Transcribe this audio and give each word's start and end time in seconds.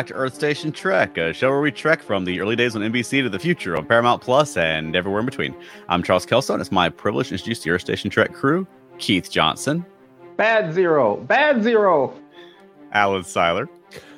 Back 0.00 0.06
to 0.06 0.14
Earth 0.14 0.32
Station 0.32 0.72
Trek, 0.72 1.18
a 1.18 1.30
show 1.30 1.50
where 1.50 1.60
we 1.60 1.70
trek 1.70 2.02
from 2.02 2.24
the 2.24 2.40
early 2.40 2.56
days 2.56 2.74
on 2.74 2.80
NBC 2.80 3.22
to 3.22 3.28
the 3.28 3.38
future 3.38 3.76
on 3.76 3.84
Paramount 3.84 4.22
Plus 4.22 4.56
and 4.56 4.96
everywhere 4.96 5.20
in 5.20 5.26
between. 5.26 5.54
I'm 5.90 6.02
Charles 6.02 6.24
Kelso, 6.24 6.54
and 6.54 6.60
it's 6.62 6.72
my 6.72 6.88
privilege 6.88 7.28
to 7.28 7.34
introduce 7.34 7.62
the 7.62 7.68
Earth 7.68 7.82
Station 7.82 8.08
Trek 8.08 8.32
crew 8.32 8.66
Keith 8.96 9.30
Johnson, 9.30 9.84
Bad 10.38 10.72
Zero. 10.72 11.16
Bad 11.16 11.62
Zero. 11.62 12.14
Alan 12.92 13.24
Seiler, 13.24 13.68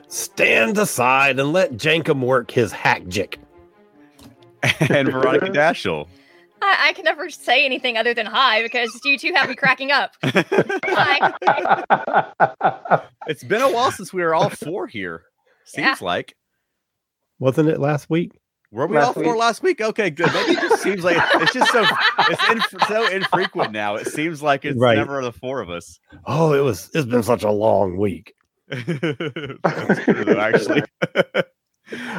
Stand 0.06 0.78
aside 0.78 1.40
and 1.40 1.52
let 1.52 1.72
Jankum 1.72 2.20
work 2.20 2.52
his 2.52 2.70
hack 2.70 3.04
jick. 3.08 3.40
and 4.62 5.10
Veronica 5.10 5.46
Dashel. 5.50 6.06
I, 6.62 6.90
I 6.90 6.92
can 6.92 7.04
never 7.04 7.28
say 7.28 7.64
anything 7.64 7.96
other 7.96 8.14
than 8.14 8.26
hi 8.26 8.62
because 8.62 9.00
you 9.04 9.18
two 9.18 9.32
have 9.34 9.48
me 9.48 9.56
cracking 9.56 9.90
up. 9.90 10.12
Hi. 10.22 11.32
It's 13.28 13.44
been 13.44 13.62
a 13.62 13.70
while 13.70 13.92
since 13.92 14.12
we 14.12 14.20
were 14.20 14.34
all 14.34 14.50
four 14.50 14.88
here. 14.88 15.22
Seems 15.64 15.86
Yeah. 15.86 15.96
like. 16.00 16.34
Wasn't 17.38 17.68
it 17.68 17.80
last 17.80 18.08
week? 18.10 18.38
Were 18.70 18.86
we 18.86 18.96
Last 18.96 19.08
all 19.08 19.12
four 19.14 19.32
week. 19.34 19.40
last 19.40 19.62
week? 19.62 19.80
Okay, 19.82 20.08
good. 20.10 20.32
Maybe 20.32 20.52
it 20.52 20.60
just 20.60 20.82
seems 20.82 21.04
like 21.04 21.16
it's 21.42 21.52
just 21.52 21.70
so 21.72 21.84
it's 22.20 22.50
inf- 22.50 22.82
so 22.88 23.06
infrequent 23.08 23.70
now. 23.82 23.96
It 23.96 24.06
seems 24.06 24.42
like 24.42 24.64
it's 24.64 24.78
Right. 24.78 24.96
never 24.96 25.22
the 25.22 25.32
four 25.32 25.60
of 25.60 25.68
us. 25.68 25.98
Oh, 26.24 26.54
it 26.54 26.60
was. 26.60 26.88
It's 26.94 27.04
been 27.06 27.22
such 27.22 27.42
a 27.42 27.50
long 27.50 27.98
week. 27.98 28.34
True, 28.72 30.38
actually. 30.38 30.82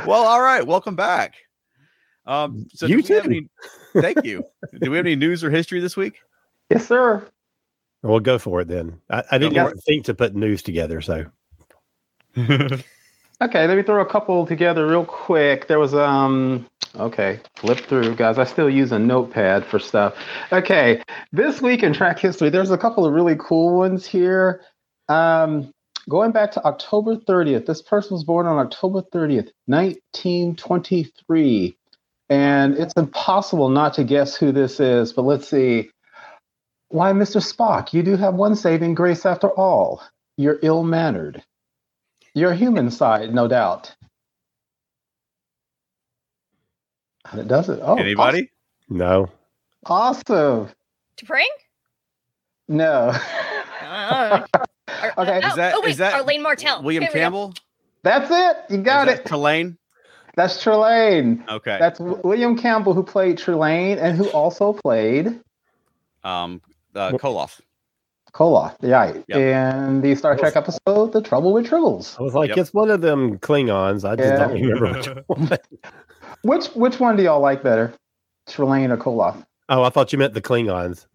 well, 0.06 0.24
all 0.26 0.42
right. 0.42 0.66
Welcome 0.68 0.96
back. 0.96 1.34
Um, 2.28 2.68
so 2.74 2.86
You 2.86 3.02
do 3.02 3.08
we 3.10 3.16
have 3.16 3.24
too. 3.24 3.30
any, 3.96 4.02
thank 4.02 4.24
you. 4.26 4.44
Do 4.80 4.92
we 4.92 4.98
have 4.98 5.06
any 5.08 5.16
news 5.16 5.44
or 5.44 5.50
history 5.50 5.80
this 5.80 5.98
week? 5.98 6.20
yes, 6.70 6.88
sir. 6.88 7.28
We'll 8.04 8.20
go 8.20 8.38
for 8.38 8.62
it 8.62 8.68
then. 8.68 9.00
I, 9.10 9.24
I 9.32 9.38
didn't 9.40 9.78
think 9.86 10.06
to 10.06 10.14
put 10.14 10.36
news 10.36 10.62
together, 10.62 11.02
so 11.02 11.26
Okay, 13.44 13.68
let 13.68 13.76
me 13.76 13.84
throw 13.84 14.02
a 14.02 14.06
couple 14.06 14.48
together 14.48 14.88
real 14.88 15.04
quick. 15.04 15.68
There 15.68 15.80
was 15.80 15.94
um 15.94 16.66
okay, 16.96 17.42
flip 17.58 17.80
through, 17.80 18.16
guys. 18.16 18.38
I 18.38 18.46
still 18.46 18.70
use 18.70 18.94
a 18.94 19.00
notepad 19.00 19.66
for 19.66 19.80
stuff. 19.80 20.16
Okay, 20.54 21.04
this 21.34 21.62
week 21.62 21.84
in 21.84 21.92
Trek 21.92 22.20
history, 22.20 22.50
there's 22.50 22.72
a 22.72 22.78
couple 22.78 23.06
of 23.06 23.12
really 23.12 23.36
cool 23.38 23.78
ones 23.78 24.06
here. 24.06 24.62
Um 25.10 25.74
going 26.08 26.32
back 26.32 26.54
to 26.54 26.64
October 26.64 27.18
30th. 27.18 27.66
This 27.66 27.82
person 27.82 28.14
was 28.14 28.24
born 28.24 28.46
on 28.46 28.66
October 28.66 29.02
30th, 29.02 29.50
1923. 29.66 31.76
And 32.30 32.76
it's 32.76 32.94
impossible 32.96 33.68
not 33.68 33.94
to 33.96 34.06
guess 34.06 34.38
who 34.38 34.54
this 34.54 34.80
is, 34.80 35.12
but 35.12 35.24
let's 35.24 35.50
see. 35.50 35.90
Why, 36.88 37.12
Mr. 37.12 37.44
Spock, 37.44 37.92
you 37.92 38.04
do 38.04 38.16
have 38.16 38.36
one 38.36 38.56
saving 38.56 38.96
grace 38.96 39.26
after 39.26 39.50
all. 39.50 40.02
You're 40.38 40.60
ill 40.62 40.84
mannered. 40.84 41.44
Your 42.36 42.54
human 42.54 42.90
side, 42.92 43.34
no 43.34 43.48
doubt. 43.48 43.94
And 47.32 47.40
it 47.42 47.48
does 47.48 47.70
it. 47.70 47.80
Oh, 47.82 47.96
Anybody? 47.96 48.50
no. 48.90 49.30
Awesome. 49.86 50.70
To 51.18 51.26
T'Pring? 51.26 51.46
No. 52.68 53.14
Uh, 53.94 54.46
Ar- 54.88 55.14
Okay. 55.20 55.40
oh, 55.44 55.48
Is 55.48 55.56
that- 55.56 55.76
oh, 55.76 55.82
wait, 55.82 55.92
is 55.92 55.98
that 55.98 56.16
Arlene 56.16 56.42
Martel. 56.42 56.82
William 56.82 57.04
Here. 57.04 57.12
Campbell? 57.12 57.54
That's 58.02 58.32
it. 58.32 58.74
You 58.76 58.82
got 58.82 59.08
Is 59.08 59.20
it. 59.20 59.24
that 59.26 59.32
Trelane? 59.32 59.78
That's 60.36 60.64
Trelane. 60.64 61.48
Okay. 61.48 61.78
That's 61.80 62.00
W- 62.00 62.20
William 62.24 62.58
Campbell 62.58 62.96
who 62.96 63.04
played 63.04 63.38
Trelane 63.38 63.98
and 64.02 64.18
who 64.18 64.30
also 64.32 64.74
played 64.74 65.28
um, 66.24 66.60
uh, 66.96 67.12
Koloth. 67.12 67.62
Koloth. 68.34 68.76
Right. 68.82 69.24
Yep. 69.28 69.38
In 69.38 70.02
the 70.02 70.16
Star 70.16 70.36
Trek 70.36 70.56
episode, 70.56 71.14
The 71.14 71.22
Trouble 71.22 71.54
with 71.54 71.68
Tribbles. 71.68 72.20
I 72.20 72.24
was 72.24 72.34
like, 72.34 72.50
Yep. 72.50 72.58
it's 72.58 72.74
one 72.74 72.90
of 72.90 73.02
them 73.02 73.38
Klingons. 73.40 74.08
I 74.10 74.16
just 74.16 74.28
Yeah. 74.30 74.38
don't 74.40 74.54
remember 74.54 74.92
which 74.98 75.08
one. 75.28 75.50
Which 76.42 76.66
which 76.76 77.00
one 77.00 77.16
do 77.16 77.24
y'all 77.24 77.40
like 77.42 77.62
better? 77.64 77.94
Trelane 78.50 78.90
or 78.90 78.98
Koloth? 78.98 79.46
Oh, 79.70 79.84
I 79.84 79.90
thought 79.90 80.12
you 80.12 80.20
meant 80.20 80.34
the 80.34 80.42
Klingons. 80.42 81.06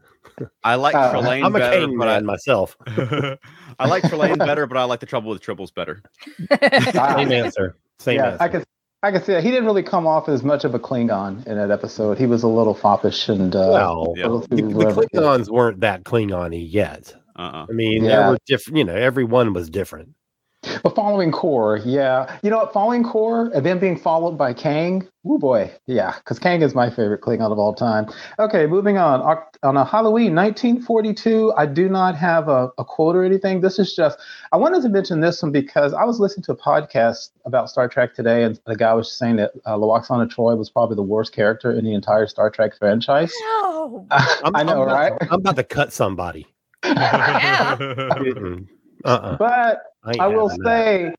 I 0.63 0.77
like 0.77 0.95
Uh, 0.95 1.13
Trelane 1.15 1.45
I'm 1.45 1.55
a 1.55 1.59
better, 1.59 1.87
Kane 1.87 1.99
but 1.99 2.05
man 2.07 2.25
myself. 2.25 2.77
I, 2.87 3.37
I 3.81 3.89
like 3.89 4.05
Trelane 4.05 4.39
better, 4.39 4.67
but 4.67 4.77
I 4.77 4.85
like 4.85 5.01
the 5.01 5.07
Trouble 5.07 5.31
with 5.31 5.43
Tribbles 5.43 5.75
better. 5.75 6.03
Same 6.93 7.33
answer. 7.33 7.77
Same 7.99 8.17
yeah, 8.19 8.27
answer. 8.31 8.43
I 8.43 8.49
could 8.49 8.65
I 9.03 9.13
can 9.13 9.23
see 9.23 9.33
that. 9.33 9.45
He 9.45 9.51
didn't 9.51 9.67
really 9.67 9.85
come 9.85 10.07
off 10.09 10.29
as 10.29 10.43
much 10.43 10.65
of 10.65 10.75
a 10.75 10.79
Klingon 10.79 11.47
in 11.47 11.57
that 11.57 11.71
episode. 11.71 12.19
He 12.19 12.27
was 12.27 12.43
a 12.43 12.49
little 12.49 12.75
foppish 12.75 13.29
and 13.29 13.55
uh, 13.55 13.69
well, 13.73 14.15
Yeah. 14.17 14.27
the, 14.29 14.57
the. 14.57 14.63
Klingons 14.63 15.49
weren't 15.49 15.81
that 15.81 16.03
Klingon-y 16.05 16.57
yet. 16.57 17.15
Uh-uh. 17.37 17.67
I 17.69 17.73
mean, 17.73 18.05
Yeah. 18.05 18.25
they 18.25 18.29
were 18.31 18.39
different. 18.47 18.79
You 18.79 18.85
know, 18.85 18.97
every 18.97 19.23
one 19.25 19.53
was 19.53 19.71
different. 19.71 20.11
But 20.83 20.97
following 20.97 21.31
Kor, 21.31 21.77
yeah. 21.79 22.37
You 22.43 22.51
know 22.51 22.59
what? 22.59 22.73
Following 22.73 23.05
Kor 23.05 23.47
and 23.55 23.65
then 23.65 23.79
being 23.79 23.97
followed 23.97 24.37
by 24.37 24.53
Kang. 24.53 25.07
Oh 25.25 25.39
boy, 25.39 25.71
yeah. 25.87 26.17
Because 26.19 26.39
Kang 26.41 26.63
is 26.63 26.75
my 26.75 26.91
favorite 26.91 27.21
Klingon 27.21 27.53
of 27.53 27.59
all 27.59 27.75
time. 27.75 28.07
Okay, 28.41 28.67
moving 28.67 28.99
on. 28.99 29.21
On 29.63 29.77
a 29.77 29.85
Halloween 29.85 30.35
1942, 30.35 31.53
I 31.57 31.65
do 31.67 31.89
not 31.89 32.17
have 32.17 32.49
a, 32.49 32.71
a 32.77 32.85
quote 32.85 33.15
or 33.15 33.23
anything. 33.25 33.61
This 33.61 33.79
is 33.79 33.95
just, 33.95 34.19
I 34.53 34.57
wanted 34.57 34.83
to 34.83 34.89
mention 34.89 35.21
this 35.21 35.43
one 35.43 35.53
because 35.53 35.95
I 35.95 36.03
was 36.05 36.19
listening 36.19 36.45
to 36.45 36.53
a 36.53 36.57
podcast 36.57 37.31
about 37.45 37.71
Star 37.71 37.89
Trek 37.89 38.15
today, 38.15 38.43
and 38.43 38.59
the 38.67 38.75
guy 38.77 38.95
was 38.95 39.13
saying 39.13 39.37
that 39.37 39.53
uh, 39.65 39.77
Lwaxana 39.77 40.29
Troi 40.29 40.57
was 40.57 40.71
probably 40.71 40.97
the 40.97 41.03
worst 41.03 41.33
character 41.33 41.71
in 41.73 41.85
the 41.85 41.95
entire 41.95 42.27
Star 42.27 42.51
Trek 42.51 42.77
franchise. 42.77 43.33
No. 43.43 44.07
I'm, 44.11 44.57
I 44.57 44.63
know, 44.65 44.83
I'm 44.83 44.89
about 44.89 44.95
right? 44.95 45.21
to- 45.21 45.27
I'm 45.31 45.41
about 45.41 45.57
to 45.57 45.65
cut 45.65 45.93
somebody. 45.93 46.47
Yeah. 46.85 47.77
Uh-uh. 49.05 49.37
But 49.37 49.83
ain't 50.11 50.21
I 50.21 50.27
will 50.29 50.51
say, 50.65 51.15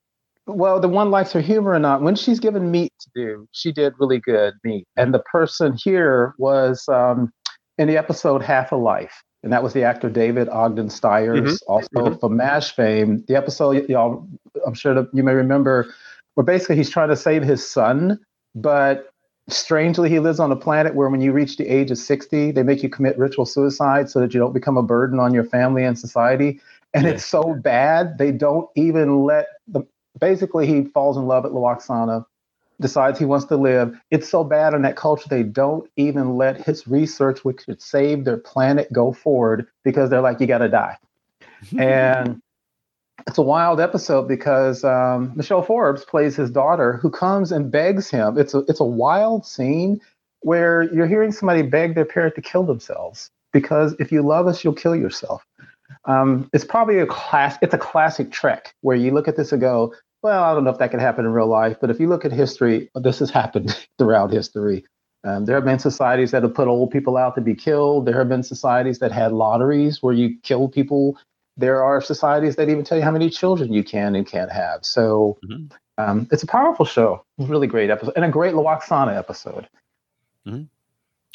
well, 0.46 0.80
the 0.80 0.88
one 0.88 1.12
likes 1.12 1.32
her 1.34 1.42
humor 1.42 1.72
or 1.72 1.80
not. 1.80 2.02
When 2.02 2.16
she's 2.16 2.40
given 2.40 2.72
meat 2.72 2.92
to 3.00 3.10
do, 3.16 3.48
she 3.52 3.72
did 3.72 3.94
really 4.00 4.20
good 4.20 4.56
meat. 4.64 4.86
And 4.98 5.14
the 5.14 5.20
person 5.20 5.78
here 5.82 6.34
was 6.38 6.88
um, 6.90 7.32
in 7.78 7.88
the 7.88 7.98
episode 7.98 8.42
Half 8.42 8.72
a 8.72 8.76
Life. 8.76 9.24
And 9.44 9.54
that 9.54 9.64
was 9.64 9.74
the 9.74 9.84
actor 9.84 10.10
David 10.10 10.50
Ogden 10.50 10.90
Stiers, 10.90 11.60
Mhm, 11.60 11.60
also 11.68 11.90
mhm. 11.96 12.20
from 12.20 12.36
MASH 12.36 12.76
fame. 12.76 13.24
The 13.28 13.36
episode, 13.36 13.88
y'all, 13.88 14.28
I'm 14.66 14.74
sure 14.74 14.94
that 14.94 15.08
you 15.14 15.24
may 15.24 15.34
remember, 15.34 15.94
where 16.36 16.44
basically 16.44 16.76
he's 16.76 16.90
trying 16.90 17.10
to 17.10 17.16
save 17.16 17.44
his 17.44 17.66
son, 17.66 18.20
but 18.54 19.12
strangely, 19.52 20.10
he 20.10 20.20
lives 20.20 20.40
on 20.40 20.52
a 20.52 20.56
planet 20.56 20.96
where 20.96 21.10
when 21.10 21.22
you 21.22 21.32
reach 21.32 21.58
the 21.58 21.68
age 21.68 21.92
of 21.92 21.98
60, 21.98 22.52
they 22.52 22.64
make 22.64 22.84
you 22.84 22.90
commit 22.90 23.18
ritual 23.18 23.46
suicide 23.46 24.10
so 24.10 24.20
that 24.20 24.34
you 24.34 24.40
don't 24.40 24.54
become 24.54 24.78
a 24.78 24.84
burden 24.84 25.20
on 25.20 25.34
your 25.34 25.44
family 25.44 25.84
and 25.84 25.98
society. 25.98 26.60
And 26.94 27.06
Yeah. 27.06 27.12
it's 27.12 27.26
so 27.26 27.54
bad, 27.54 28.18
they 28.18 28.32
don't 28.32 28.70
even 28.76 29.24
let 29.24 29.48
the. 29.68 29.84
Basically, 30.20 30.66
he 30.66 30.86
falls 30.86 31.18
in 31.18 31.28
love 31.28 31.46
at 31.46 31.52
Lwaxana, 31.52 32.26
decides 32.82 33.20
he 33.20 33.26
wants 33.26 33.46
to 33.46 33.56
live. 33.58 33.98
It's 34.12 34.28
so 34.28 34.44
bad 34.44 34.74
in 34.74 34.82
that 34.82 34.96
culture, 34.96 35.30
they 35.30 35.44
don't 35.44 35.90
even 35.98 36.36
let 36.36 36.62
his 36.66 36.88
research, 36.88 37.46
which 37.46 37.66
could 37.66 37.82
save 37.82 38.26
their 38.26 38.38
planet, 38.38 38.92
go 38.92 39.14
forward 39.14 39.68
because 39.84 40.10
they're 40.10 40.22
like, 40.22 40.40
you 40.42 40.48
got 40.48 40.60
to 40.60 40.70
die. 40.70 40.98
and 41.78 42.42
it's 43.28 43.38
a 43.38 43.44
wild 43.44 43.80
episode 43.80 44.28
because 44.28 44.84
um, 44.84 45.34
Michelle 45.36 45.62
Forbes 45.62 46.06
plays 46.06 46.36
his 46.36 46.50
daughter, 46.50 46.94
who 46.94 47.10
comes 47.10 47.52
and 47.52 47.72
begs 47.72 48.10
him. 48.10 48.38
It's 48.38 48.54
a 48.54 48.60
it's 48.68 48.80
a 48.80 48.86
wild 48.86 49.46
scene 49.46 50.00
where 50.42 50.84
you're 50.94 51.08
hearing 51.08 51.32
somebody 51.32 51.62
beg 51.62 51.96
their 51.96 52.06
parent 52.06 52.36
to 52.36 52.42
kill 52.42 52.64
themselves 52.64 53.30
because 53.52 53.96
if 54.00 54.12
you 54.12 54.22
love 54.22 54.48
us, 54.48 54.64
you'll 54.64 54.74
kill 54.74 54.96
yourself. 54.96 55.46
Um, 56.06 56.50
it's 56.54 56.66
probably 56.66 57.00
a 57.00 57.06
class. 57.06 57.58
It's 57.62 57.74
a 57.74 57.78
classic 57.78 58.32
Trek 58.32 58.74
where 58.82 58.96
you 58.96 59.12
look 59.12 59.28
at 59.28 59.36
this 59.36 59.52
and 59.52 59.62
go, 59.62 59.94
"Well, 60.24 60.44
I 60.44 60.54
don't 60.54 60.64
know 60.64 60.70
if 60.72 60.78
that 60.80 60.92
could 60.92 61.02
happen 61.02 61.26
in 61.26 61.32
real 61.32 61.48
life," 61.48 61.78
but 61.82 61.90
if 61.90 62.00
you 62.00 62.08
look 62.08 62.26
at 62.26 62.32
history, 62.32 62.90
this 62.96 63.20
has 63.20 63.30
happened 63.30 63.76
throughout 63.98 64.32
history. 64.32 64.86
Um, 65.26 65.46
there 65.46 65.56
have 65.56 65.66
been 65.66 65.80
societies 65.80 66.32
that 66.32 66.44
have 66.44 66.54
put 66.54 66.70
old 66.70 66.92
people 66.92 67.18
out 67.18 67.36
to 67.36 67.42
be 67.42 67.54
killed. 67.54 68.06
There 68.06 68.18
have 68.18 68.30
been 68.30 68.44
societies 68.44 69.00
that 69.00 69.12
had 69.12 69.34
lotteries 69.34 70.02
where 70.02 70.14
you 70.14 70.38
kill 70.44 70.70
people 70.70 71.18
there 71.60 71.84
are 71.84 72.02
societies 72.02 72.56
that 72.56 72.70
even 72.70 72.84
tell 72.84 72.98
you 72.98 73.04
how 73.04 73.12
many 73.12 73.30
children 73.30 73.74
you 73.74 73.84
can 73.84 74.16
and 74.16 74.26
can't 74.26 74.52
have. 74.52 74.86
So 74.86 75.38
Mhm. 75.44 75.72
um, 75.98 76.28
it's 76.32 76.44
a 76.44 76.48
powerful 76.48 76.86
show, 76.86 77.24
really 77.38 77.68
great 77.68 77.90
episode, 77.90 78.14
and 78.16 78.26
a 78.26 78.30
great 78.30 78.54
Lwaxana 78.54 79.16
episode. 79.18 79.68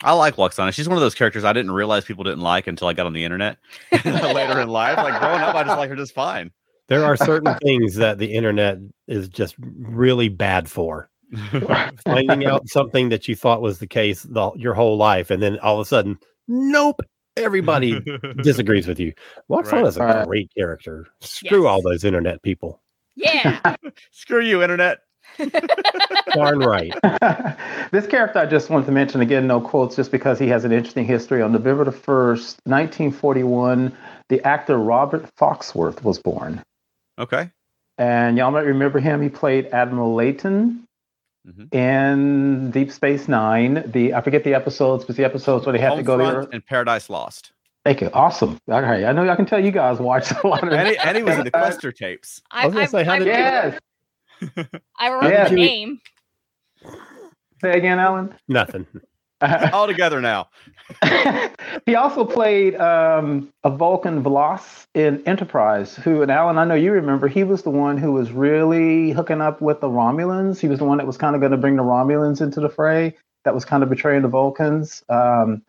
I 0.03 0.13
like 0.13 0.37
Lwaxana. 0.37 0.73
She's 0.73 0.89
one 0.89 0.97
of 0.99 1.03
those 1.03 1.15
characters 1.15 1.45
I 1.45 1.53
didn't 1.53 1.71
realize 1.71 2.05
people 2.05 2.25
didn't 2.25 2.41
like 2.41 2.67
until 2.67 2.89
I 2.89 2.95
got 2.95 3.07
on 3.07 3.13
the 3.13 3.25
internet 3.25 3.59
later 4.05 4.61
in 4.61 4.69
life. 4.69 4.97
Like 4.97 5.21
growing 5.21 5.41
up, 5.41 5.55
I 5.55 5.63
just 5.63 5.79
like 5.79 5.89
her 5.91 5.97
just 5.97 6.15
fine. 6.15 6.51
There 6.89 7.05
are 7.05 7.17
certain 7.17 7.55
things 7.63 7.95
that 7.97 8.19
the 8.19 8.35
internet 8.35 8.79
is 9.07 9.29
just 9.29 9.55
really 9.59 10.29
bad 10.29 10.69
for. 10.69 11.11
finding 12.05 12.47
out 12.47 12.69
something 12.69 13.09
that 13.09 13.27
you 13.29 13.35
thought 13.35 13.63
was 13.63 13.79
the 13.79 13.87
case 13.87 14.23
the, 14.23 14.53
your 14.57 14.75
whole 14.75 14.97
life, 14.97 15.31
and 15.31 15.43
then 15.43 15.59
all 15.61 15.75
of 15.75 15.81
a 15.81 15.85
sudden, 15.89 16.19
nope, 16.49 17.01
everybody 17.37 18.01
disagrees 18.43 18.87
with 18.87 19.01
you. 19.01 19.13
Lwaxana 19.51 19.73
Right. 19.73 19.87
is 19.87 19.97
a 19.97 20.01
Right. 20.05 20.27
great 20.27 20.51
character. 20.57 21.07
Screw 21.21 21.63
Yes. 21.65 21.69
all 21.69 21.83
those 21.83 22.05
internet 22.05 22.43
people. 22.43 22.81
Yeah. 23.17 23.77
Screw 24.13 24.41
you, 24.41 24.63
internet. 24.63 24.99
Darn 26.35 26.59
right. 26.61 26.93
this 27.91 28.07
character 28.07 28.39
I 28.39 28.47
just 28.47 28.71
wanted 28.71 28.87
to 28.87 28.93
mention 28.93 29.21
again, 29.21 29.47
no 29.47 29.61
quotes, 29.61 29.97
just 29.97 30.13
because 30.13 30.39
he 30.39 30.47
has 30.49 30.65
an 30.65 30.73
interesting 30.73 31.05
history. 31.07 31.43
On 31.43 31.51
November 31.53 31.85
the 31.85 31.91
1st, 31.93 32.59
1941, 32.67 33.97
the 34.29 34.45
actor 34.47 34.77
Robert 34.79 35.29
Foxworth 35.37 36.03
was 36.03 36.19
born. 36.19 36.63
Okay. 37.19 37.51
And 37.99 38.37
y'all 38.37 38.51
might 38.51 38.67
remember 38.67 38.99
him. 38.99 39.23
He 39.23 39.29
played 39.29 39.67
Admiral 39.69 40.15
Leyton 40.15 40.84
Mhm. 41.47 41.75
in 41.75 42.71
Deep 42.71 42.91
Space 42.91 43.29
Nine. 43.29 43.83
The 43.87 44.15
I 44.15 44.21
forget 44.23 44.45
the 44.45 44.55
episodes, 44.55 45.05
but 45.05 45.17
the 45.17 45.25
episodes 45.25 45.67
where 45.67 45.73
they 45.73 45.79
had 45.79 45.95
to 45.97 46.03
go 46.03 46.17
Homefront 46.19 46.33
there. 46.43 46.49
and 46.53 46.65
Paradise 46.67 47.11
Lost. 47.11 47.53
Thank 47.85 48.01
you. 48.01 48.09
Awesome. 48.15 48.59
All 48.69 48.81
right. 48.81 49.05
I 49.05 49.13
know 49.13 49.29
I 49.29 49.37
can 49.37 49.45
tell 49.45 49.63
you 49.63 49.71
guys 49.71 49.99
watch 49.99 50.31
a 50.43 50.47
lot 50.47 50.65
of 50.67 50.73
Eddie, 50.73 50.91
he, 50.91 50.97
and 50.99 51.17
he 51.19 51.23
was 51.23 51.37
in 51.37 51.45
the 51.45 51.51
Questor 51.53 51.93
tapes. 51.93 52.41
I, 52.51 52.65
was 52.67 52.73
gonna 52.73 52.85
I, 52.85 52.89
say, 52.89 53.05
how 53.05 53.13
I, 53.13 53.19
did 53.19 53.27
you- 53.27 53.33
Yes. 53.33 53.79
I 54.99 55.09
remember 55.09 55.31
Yeah. 55.37 55.49
the 55.51 55.55
name. 55.55 56.01
Say 57.61 57.73
again, 57.73 57.99
Alan. 57.99 58.35
Nothing. 58.49 58.87
All 59.73 59.87
together 59.87 60.21
now. 60.23 60.49
He 61.87 61.97
also 61.97 62.25
played 62.25 62.77
um, 62.77 63.53
a 63.63 63.71
Vulcan 63.71 64.23
V'Las 64.23 64.87
in 64.95 65.23
Enterprise, 65.27 65.95
who, 65.95 66.23
and 66.23 66.31
Alan, 66.31 66.57
I 66.57 66.65
know 66.65 66.75
you 66.75 66.93
remember, 66.93 67.29
he 67.29 67.45
was 67.45 67.63
the 67.63 67.71
one 67.71 67.99
who 67.99 68.13
was 68.13 68.33
really 68.33 69.11
hooking 69.11 69.43
up 69.43 69.61
with 69.61 69.81
the 69.81 69.89
Romulans. 69.89 70.59
He 70.59 70.69
was 70.69 70.79
the 70.79 70.87
one 70.87 70.97
that 70.97 71.07
was 71.07 71.19
kind 71.19 71.35
of 71.35 71.43
going 71.43 71.53
to 71.53 71.59
bring 71.59 71.77
the 71.77 71.83
Romulans 71.83 72.41
into 72.41 72.61
the 72.61 72.71
fray, 72.71 73.15
that 73.45 73.55
was 73.55 73.67
kind 73.67 73.83
of 73.83 73.91
betraying 73.91 74.23
the 74.23 74.29
Vulcans. 74.29 75.05
Um, 75.11 75.61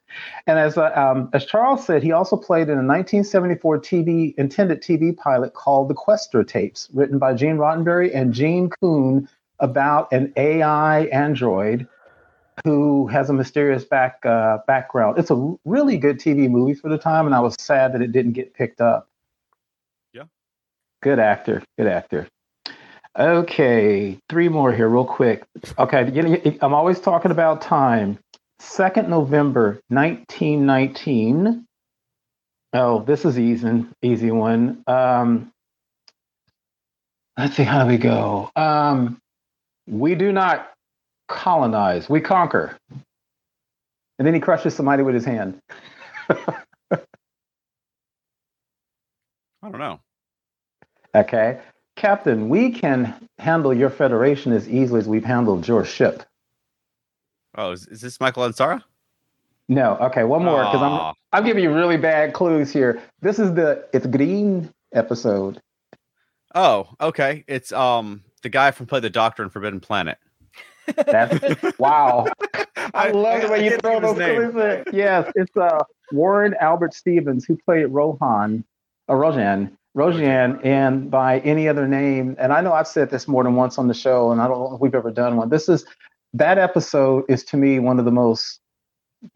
and 0.48 0.58
as 0.58 0.78
uh, 0.78 0.92
um, 0.96 1.30
as 1.34 1.46
Charles 1.46 1.86
said, 1.86 2.02
he 2.02 2.14
also 2.14 2.38
played 2.38 2.70
in 2.70 2.78
a 2.78 2.88
1974 2.88 3.80
TV 3.82 4.34
intended 4.38 4.82
TV 4.82 5.16
pilot 5.16 5.54
called 5.54 5.90
The 5.90 5.96
Questor 5.96 6.46
Tapes, 6.46 6.88
written 6.94 7.20
by 7.20 7.34
Gene 7.34 7.58
Roddenberry 7.58 8.16
and 8.16 8.34
Gene 8.34 8.70
Coon, 8.70 9.28
about 9.60 10.12
an 10.14 10.32
AI 10.38 11.06
android 11.06 11.88
who 12.64 13.08
has 13.08 13.30
a 13.30 13.34
mysterious 13.34 13.84
back 13.84 14.26
uh, 14.26 14.60
background. 14.68 15.18
It's 15.18 15.32
a 15.32 15.56
really 15.66 15.98
good 15.98 16.20
TV 16.20 16.50
movie 16.50 16.74
for 16.74 16.90
the 16.90 16.98
time, 16.98 17.26
and 17.26 17.36
I 17.36 17.40
was 17.40 17.56
sad 17.60 17.94
that 17.94 18.02
it 18.02 18.12
didn't 18.12 18.34
get 18.34 18.54
picked 18.54 18.82
up. 18.82 19.10
Yeah. 20.14 20.24
Good 21.02 21.20
actor. 21.20 21.64
Good 21.78 21.88
actor. 21.88 22.28
Okay, 23.18 24.20
three 24.28 24.50
more 24.50 24.74
here, 24.74 24.90
real 24.90 25.06
quick. 25.06 25.46
Okay, 25.80 26.58
I'm 26.62 26.74
always 26.74 27.00
talking 27.00 27.32
about 27.32 27.62
time. 27.62 28.20
Second 28.60 29.10
November, 29.10 29.80
1919. 29.88 31.66
Oh, 32.74 33.04
this 33.04 33.24
is 33.24 33.40
easy, 33.40 33.86
easy 34.02 34.32
one. 34.32 34.84
Um, 34.86 35.52
let's 37.38 37.56
see 37.56 37.64
how 37.64 37.88
we 37.88 37.98
go. 37.98 38.50
Um, 38.58 39.18
we 39.88 40.16
do 40.16 40.34
not 40.34 40.75
colonize, 41.28 42.10
we 42.10 42.22
conquer. 42.22 42.78
And 44.18 44.26
then 44.26 44.34
he 44.34 44.40
crushes 44.40 44.74
somebody 44.76 45.04
with 45.04 45.16
his 45.16 45.26
hand. 45.26 45.60
I 46.30 46.98
don't 49.62 49.80
know. 49.80 50.00
Okay. 51.14 51.60
Captain, 51.96 52.50
we 52.50 52.72
can 52.72 53.16
handle 53.40 53.74
your 53.74 53.90
federation 53.90 54.52
as 54.52 54.70
easily 54.70 55.00
as 55.00 55.08
we've 55.08 55.26
handled 55.26 55.68
your 55.68 55.84
ship. 55.86 56.24
Oh, 57.58 57.72
is, 57.72 57.88
is 57.88 58.02
this 58.02 58.20
Michael 58.20 58.44
Ansara? 58.44 58.84
No. 59.68 59.98
Okay, 59.98 60.24
one 60.24 60.44
more 60.44 60.64
because 60.66 60.82
I'm 60.82 61.14
I'm 61.32 61.46
giving 61.46 61.64
you 61.64 61.74
really 61.74 61.98
bad 61.98 62.34
clues 62.34 62.72
here. 62.72 63.02
This 63.22 63.40
is 63.40 63.54
the 63.54 63.88
it's 63.94 64.06
green 64.06 64.70
episode. 64.94 65.60
Oh, 66.54 66.88
okay. 67.02 67.44
It's 67.48 67.72
um 67.72 68.24
the 68.44 68.50
guy 68.50 68.72
from 68.72 68.86
Play 68.86 69.00
the 69.00 69.10
Doctor 69.10 69.42
in 69.42 69.50
Forbidden 69.50 69.80
Planet. 69.80 70.18
That's 71.06 71.80
wow. 71.80 72.26
I, 72.94 73.12
love 73.12 73.42
the 73.42 73.50
way 73.50 73.66
you 73.66 73.78
throw 73.78 74.00
those 74.00 74.18
his 74.18 74.52
clues 74.52 74.86
in. 74.88 74.96
Yes, 74.96 75.32
it's 75.36 75.56
uh 75.58 75.84
Warren 76.12 76.56
Albert 76.60 76.94
Stevens 76.94 77.46
who 77.46 77.58
played 77.58 77.86
Rohan, 77.86 78.64
uh, 79.10 79.14
Rojan, 79.14 79.72
Rojan, 79.96 80.64
and 80.66 81.10
by 81.10 81.40
any 81.40 81.68
other 81.68 81.88
name. 81.88 82.36
And 82.40 82.54
I 82.54 82.62
know 82.62 82.74
I've 82.74 82.88
said 82.88 83.10
this 83.10 83.28
more 83.28 83.44
than 83.44 83.56
once 83.56 83.78
on 83.78 83.88
the 83.88 83.94
show, 83.94 84.32
and 84.32 84.42
I 84.42 84.48
don't 84.48 84.60
know 84.60 84.76
if 84.76 84.82
we've 84.82 84.96
ever 84.96 85.12
done 85.12 85.38
one. 85.38 85.50
This 85.50 85.70
is 85.70 85.86
that 86.34 86.58
episode 86.58 87.26
is 87.30 87.44
to 87.46 87.58
me 87.58 87.80
one 87.80 87.98
of 88.00 88.06
the 88.06 88.12
most 88.12 88.60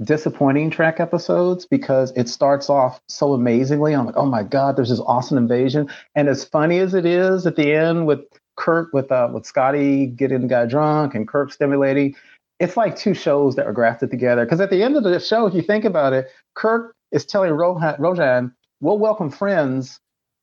disappointing 0.04 0.70
Trek 0.70 1.00
episodes 1.00 1.66
because 1.66 2.12
it 2.16 2.30
starts 2.30 2.70
off 2.70 3.02
so 3.08 3.34
amazingly. 3.34 3.94
I'm 3.96 4.06
like, 4.06 4.18
oh 4.18 4.26
my 4.26 4.44
god, 4.44 4.76
there's 4.76 4.90
this 4.90 5.00
awesome 5.00 5.38
invasion, 5.38 5.90
and 6.16 6.28
as 6.28 6.44
funny 6.44 6.80
as 6.80 6.94
it 6.94 7.06
is 7.06 7.48
at 7.48 7.56
the 7.56 7.74
end 7.74 8.06
with 8.06 8.20
Kirk 8.60 8.94
with 8.94 9.12
uh 9.12 9.30
with 9.34 9.46
Scotty 9.46 10.06
getting 10.06 10.42
the 10.42 10.48
guy 10.48 10.66
drunk 10.66 11.16
and 11.16 11.28
Kirk 11.28 11.52
stimulating, 11.52 12.16
it's 12.60 12.78
like 12.78 12.96
two 12.96 13.14
shows 13.14 13.56
that 13.56 13.66
were 13.66 13.74
grafted 13.74 14.12
together. 14.12 14.46
Because 14.46 14.60
at 14.60 14.70
the 14.70 14.84
end 14.84 14.96
of 14.96 15.04
the 15.04 15.20
show, 15.20 15.48
if 15.48 15.54
you 15.54 15.62
think 15.62 15.86
about 15.86 16.14
it, 16.14 16.28
Kirk 16.56 16.94
is 17.12 17.26
telling 17.26 17.52
Rohan, 17.52 17.96
Rojan, 17.96 18.54
"We'll 18.82 19.00
welcome 19.00 19.32
friends." 19.32 20.00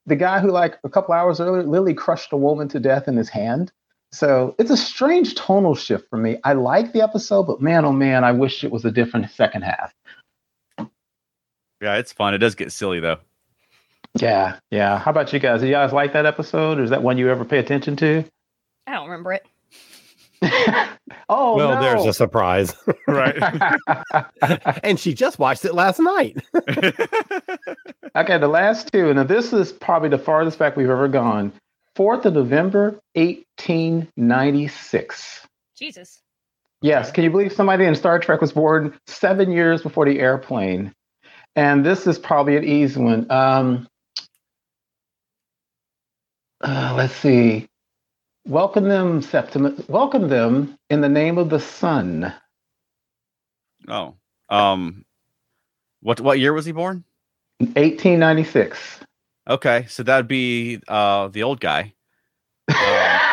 The 0.06 0.16
guy 0.16 0.40
who, 0.40 0.50
like 0.50 0.78
a 0.84 0.88
couple 0.88 1.14
hours 1.14 1.40
earlier, 1.40 1.62
literally 1.62 1.94
crushed 1.94 2.32
a 2.32 2.36
woman 2.36 2.68
to 2.68 2.80
death 2.80 3.06
in 3.06 3.16
his 3.16 3.28
hand. 3.28 3.72
So 4.12 4.54
it's 4.58 4.70
a 4.70 4.76
strange 4.76 5.34
tonal 5.34 5.74
shift 5.74 6.08
for 6.08 6.16
me. 6.16 6.38
I 6.44 6.54
like 6.54 6.92
the 6.92 7.02
episode, 7.02 7.42
but 7.44 7.60
man, 7.60 7.84
oh 7.84 7.92
man, 7.92 8.24
I 8.24 8.32
wish 8.32 8.64
it 8.64 8.70
was 8.70 8.84
a 8.84 8.90
different 8.90 9.30
second 9.30 9.62
half. 9.62 9.92
Yeah, 11.82 11.96
it's 11.96 12.12
fun. 12.12 12.32
It 12.32 12.38
does 12.38 12.54
get 12.54 12.72
silly 12.72 13.00
though. 13.00 13.18
Yeah, 14.20 14.58
yeah. 14.70 14.98
How 14.98 15.10
about 15.10 15.32
you 15.32 15.38
guys? 15.38 15.60
Do 15.60 15.66
you 15.66 15.72
guys 15.72 15.92
like 15.92 16.12
that 16.12 16.26
episode, 16.26 16.78
or 16.78 16.84
is 16.84 16.90
that 16.90 17.02
one 17.02 17.18
you 17.18 17.30
ever 17.30 17.44
pay 17.44 17.58
attention 17.58 17.96
to? 17.96 18.24
I 18.86 18.92
don't 18.92 19.08
remember 19.08 19.32
it. 19.32 19.44
oh 21.28 21.56
well, 21.56 21.76
no! 21.76 21.80
there's 21.80 22.04
a 22.04 22.12
surprise. 22.12 22.74
Right. 23.08 23.40
and 24.82 24.98
she 24.98 25.14
just 25.14 25.38
watched 25.38 25.64
it 25.64 25.74
last 25.74 26.00
night. 26.00 26.44
Okay, 28.16 28.38
the 28.38 28.48
last 28.48 28.90
two. 28.92 29.14
Now, 29.14 29.22
this 29.22 29.52
is 29.52 29.72
probably 29.72 30.08
the 30.08 30.18
farthest 30.18 30.58
back 30.58 30.76
we've 30.76 30.90
ever 30.90 31.06
gone. 31.06 31.52
4th 31.96 32.24
of 32.24 32.34
November, 32.34 32.98
1896. 33.14 35.46
Jesus. 35.76 36.20
Yes, 36.82 37.12
can 37.12 37.22
you 37.24 37.30
believe 37.30 37.52
somebody 37.52 37.84
in 37.84 37.94
Star 37.94 38.18
Trek 38.18 38.40
was 38.40 38.50
born 38.52 38.98
seven 39.06 39.52
years 39.52 39.82
before 39.82 40.04
the 40.04 40.18
airplane? 40.18 40.92
And 41.54 41.86
this 41.86 42.04
is 42.06 42.18
probably 42.18 42.56
an 42.56 42.64
easy 42.64 43.00
one. 43.00 43.30
Um, 43.30 43.86
uh, 46.66 46.94
let's 46.96 47.14
see. 47.14 47.68
Welcome 48.46 48.88
them, 48.88 49.22
Septimus. 49.22 49.88
Welcome 49.88 50.28
them 50.28 50.76
in 50.90 51.00
the 51.00 51.08
name 51.08 51.38
of 51.38 51.48
the 51.50 51.60
sun. 51.60 52.32
oh. 53.88 54.14
Um 54.48 55.04
what 56.00 56.20
what 56.20 56.38
year 56.38 56.52
was 56.52 56.64
he 56.64 56.72
born? 56.72 57.04
1896. 57.58 59.00
Okay, 59.48 59.86
so 59.88 60.02
that'd 60.02 60.28
be 60.28 60.80
uh 60.88 61.28
the 61.28 61.42
old 61.42 61.60
guy. 61.60 61.92
Um, 62.68 62.74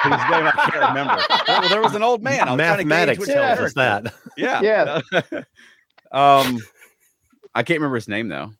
whose 0.03 0.11
name 0.29 0.47
I 0.47 0.69
can't 0.71 0.89
remember. 0.89 1.23
Well, 1.47 1.69
there 1.69 1.81
was 1.81 1.95
an 1.95 2.03
old 2.03 2.23
man. 2.23 2.47
I 2.47 2.51
was 2.53 2.59
trying 2.59 2.77
to 2.77 2.85
Mathematics 2.85 3.19
which 3.19 3.29
tells 3.29 3.59
us 3.59 3.73
that. 3.73 4.13
Yeah. 4.37 4.61
Yeah. 4.61 5.01
um, 6.11 6.59
I 7.55 7.63
can't 7.63 7.79
remember 7.79 7.95
his 7.95 8.07
name 8.07 8.27
though. 8.29 8.51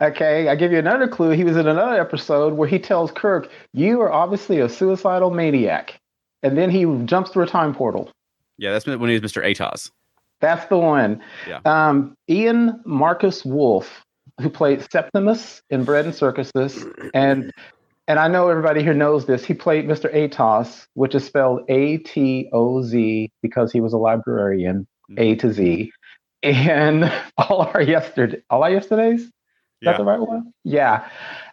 Okay, 0.00 0.48
I 0.48 0.54
give 0.54 0.72
you 0.72 0.78
another 0.78 1.08
clue. 1.08 1.30
He 1.30 1.44
was 1.44 1.56
in 1.56 1.66
another 1.66 2.00
episode 2.00 2.54
where 2.54 2.68
he 2.68 2.78
tells 2.78 3.10
Kirk, 3.12 3.50
"You 3.72 4.00
are 4.00 4.12
obviously 4.12 4.60
a 4.60 4.68
suicidal 4.68 5.30
maniac," 5.30 5.98
and 6.42 6.56
then 6.56 6.70
he 6.70 6.84
jumps 7.04 7.30
through 7.30 7.44
a 7.44 7.46
time 7.46 7.74
portal. 7.74 8.10
Yeah, 8.58 8.72
that's 8.72 8.86
when 8.86 9.08
he 9.08 9.18
was 9.18 9.32
Mr. 9.32 9.44
Atoz. 9.44 9.90
That's 10.40 10.66
the 10.66 10.78
one. 10.78 11.20
Yeah. 11.48 11.60
Um, 11.64 12.14
Ian 12.28 12.80
Marcus 12.84 13.44
Wolfe, 13.44 14.04
who 14.40 14.48
played 14.48 14.86
Septimus 14.90 15.62
in 15.70 15.84
Bread 15.84 16.04
and 16.04 16.14
Circuses, 16.14 16.84
and 17.14 17.52
and 18.08 18.18
I 18.18 18.26
know 18.28 18.48
everybody 18.48 18.82
here 18.82 18.94
knows 18.94 19.26
this. 19.26 19.44
He 19.44 19.52
played 19.52 19.86
Mr. 19.86 20.12
Atoz, 20.14 20.86
which 20.94 21.14
is 21.14 21.24
spelled 21.24 21.62
A 21.68 21.98
T 21.98 22.48
O 22.52 22.82
Z 22.82 23.30
because 23.42 23.72
he 23.72 23.80
was 23.80 23.92
a 23.92 23.98
librarian, 23.98 24.86
A 25.16 25.34
to 25.36 25.52
Z, 25.52 25.92
and 26.42 27.12
all 27.38 27.70
our 27.74 27.82
yesterday, 27.82 28.40
all 28.50 28.62
our 28.62 28.70
yesterdays. 28.70 29.30
Is 29.80 29.86
that 29.86 29.98
the 29.98 30.04
right 30.04 30.20
one? 30.20 30.52
Yeah. 30.64 31.08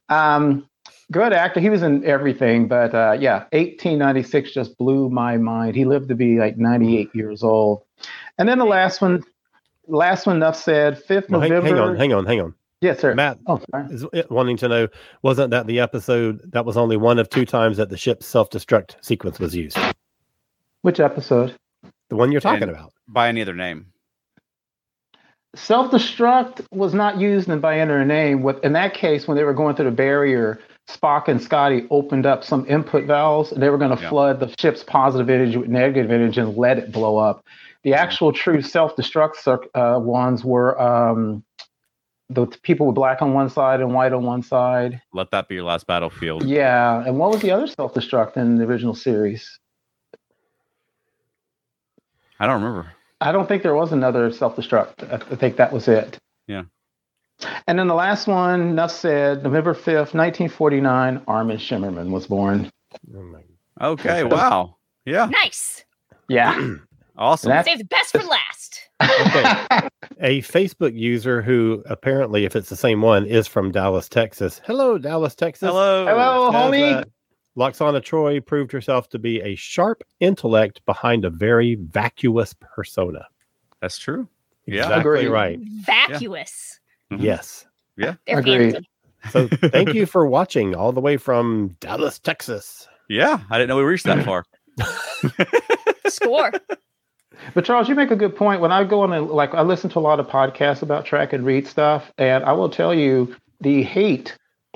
Um, 0.10 0.68
good 1.12 1.34
actor. 1.34 1.60
He 1.60 1.70
was 1.70 1.84
in 1.84 2.04
everything, 2.06 2.68
but 2.68 2.94
uh, 2.94 3.16
yeah, 3.20 3.40
1896 3.54 4.52
just 4.52 4.78
blew 4.78 5.10
my 5.10 5.38
mind. 5.38 5.76
He 5.76 5.86
lived 5.86 6.10
to 6.10 6.16
be 6.16 6.40
like 6.40 6.58
98 6.58 7.10
years 7.14 7.44
old. 7.44 7.84
And 8.38 8.50
then 8.50 8.58
the 8.58 8.66
last 8.66 9.02
one, 9.02 9.24
last 9.88 10.26
one, 10.26 10.38
enough 10.38 10.56
said, 10.56 11.02
5th 11.08 11.30
Well, 11.30 11.42
hang, 11.42 11.52
November. 11.52 11.78
hang 11.78 11.80
on, 11.90 11.96
hang 11.98 12.14
on, 12.14 12.26
hang 12.26 12.42
on. 12.42 12.54
Yes, 12.82 13.00
sir. 13.00 13.16
Matt 13.16 13.38
Oh, 13.48 13.60
sorry. 13.72 13.88
is 13.94 14.06
wanting 14.30 14.58
to 14.58 14.68
know 14.68 14.88
wasn't 15.24 15.52
that 15.52 15.66
the 15.66 15.80
episode 15.80 16.42
that 16.52 16.66
was 16.66 16.78
only 16.78 16.98
one 16.98 17.18
of 17.20 17.30
two 17.30 17.46
times 17.46 17.78
that 17.78 17.90
the 17.90 17.98
ship's 17.98 18.26
self 18.26 18.50
destruct 18.50 18.96
sequence 19.02 19.40
was 19.40 19.56
used? 19.56 19.78
Which 20.82 21.00
episode? 21.00 21.56
The 22.10 22.16
one 22.16 22.32
you're 22.32 22.42
talking 22.42 22.64
And- 22.64 22.72
about. 22.72 22.92
By 23.08 23.30
any 23.30 23.42
other 23.42 23.54
name. 23.56 23.88
Self 25.56 25.92
destruct 25.92 26.66
was 26.72 26.94
not 26.94 27.20
used 27.20 27.50
in 27.50 27.60
by 27.60 27.80
enter 27.80 28.04
name. 28.06 28.42
With 28.44 28.64
in 28.64 28.74
that 28.74 28.94
case, 28.94 29.28
when 29.28 29.38
they 29.38 29.44
were 29.44 29.54
going 29.54 29.76
through 29.76 29.86
the 29.86 29.92
barrier, 29.92 30.60
Spock 30.88 31.28
and 31.28 31.42
Scotty 31.42 31.88
opened 31.90 32.26
up 32.26 32.44
some 32.44 32.66
input 32.68 33.06
valves. 33.06 33.52
They 33.52 33.70
were 33.70 33.78
going 33.78 33.96
to 33.96 34.02
Yeah. 34.02 34.10
flood 34.10 34.40
the 34.40 34.54
ship's 34.60 34.84
positive 34.84 35.30
energy 35.30 35.58
with 35.58 35.70
negative 35.70 36.12
energy 36.12 36.42
and 36.42 36.56
let 36.58 36.78
it 36.78 36.92
blow 36.92 37.18
up. 37.18 37.44
The 37.84 37.94
actual 37.94 38.32
true 38.34 38.62
self 38.62 38.96
destruct 38.96 39.68
uh, 39.74 40.00
ones 40.00 40.44
were 40.44 40.80
um, 40.82 41.44
the 42.30 42.48
people 42.64 42.88
with 42.88 42.96
black 42.96 43.22
on 43.22 43.34
one 43.34 43.50
side 43.50 43.80
and 43.80 43.94
white 43.94 44.12
on 44.14 44.24
one 44.24 44.42
side. 44.42 45.02
Let 45.14 45.32
that 45.32 45.48
be 45.48 45.56
your 45.56 45.64
last 45.64 45.88
battlefield. 45.88 46.44
Yeah, 46.44 47.04
and 47.06 47.18
what 47.18 47.32
was 47.32 47.42
the 47.42 47.52
other 47.52 47.68
self 47.68 47.94
destruct 47.94 48.38
in 48.38 48.58
the 48.58 48.66
original 48.66 48.96
series? 48.96 49.60
I 52.40 52.48
don't 52.48 52.62
remember. 52.62 52.95
I 53.22 53.32
don't 53.32 53.48
think 53.48 53.64
there 53.64 53.76
was 53.76 53.92
another 53.92 54.32
self 54.32 54.56
destruct. 54.56 55.10
I 55.12 55.16
I 55.16 55.36
think 55.36 55.58
that 55.58 55.72
was 55.72 55.88
it. 55.88 56.18
Yeah. 56.48 56.64
And 57.68 57.78
then 57.78 57.88
the 57.88 57.96
last 57.96 58.28
one, 58.28 58.62
enough 58.62 58.92
said, 58.92 59.44
November 59.44 59.74
5th, 59.74 60.14
1949, 60.14 61.22
Armin 61.28 61.58
Shimerman 61.58 62.10
was 62.10 62.28
born. 62.28 62.70
Oh 63.14 63.42
Okay. 63.82 64.24
Wow. 64.24 64.78
Yeah. 65.06 65.26
Nice. 65.44 65.84
Yeah. 66.30 66.76
Awesome. 67.18 67.50
That- 67.50 67.66
Save 67.66 67.78
the 67.78 67.86
best 67.86 68.12
for 68.12 68.24
last. 68.24 68.90
Okay. 69.02 69.88
a 70.20 70.42
Facebook 70.42 70.98
user 70.98 71.42
who 71.42 71.82
apparently, 71.86 72.44
if 72.46 72.56
it's 72.56 72.70
the 72.70 72.76
same 72.76 73.02
one, 73.02 73.26
is 73.26 73.48
from 73.48 73.72
Dallas, 73.72 74.10
Texas. 74.10 74.60
Hello, 74.66 74.98
Dallas, 74.98 75.34
Texas. 75.36 75.70
Hello. 75.70 76.06
Hello, 76.06 76.52
Says, 76.52 76.62
homie. 76.62 77.06
Lwaxana 77.58 78.02
Troi 78.02 78.46
proved 78.46 78.72
herself 78.72 79.10
to 79.10 79.20
be 79.20 79.42
a 79.42 79.56
sharp 79.56 80.04
intellect 80.20 80.86
behind 80.86 81.24
a 81.24 81.30
very 81.30 81.76
vacuous 81.76 82.54
persona. 82.60 83.26
That's 83.82 83.98
true. 83.98 84.28
Yeah. 84.66 84.84
Exactly 84.84 85.00
Agreed. 85.00 85.28
right. 85.30 85.60
Vacuous. 85.62 86.80
Mhm. 87.12 87.22
Yes. 87.22 87.66
They're 87.98 88.18
Agreed. 88.28 88.86
So 89.32 89.48
thank 89.48 89.94
you 89.94 90.06
for 90.16 90.26
watching 90.26 90.76
all 90.76 90.92
the 90.92 91.02
way 91.02 91.18
from 91.18 91.76
Dallas, 91.80 92.20
Texas. 92.20 92.88
Yeah. 93.10 93.40
I 93.50 93.58
didn't 93.58 93.70
know 93.70 93.78
we 93.78 93.84
reached 93.84 94.06
that 94.06 94.26
far. 94.26 94.44
Score. 96.08 96.52
But 97.54 97.66
Charles, 97.66 97.88
you 97.88 97.96
make 97.96 98.12
a 98.12 98.16
good 98.16 98.36
point. 98.36 98.62
When 98.62 98.72
I 98.72 98.84
go 98.84 99.02
on, 99.02 99.14
a, 99.14 99.22
like, 99.22 99.54
I 99.54 99.62
listen 99.62 99.90
to 99.92 100.00
a 100.00 100.02
lot 100.02 100.20
of 100.20 100.28
podcasts 100.28 100.82
about 100.82 101.06
Trek 101.06 101.32
and 101.34 101.46
read 101.46 101.68
stuff, 101.68 102.12
and 102.18 102.44
I 102.44 102.52
will 102.54 102.70
tell 102.70 102.94
you 102.94 103.36
the 103.62 103.84
hate 103.84 104.36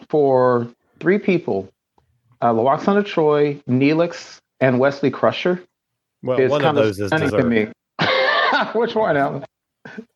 for 0.10 0.68
three 1.00 1.20
people: 1.20 1.70
uh, 2.42 2.54
Lwaxana 2.54 3.04
Troi, 3.04 3.62
Neelix, 3.66 4.38
and 4.60 4.80
Wesley 4.80 5.12
Crusher. 5.12 5.64
Well, 6.24 6.40
is 6.40 6.50
one 6.52 6.62
of 6.62 6.66
kind 6.66 6.78
those 6.78 7.00
is 7.00 7.08
stunning 7.08 7.32
to 7.32 7.44
me. 7.44 7.68
Which 8.80 8.96
one? 8.96 9.16
Alan? 9.18 9.46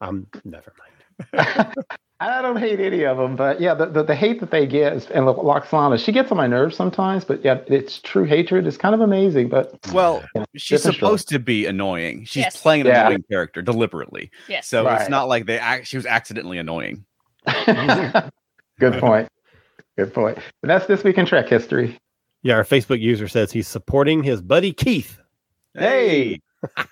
Um, 0.01 0.27
never 0.43 0.73
mind. 0.77 1.73
I 2.19 2.41
don't 2.41 2.57
hate 2.57 2.79
any 2.79 3.03
of 3.03 3.17
them, 3.17 3.35
but 3.35 3.59
yeah, 3.59 3.73
the, 3.73 3.85
the, 3.87 4.03
the 4.03 4.15
hate 4.15 4.39
that 4.39 4.49
they 4.49 4.65
get, 4.65 4.93
is, 4.93 5.07
and 5.07 5.25
Lwaxana, 5.25 6.03
she 6.03 6.11
gets 6.13 6.31
on 6.31 6.37
my 6.37 6.47
nerves 6.47 6.75
sometimes, 6.75 7.25
but 7.25 7.43
yeah, 7.43 7.59
it's 7.67 7.99
true 7.99 8.23
hatred. 8.23 8.65
It's 8.65 8.77
kind 8.77 8.95
of 8.95 9.01
amazing, 9.01 9.49
but 9.49 9.77
Well, 9.91 10.23
Yeah, 10.33 10.45
she's 10.55 10.79
different 10.79 10.95
show. 10.95 11.05
supposed 11.07 11.29
to 11.29 11.39
be 11.39 11.65
annoying. 11.65 12.23
She's 12.25 12.43
Yes. 12.43 12.61
playing 12.61 12.81
an 12.81 12.87
Yeah. 12.87 13.07
annoying 13.07 13.23
character 13.29 13.61
deliberately. 13.61 14.31
Yes. 14.47 14.67
So 14.67 14.85
Right. 14.85 15.01
it's 15.01 15.09
not 15.09 15.27
like 15.27 15.45
they 15.45 15.59
act, 15.59 15.87
she 15.87 15.97
was 15.97 16.05
accidentally 16.05 16.59
annoying. 16.59 17.03
good 18.79 18.99
point. 18.99 19.27
Good 19.97 20.13
point. 20.13 20.37
But 20.61 20.67
that's 20.67 20.85
this 20.85 21.03
week 21.03 21.17
in 21.17 21.25
Trek 21.25 21.49
history. 21.49 21.99
Yeah, 22.43 22.55
our 22.55 22.63
Facebook 22.63 22.99
user 22.99 23.27
says 23.27 23.51
he's 23.51 23.67
supporting 23.67 24.21
his 24.21 24.41
buddy 24.41 24.73
Keith. 24.73 25.19
Hey, 25.73 26.39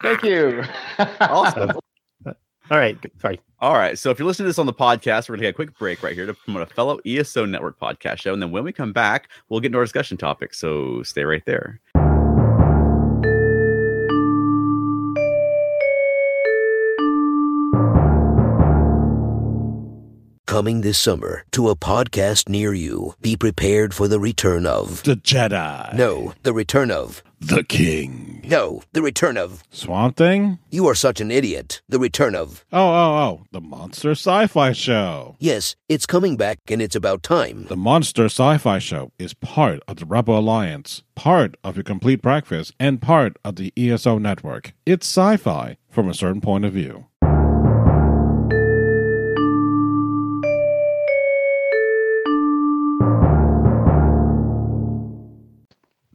thank 0.02 0.24
you. 0.24 0.64
Awesome. 1.20 1.72
All 2.26 2.78
right. 2.78 2.98
Sorry. 3.20 3.40
All 3.60 3.74
right. 3.74 4.00
So 4.00 4.12
if 4.12 4.18
you're 4.18 4.26
listening 4.26 4.46
to 4.46 4.50
this 4.50 4.60
on 4.60 4.66
the 4.66 4.74
podcast, 4.74 5.28
we're 5.28 5.36
going 5.36 5.42
to 5.42 5.48
take 5.48 5.56
a 5.56 5.58
quick 5.58 5.78
break 5.78 6.02
right 6.02 6.16
here 6.16 6.26
to 6.26 6.34
promote 6.34 6.62
a 6.62 6.74
fellow 6.74 7.00
ESO 7.06 7.46
Network 7.46 7.78
podcast 7.78 8.20
show. 8.20 8.32
And 8.32 8.42
then 8.42 8.52
when 8.52 8.64
we 8.64 8.72
come 8.72 8.94
back, 8.94 9.30
we'll 9.50 9.60
get 9.60 9.68
into 9.68 9.78
our 9.78 9.84
discussion 9.84 10.16
topic. 10.16 10.54
So 10.54 11.04
stay 11.04 11.26
right 11.26 11.44
there. 11.46 11.82
Coming 20.52 20.82
this 20.82 21.00
summer 21.00 21.46
to 21.52 21.70
a 21.70 21.78
podcast 21.78 22.50
near 22.50 22.74
you. 22.74 23.16
Be 23.22 23.38
prepared 23.38 23.94
for 23.94 24.10
the 24.10 24.20
return 24.20 24.66
of. 24.66 25.02
The 25.04 25.16
Jedi. 25.16 25.94
No, 25.94 26.34
the 26.44 26.52
return 26.52 26.92
of. 26.92 27.24
The 27.40 27.64
King. 27.64 28.42
No, 28.44 28.84
the 28.92 29.02
return 29.02 29.38
of. 29.38 29.64
Swamp 29.72 30.18
Thing? 30.18 30.60
You 30.70 30.88
are 30.88 30.94
such 30.94 31.22
an 31.22 31.32
idiot. 31.32 31.82
The 31.88 32.00
return 32.00 32.36
of. 32.36 32.66
Oh, 32.74 32.86
oh, 32.86 33.16
oh. 33.16 33.46
The 33.52 33.62
Monster 33.62 34.12
Sci 34.12 34.48
Fi 34.48 34.74
Show. 34.74 35.38
Yes, 35.40 35.78
it's 35.88 36.06
coming 36.06 36.36
back 36.36 36.60
and 36.68 36.82
it's 36.82 36.98
about 36.98 37.24
time. 37.24 37.68
The 37.68 37.78
Monster 37.78 38.26
Sci 38.26 38.58
Fi 38.58 38.78
Show 38.78 39.14
is 39.18 39.34
part 39.34 39.80
of 39.88 40.00
the 40.00 40.06
Rebel 40.06 40.38
Alliance, 40.38 41.02
part 41.16 41.56
of 41.64 41.78
your 41.78 41.86
complete 41.86 42.22
breakfast, 42.22 42.74
and 42.78 43.02
part 43.02 43.38
of 43.46 43.56
the 43.56 43.72
ESO 43.78 44.18
network. 44.18 44.74
It's 44.86 45.08
sci 45.08 45.38
fi 45.38 45.78
from 45.90 46.10
a 46.10 46.14
certain 46.14 46.42
point 46.42 46.66
of 46.66 46.74
view. 46.74 47.06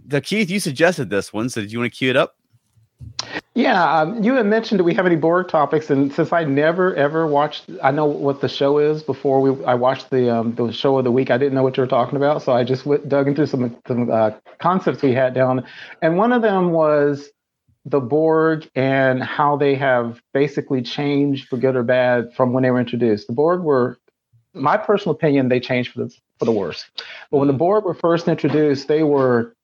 The 0.07 0.21
Keith, 0.21 0.51
you 0.51 0.61
suggested 0.61 1.11
this 1.11 1.33
one. 1.33 1.49
So 1.49 1.61
did 1.61 1.73
you 1.73 1.81
want 1.81 1.93
to 1.93 1.97
cue 1.97 2.11
it 2.11 2.17
up? 2.17 2.37
Yeah, 3.55 4.01
um, 4.01 4.23
you 4.23 4.35
had 4.35 4.47
mentioned 4.47 4.79
do 4.79 4.85
we 4.85 4.95
have 4.95 5.07
any 5.07 5.17
Borg 5.17 5.49
topics, 5.49 5.91
and 5.91 6.13
since 6.13 6.33
I 6.33 6.45
never 6.45 6.95
ever 6.95 7.27
watched, 7.27 7.71
I 7.83 7.91
know 7.91 8.05
what 8.05 8.41
the 8.41 8.49
show 8.49 8.79
is 8.79 9.03
before 9.03 9.41
we 9.41 9.65
I 9.65 9.75
watched 9.75 10.11
the 10.11 10.35
um, 10.35 10.55
the 10.55 10.71
show 10.73 10.99
of 10.99 11.05
the 11.05 11.13
week. 11.13 11.31
I 11.31 11.39
didn't 11.39 11.55
know 11.55 11.63
what 11.63 11.77
you 11.77 11.83
were 11.83 11.89
talking 11.89 12.17
about, 12.17 12.43
so 12.43 12.53
I 12.53 12.65
just 12.65 12.87
went, 12.87 13.09
dug 13.09 13.29
into 13.29 13.47
some 13.47 13.77
some 13.87 14.11
uh, 14.11 14.31
concepts 14.61 15.03
we 15.03 15.13
had 15.13 15.35
down, 15.35 15.65
and 16.03 16.17
one 16.17 16.33
of 16.33 16.43
them 16.43 16.71
was 16.71 17.31
the 17.87 18.01
Borg 18.01 18.69
and 18.75 19.23
how 19.23 19.57
they 19.57 19.75
have 19.75 20.21
basically 20.35 20.83
changed 20.83 21.49
for 21.49 21.57
good 21.57 21.77
or 21.77 21.83
bad 21.83 22.35
from 22.35 22.53
when 22.53 22.63
they 22.63 22.71
were 22.71 22.81
introduced. 22.81 23.27
The 23.27 23.33
Borg 23.33 23.63
were, 23.63 23.99
my 24.53 24.77
personal 24.77 25.15
opinion, 25.15 25.49
they 25.49 25.61
changed 25.61 25.93
for 25.93 26.05
the 26.05 26.15
for 26.39 26.45
the 26.45 26.53
worse. 26.53 26.85
But 27.31 27.39
when 27.39 27.49
the 27.49 27.55
Borg 27.55 27.85
were 27.85 27.95
first 27.95 28.29
introduced, 28.29 28.89
they 28.89 29.03
were 29.03 29.56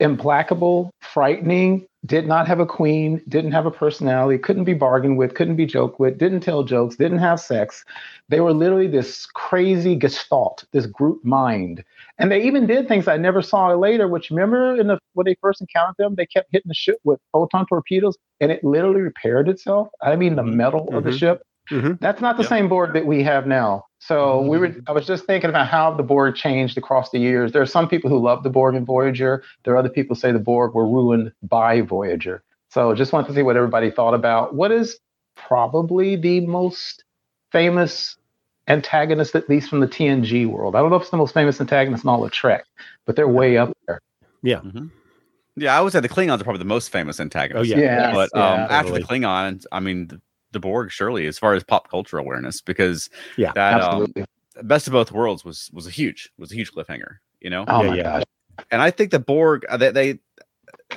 implacable, 0.00 0.90
frightening, 1.00 1.86
did 2.06 2.26
not 2.26 2.46
have 2.46 2.60
a 2.60 2.66
queen, 2.66 3.20
didn't 3.28 3.52
have 3.52 3.66
a 3.66 3.70
personality, 3.70 4.38
couldn't 4.38 4.64
be 4.64 4.74
bargained 4.74 5.18
with, 5.18 5.34
couldn't 5.34 5.56
be 5.56 5.66
joked 5.66 5.98
with, 5.98 6.18
didn't 6.18 6.40
tell 6.40 6.62
jokes, 6.62 6.96
didn't 6.96 7.18
have 7.18 7.40
sex. 7.40 7.84
They 8.28 8.40
were 8.40 8.52
literally 8.52 8.86
this 8.86 9.26
crazy 9.26 9.96
gestalt, 9.96 10.64
this 10.72 10.86
group 10.86 11.24
mind. 11.24 11.84
And 12.18 12.30
they 12.30 12.42
even 12.42 12.66
did 12.66 12.86
things 12.88 13.08
I 13.08 13.16
never 13.16 13.42
saw 13.42 13.68
later, 13.74 14.06
which 14.08 14.30
remember 14.30 14.80
in 14.80 14.86
the 14.86 14.98
when 15.14 15.26
they 15.26 15.36
first 15.40 15.60
encountered 15.60 15.96
them, 15.98 16.14
they 16.14 16.26
kept 16.26 16.48
hitting 16.52 16.68
the 16.68 16.74
ship 16.74 16.98
with 17.04 17.20
photon 17.32 17.66
torpedoes 17.66 18.16
and 18.40 18.52
it 18.52 18.62
literally 18.62 19.00
repaired 19.00 19.48
itself. 19.48 19.88
I 20.02 20.16
mean 20.16 20.36
the 20.36 20.44
metal 20.44 20.88
of 20.94 21.04
the 21.04 21.10
Mhm. 21.10 21.18
ship. 21.18 21.42
Mhm. 21.70 22.00
That's 22.00 22.20
not 22.20 22.36
the 22.36 22.44
Yep. 22.44 22.50
same 22.50 22.68
Borg 22.68 22.94
that 22.94 23.06
we 23.06 23.24
have 23.24 23.46
now. 23.46 23.84
So 24.00 24.40
we 24.42 24.58
were 24.58 24.74
I 24.86 24.92
was 24.92 25.06
just 25.06 25.24
thinking 25.24 25.50
about 25.50 25.68
how 25.68 25.92
the 25.92 26.02
Borg 26.02 26.36
changed 26.36 26.78
across 26.78 27.10
the 27.10 27.18
years. 27.18 27.52
There 27.52 27.62
are 27.62 27.66
some 27.66 27.88
people 27.88 28.08
who 28.08 28.18
love 28.18 28.42
the 28.42 28.50
Borg 28.50 28.74
and 28.74 28.86
Voyager. 28.86 29.42
There 29.64 29.74
are 29.74 29.76
other 29.76 29.88
people 29.88 30.14
who 30.14 30.20
say 30.20 30.32
the 30.32 30.38
Borg 30.38 30.74
were 30.74 30.86
ruined 30.86 31.32
by 31.42 31.80
Voyager. 31.80 32.42
So 32.70 32.94
just 32.94 33.12
wanted 33.12 33.28
to 33.28 33.34
see 33.34 33.42
what 33.42 33.56
everybody 33.56 33.90
thought 33.90 34.14
about 34.14 34.54
what 34.54 34.70
is 34.70 34.98
probably 35.34 36.16
the 36.16 36.40
most 36.40 37.04
famous 37.50 38.16
antagonist, 38.68 39.34
at 39.34 39.48
least 39.48 39.68
from 39.68 39.80
the 39.80 39.88
TNG 39.88 40.46
world. 40.46 40.76
I 40.76 40.80
don't 40.80 40.90
know 40.90 40.96
if 40.96 41.02
it's 41.02 41.10
the 41.10 41.16
most 41.16 41.34
famous 41.34 41.60
antagonist 41.60 42.04
in 42.04 42.10
all 42.10 42.24
of 42.24 42.30
Trek, 42.30 42.64
but 43.06 43.16
they're 43.16 43.28
way 43.28 43.56
up 43.56 43.72
there. 43.86 44.00
Yeah, 44.42 44.60
Yeah, 45.56 45.76
I 45.76 45.80
would 45.80 45.92
say 45.92 46.00
the 46.00 46.08
Klingons 46.08 46.40
are 46.40 46.44
probably 46.44 46.58
the 46.58 46.66
most 46.66 46.92
famous 46.92 47.18
antagonist. 47.18 47.72
Oh, 47.72 47.76
yeah. 47.76 47.82
Yes, 47.82 48.14
but 48.14 48.38
um, 48.38 48.60
yeah. 48.60 48.66
after 48.70 48.92
the 48.92 49.00
Klingons, 49.00 49.64
I 49.72 49.80
mean, 49.80 50.08
the, 50.08 50.20
the 50.52 50.60
Borg 50.60 50.90
surely, 50.90 51.26
as 51.26 51.38
far 51.38 51.54
as 51.54 51.62
pop 51.64 51.90
culture 51.90 52.18
awareness, 52.18 52.60
because 52.60 53.10
Yeah, 53.36 53.52
that 53.52 53.80
um, 53.82 54.02
Absolutely. 54.02 54.24
best 54.62 54.86
of 54.86 54.92
both 54.92 55.12
worlds 55.12 55.44
was 55.44 55.70
was 55.72 55.86
a 55.86 55.90
huge 55.90 56.30
was 56.38 56.52
a 56.52 56.54
huge 56.54 56.72
cliffhanger. 56.72 57.16
You 57.40 57.50
know, 57.50 57.64
oh 57.68 57.82
yeah, 57.82 57.90
my 57.90 57.96
yeah. 57.96 58.02
gosh. 58.02 58.22
and 58.70 58.82
I 58.82 58.90
think 58.90 59.10
the 59.10 59.18
Borg 59.18 59.64
uh, 59.68 59.76
they, 59.76 59.90
they 59.90 60.18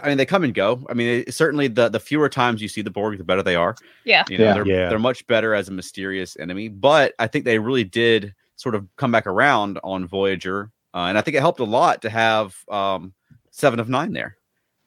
I 0.01 0.07
mean 0.07 0.17
they 0.17 0.25
come 0.25 0.43
and 0.43 0.53
go. 0.53 0.85
I 0.89 0.93
mean 0.93 1.23
it, 1.27 1.33
certainly 1.33 1.67
the 1.67 1.89
the 1.89 1.99
fewer 1.99 2.29
times 2.29 2.61
you 2.61 2.67
see 2.67 2.81
the 2.81 2.89
Borg, 2.91 3.17
the 3.17 3.23
better 3.23 3.43
they 3.43 3.55
are. 3.55 3.75
Yeah. 4.05 4.23
You 4.29 4.37
know, 4.37 4.43
Yeah. 4.45 4.53
they're 4.53 4.67
Yeah. 4.67 4.89
they're 4.89 4.99
much 4.99 5.25
better 5.27 5.53
as 5.53 5.67
a 5.69 5.71
mysterious 5.71 6.37
enemy. 6.39 6.67
But 6.69 7.13
I 7.19 7.27
think 7.27 7.45
they 7.45 7.59
really 7.59 7.83
did 7.83 8.33
sort 8.55 8.75
of 8.75 8.87
come 8.95 9.11
back 9.11 9.25
around 9.27 9.79
on 9.83 10.05
Voyager, 10.07 10.71
uh, 10.93 11.05
and 11.09 11.17
I 11.17 11.21
think 11.21 11.35
it 11.35 11.39
helped 11.39 11.59
a 11.59 11.63
lot 11.65 12.01
to 12.03 12.09
have 12.11 12.55
um, 12.69 13.13
Seven 13.49 13.79
of 13.79 13.89
Nine 13.89 14.13
there, 14.13 14.37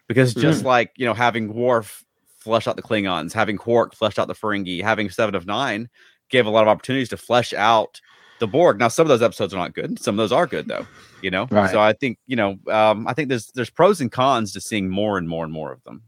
because 0.06 0.33
just 0.35 0.64
like 0.64 0.92
you 0.97 1.04
know 1.06 1.14
having 1.14 1.52
Worf 1.52 2.03
flesh 2.44 2.66
out 2.68 2.76
the 2.76 2.82
Klingons, 2.82 3.32
having 3.32 3.56
Quark 3.56 3.94
flesh 3.94 4.18
out 4.18 4.28
the 4.28 4.34
Ferengi, 4.34 4.82
having 4.82 5.10
Seven 5.10 5.34
of 5.34 5.46
Nine 5.46 5.88
gave 6.30 6.46
a 6.46 6.50
lot 6.50 6.62
of 6.62 6.68
opportunities 6.68 7.08
to 7.08 7.16
flesh 7.16 7.52
out 7.52 8.00
the 8.40 8.46
Borg. 8.46 8.78
Now, 8.78 8.88
some 8.88 9.04
of 9.04 9.08
those 9.08 9.22
episodes 9.22 9.54
are 9.54 9.58
not 9.58 9.74
good. 9.74 9.98
Some 9.98 10.14
of 10.14 10.16
those 10.18 10.32
are 10.32 10.46
good, 10.46 10.68
though. 10.68 10.86
You 11.22 11.30
know, 11.30 11.46
Right. 11.50 11.70
so 11.70 11.80
I 11.80 11.92
think 11.94 12.18
you 12.26 12.36
know, 12.36 12.56
um, 12.70 13.06
I 13.08 13.14
think 13.14 13.28
there's 13.28 13.46
there's 13.54 13.70
pros 13.70 14.00
and 14.00 14.12
cons 14.12 14.52
to 14.52 14.60
seeing 14.60 14.88
more 14.90 15.16
and 15.18 15.28
more 15.28 15.44
and 15.44 15.52
more 15.52 15.72
of 15.72 15.82
them. 15.84 16.02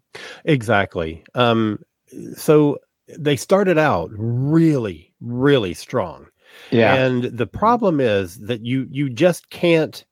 Exactly. 0.44 1.24
Um, 1.34 1.78
so 2.36 2.78
they 3.18 3.36
started 3.36 3.78
out 3.78 4.10
really, 4.12 5.12
really 5.20 5.74
strong. 5.74 6.26
Yeah. 6.70 6.94
And 6.94 7.24
the 7.24 7.46
problem 7.46 8.00
is 8.00 8.38
that 8.40 8.64
you 8.64 8.86
you 8.90 9.08
just 9.10 9.50
can't 9.50 10.04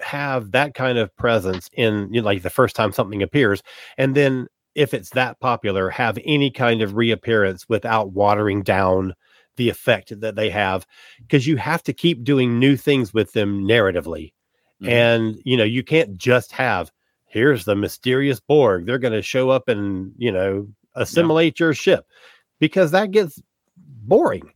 have 0.00 0.52
that 0.52 0.74
kind 0.74 0.98
of 0.98 1.14
presence 1.16 1.68
in 1.74 2.08
you 2.12 2.20
know, 2.20 2.24
like 2.26 2.42
the 2.42 2.50
first 2.50 2.74
time 2.76 2.92
something 2.92 3.22
appears, 3.22 3.62
and 3.98 4.14
then 4.14 4.46
if 4.74 4.94
it's 4.94 5.10
that 5.10 5.40
popular, 5.40 5.90
have 5.90 6.18
any 6.24 6.50
kind 6.50 6.82
of 6.82 6.96
reappearance 6.96 7.68
without 7.68 8.12
watering 8.12 8.62
down 8.62 9.14
the 9.56 9.68
effect 9.68 10.18
that 10.20 10.34
they 10.34 10.50
have, 10.50 10.86
because 11.20 11.46
you 11.46 11.56
have 11.56 11.82
to 11.84 11.92
keep 11.92 12.24
doing 12.24 12.58
new 12.58 12.76
things 12.76 13.14
with 13.14 13.32
them 13.32 13.62
narratively, 13.64 14.32
Mhm. 14.82 14.88
and 14.88 15.40
you 15.44 15.56
know 15.56 15.64
you 15.64 15.82
can't 15.84 16.16
just 16.18 16.52
have 16.52 16.90
here's 17.26 17.64
the 17.64 17.74
mysterious 17.76 18.38
Borg. 18.40 18.86
They're 18.86 18.98
going 18.98 19.12
to 19.12 19.22
show 19.22 19.50
up 19.50 19.68
and 19.68 20.12
you 20.18 20.30
know 20.32 20.66
assimilate 20.94 21.60
your 21.60 21.74
ship, 21.74 22.06
because 22.60 22.90
that 22.92 23.10
gets 23.12 23.40
boring. 23.76 24.50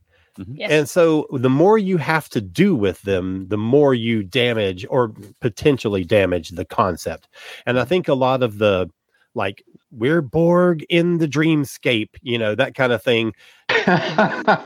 Yes. 0.53 0.71
And 0.71 0.89
so 0.89 1.27
the 1.33 1.49
more 1.49 1.77
you 1.77 1.97
have 1.97 2.29
to 2.29 2.39
do 2.39 2.73
with 2.75 3.01
them, 3.01 3.47
the 3.49 3.57
more 3.57 3.93
you 3.93 4.23
damage 4.23 4.85
or 4.89 5.13
potentially 5.41 6.05
damage 6.05 6.49
the 6.49 6.63
concept. 6.63 7.27
And 7.65 7.77
I 7.77 7.83
think 7.83 8.07
a 8.07 8.13
lot 8.13 8.41
of 8.41 8.57
the 8.57 8.89
like 9.35 9.63
we're 9.91 10.21
Borg 10.21 10.85
in 10.89 11.17
the 11.17 11.27
dreamscape, 11.27 12.09
you 12.21 12.37
know, 12.37 12.55
that 12.55 12.75
kind 12.75 12.91
of 12.91 13.03
thing 13.03 13.33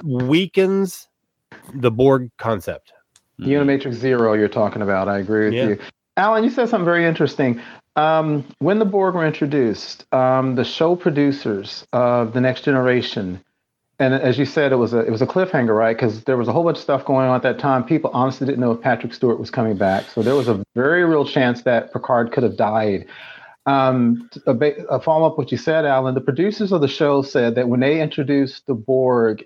weakens 0.03 1.07
the 1.73 1.91
Borg 1.91 2.31
concept. 2.37 2.93
Unimatrix 3.39 3.93
Zero, 3.93 4.33
you're 4.33 4.47
talking 4.47 4.81
about. 4.81 5.07
I 5.07 5.19
agree 5.19 5.45
with 5.45 5.53
Yeah. 5.53 5.67
you. 5.69 5.79
Alan, 6.17 6.43
you 6.43 6.49
said 6.49 6.69
something 6.69 6.85
very 6.85 7.05
interesting. 7.05 7.59
Um, 7.95 8.45
when 8.59 8.79
the 8.79 8.85
Borg 8.85 9.15
were 9.15 9.25
introduced, 9.25 10.05
um, 10.13 10.55
the 10.55 10.63
show 10.63 10.95
producers 10.95 11.85
of 11.93 12.33
the 12.33 12.41
Next 12.41 12.61
Generation, 12.61 13.39
and 13.99 14.13
as 14.13 14.37
you 14.39 14.45
said, 14.45 14.71
it 14.71 14.77
was 14.77 14.93
a 14.93 14.99
it 14.99 15.11
was 15.11 15.21
a 15.21 15.27
cliffhanger, 15.27 15.77
right? 15.77 15.95
Because 15.95 16.23
there 16.23 16.37
was 16.37 16.47
a 16.47 16.51
whole 16.51 16.63
bunch 16.63 16.77
of 16.77 16.83
stuff 16.83 17.05
going 17.05 17.27
on 17.27 17.35
at 17.35 17.43
that 17.43 17.59
time. 17.59 17.83
People 17.83 18.09
honestly 18.13 18.45
didn't 18.47 18.59
know 18.59 18.71
if 18.71 18.81
Patrick 18.81 19.13
Stewart 19.13 19.39
was 19.39 19.51
coming 19.51 19.75
back, 19.77 20.05
so 20.09 20.21
there 20.23 20.35
was 20.35 20.47
a 20.47 20.63
very 20.75 21.05
real 21.05 21.25
chance 21.25 21.61
that 21.63 21.93
Picard 21.93 22.31
could 22.31 22.43
have 22.43 22.57
died. 22.57 23.05
Um, 23.65 24.29
a, 24.45 24.53
ba- 24.53 24.85
a 24.89 24.99
follow 24.99 25.25
up 25.27 25.37
what 25.37 25.51
you 25.51 25.57
said, 25.57 25.85
Alan. 25.85 26.15
The 26.15 26.21
producers 26.21 26.71
of 26.71 26.81
the 26.81 26.87
show 26.87 27.21
said 27.21 27.55
that 27.55 27.69
when 27.69 27.79
they 27.79 28.01
introduced 28.01 28.65
the 28.67 28.73
Borg 28.73 29.45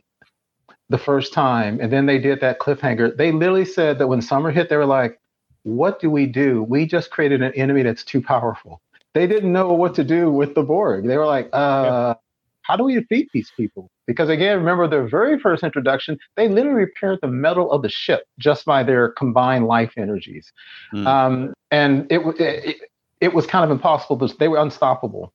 the 0.89 0.97
first 0.97 1.33
time, 1.33 1.79
and 1.81 1.91
then 1.91 2.05
they 2.05 2.17
did 2.17 2.39
that 2.41 2.59
cliffhanger. 2.59 3.15
They 3.15 3.31
literally 3.31 3.65
said 3.65 3.99
that 3.99 4.07
when 4.07 4.21
summer 4.21 4.51
hit, 4.51 4.69
they 4.69 4.77
were 4.77 4.85
like, 4.85 5.19
"What 5.63 5.99
do 5.99 6.09
we 6.09 6.25
do? 6.25 6.63
We 6.63 6.85
just 6.87 7.11
created 7.11 7.41
an 7.43 7.51
enemy 7.53 7.83
that's 7.83 8.03
too 8.03 8.21
powerful." 8.21 8.81
They 9.13 9.27
didn't 9.27 9.51
know 9.51 9.73
what 9.73 9.93
to 9.95 10.03
do 10.03 10.31
with 10.31 10.55
the 10.55 10.63
Borg. 10.63 11.05
They 11.07 11.17
were 11.17 11.25
like, 11.25 11.49
"Uh, 11.53 12.15
how 12.61 12.75
do 12.75 12.83
we 12.85 12.95
defeat 12.95 13.29
these 13.33 13.51
people?" 13.55 13.89
Because 14.07 14.29
again, 14.29 14.57
remember 14.57 14.87
their 14.87 15.07
very 15.07 15.37
first 15.37 15.63
introduction, 15.63 16.17
they 16.37 16.47
literally 16.47 16.79
repaired 16.85 17.19
the 17.21 17.27
metal 17.27 17.71
of 17.71 17.81
the 17.81 17.89
ship 17.89 18.23
just 18.39 18.65
by 18.65 18.81
their 18.83 19.09
combined 19.09 19.67
life 19.67 19.91
energies, 19.97 20.51
Hmm. 20.91 21.05
um, 21.07 21.53
and 21.69 22.07
it, 22.09 22.23
wa- 22.23 22.33
it 22.39 22.77
it 23.21 23.33
was 23.33 23.45
kind 23.45 23.63
of 23.65 23.71
impossible. 23.71 24.15
But 24.15 24.37
they 24.39 24.47
were 24.47 24.57
unstoppable, 24.57 25.33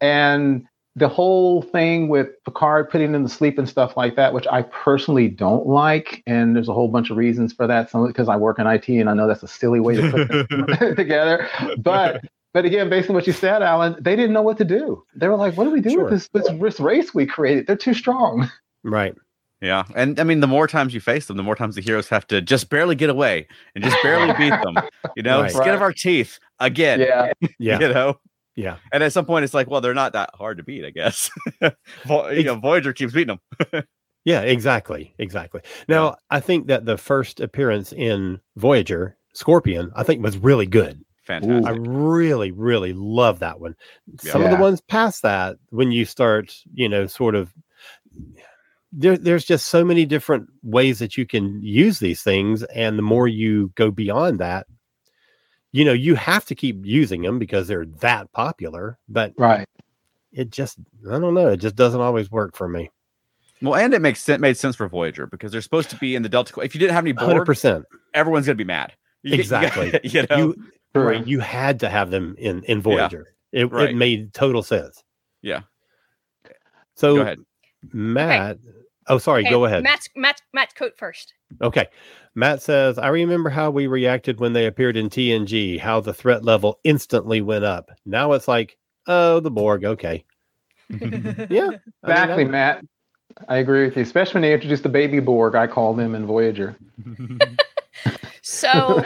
and 0.00 0.66
the 0.94 1.08
whole 1.08 1.62
thing 1.62 2.08
with 2.08 2.28
Picard 2.44 2.90
putting 2.90 3.14
in 3.14 3.22
the 3.22 3.28
sleep 3.28 3.58
and 3.58 3.66
stuff 3.66 3.96
like 3.96 4.14
that, 4.16 4.34
which 4.34 4.46
I 4.48 4.62
personally 4.62 5.26
don't 5.28 5.66
like, 5.66 6.22
and 6.26 6.54
there's 6.54 6.68
a 6.68 6.74
whole 6.74 6.88
bunch 6.88 7.08
of 7.10 7.16
reasons 7.16 7.52
for 7.52 7.66
that. 7.66 7.90
Some 7.90 8.06
because 8.06 8.28
I 8.28 8.36
work 8.36 8.58
in 8.58 8.66
IT 8.66 8.88
and 8.88 9.08
I 9.08 9.14
know 9.14 9.26
that's 9.26 9.42
a 9.42 9.48
silly 9.48 9.80
way 9.80 9.96
to 9.96 10.10
put 10.10 10.30
it 10.82 10.96
together. 10.96 11.48
But 11.78 12.22
but 12.52 12.66
again, 12.66 12.90
based 12.90 13.08
on 13.08 13.14
what 13.14 13.26
you 13.26 13.32
said, 13.32 13.62
Alan, 13.62 13.96
they 14.00 14.14
didn't 14.14 14.34
know 14.34 14.42
what 14.42 14.58
to 14.58 14.64
do. 14.64 15.02
They 15.14 15.28
were 15.28 15.36
like, 15.36 15.56
"What 15.56 15.64
do 15.64 15.70
we 15.70 15.80
do 15.80 15.90
Sure. 15.90 16.04
with 16.04 16.12
this, 16.12 16.28
this 16.28 16.48
this 16.60 16.80
race 16.80 17.14
we 17.14 17.24
created? 17.24 17.66
They're 17.66 17.76
too 17.76 17.94
strong." 17.94 18.50
Right. 18.84 19.14
Yeah, 19.62 19.84
and 19.94 20.18
I 20.20 20.24
mean, 20.24 20.40
the 20.40 20.46
more 20.48 20.66
times 20.66 20.92
you 20.92 21.00
face 21.00 21.26
them, 21.26 21.36
the 21.36 21.42
more 21.44 21.54
times 21.54 21.76
the 21.76 21.80
heroes 21.80 22.08
have 22.08 22.26
to 22.26 22.42
just 22.42 22.68
barely 22.68 22.94
get 22.96 23.08
away 23.10 23.46
and 23.74 23.82
just 23.84 23.96
barely 24.02 24.32
beat 24.38 24.50
them. 24.62 24.76
You 25.16 25.22
know, 25.22 25.42
Right. 25.42 25.50
skin 25.52 25.68
of 25.74 25.80
our 25.80 25.92
teeth 25.92 26.38
again. 26.58 26.98
Yeah, 27.00 27.32
Yeah. 27.58 27.78
You 27.80 27.88
know, 27.94 28.20
Yeah. 28.56 28.76
and 28.92 29.02
at 29.04 29.12
some 29.12 29.24
point, 29.24 29.44
it's 29.44 29.54
like, 29.54 29.70
well, 29.70 29.80
they're 29.80 29.94
not 29.94 30.12
that 30.14 30.30
hard 30.34 30.56
to 30.58 30.64
beat, 30.64 30.84
I 30.84 30.90
guess. 30.90 31.30
Vo- 32.06 32.28
you 32.30 32.42
know, 32.42 32.56
Voyager 32.56 32.92
keeps 32.92 33.12
beating 33.12 33.38
them. 33.70 33.84
Yeah, 34.24 34.40
exactly. 34.42 35.14
Exactly. 35.18 35.60
Now, 35.88 36.16
I 36.30 36.40
think 36.40 36.66
that 36.66 36.84
the 36.84 36.96
first 36.98 37.38
appearance 37.40 37.92
in 37.92 38.40
Voyager, 38.56 39.16
Scorpion, 39.32 39.90
I 39.96 40.02
think 40.02 40.22
was 40.22 40.38
really 40.38 40.66
good. 40.66 41.04
Fantastic. 41.24 41.66
I 41.66 41.70
really, 41.76 42.50
really 42.50 42.92
love 42.92 43.38
that 43.40 43.60
one. 43.60 43.76
Some 44.18 44.42
of 44.42 44.50
the 44.50 44.56
ones 44.56 44.80
past 44.80 45.22
that, 45.22 45.56
when 45.70 45.92
you 45.92 46.04
start, 46.04 46.52
you 46.74 46.88
know, 46.88 47.06
sort 47.06 47.34
of 47.36 47.52
there, 48.92 49.16
there's 49.16 49.44
just 49.44 49.66
so 49.66 49.84
many 49.84 50.04
different 50.04 50.48
ways 50.62 50.98
that 50.98 51.16
you 51.16 51.26
can 51.26 51.60
use 51.62 51.98
these 51.98 52.22
things. 52.22 52.62
And 52.64 52.98
the 52.98 53.02
more 53.02 53.26
you 53.26 53.72
go 53.74 53.90
beyond 53.90 54.38
that, 54.40 54.66
you 55.72 55.84
know, 55.84 55.92
you 55.94 56.14
have 56.14 56.44
to 56.46 56.54
keep 56.54 56.84
using 56.84 57.22
them 57.22 57.38
because 57.38 57.66
they're 57.68 57.86
that 58.00 58.30
popular. 58.32 58.98
But 59.08 59.32
right. 59.38 59.66
it 60.32 60.50
just, 60.50 60.78
I 61.10 61.18
don't 61.18 61.34
know, 61.34 61.48
it 61.48 61.56
just 61.58 61.76
doesn't 61.76 62.00
always 62.00 62.30
work 62.30 62.54
for 62.56 62.68
me. 62.68 62.90
Well, 63.62 63.76
and 63.76 63.94
it 63.94 64.02
makes 64.02 64.20
sense 64.20 64.40
made 64.40 64.56
sense 64.56 64.74
for 64.76 64.88
Voyager 64.88 65.26
because 65.26 65.52
they're 65.52 65.60
supposed 65.60 65.88
to 65.90 65.96
be 65.96 66.14
in 66.16 66.22
the 66.22 66.28
Delta. 66.28 66.60
If 66.60 66.74
you 66.74 66.78
didn't 66.80 66.94
have 66.94 67.04
any 67.04 67.12
Borg, 67.12 67.46
100%. 67.46 67.84
everyone's 68.12 68.46
gonna 68.46 68.56
be 68.56 68.64
mad. 68.64 68.92
You- 69.24 69.34
you 69.34 69.38
Exactly. 69.40 69.92
gotta- 69.92 70.08
You, 70.08 70.26
know, 70.28 70.36
You, 70.36 71.00
right, 71.00 71.24
you 71.26 71.38
had 71.38 71.78
to 71.80 71.88
have 71.88 72.10
them 72.10 72.34
in, 72.38 72.64
in 72.64 72.82
Voyager. 72.82 73.28
It, 73.52 73.70
Right. 73.70 73.90
it 73.90 73.96
made 73.96 74.34
total 74.34 74.64
sense. 74.64 75.04
Yeah. 75.42 75.60
So, 76.96 77.14
go 77.16 77.20
ahead. 77.22 77.38
Matt, 79.08 79.14
oh, 79.14 79.18
sorry, 79.18 79.42
Okay, 79.42 79.50
go 79.50 79.64
ahead. 79.64 79.82
Matt's 79.82 80.08
Matt 80.16 80.40
Matt's 80.52 80.74
coat 80.74 80.92
first. 80.96 81.34
Okay. 81.60 81.88
Matt 82.34 82.62
says, 82.62 82.98
I 82.98 83.08
remember 83.08 83.50
how 83.50 83.70
we 83.70 83.86
reacted 83.86 84.40
when 84.40 84.54
they 84.54 84.66
appeared 84.66 84.96
in 84.96 85.10
TNG, 85.10 85.78
how 85.78 86.00
the 86.00 86.14
threat 86.14 86.44
level 86.44 86.80
instantly 86.82 87.42
went 87.42 87.64
up. 87.64 87.90
Now 88.06 88.32
it's 88.32 88.48
like, 88.48 88.78
oh, 89.06 89.40
the 89.40 89.50
Borg. 89.50 89.84
Okay. 89.84 90.24
Yeah. 90.90 90.98
I 90.98 91.70
mean, 91.70 91.80
Exactly, 92.04 92.44
Matt. 92.44 92.84
I 93.48 93.56
agree 93.58 93.84
with 93.86 93.96
you. 93.96 94.02
Especially 94.02 94.34
when 94.34 94.42
they 94.42 94.52
introduced 94.52 94.82
the 94.82 94.88
baby 94.90 95.20
Borg, 95.20 95.54
I 95.54 95.66
call 95.66 95.94
them 95.94 96.14
in 96.14 96.26
Voyager. 96.26 96.76
So 98.42 99.04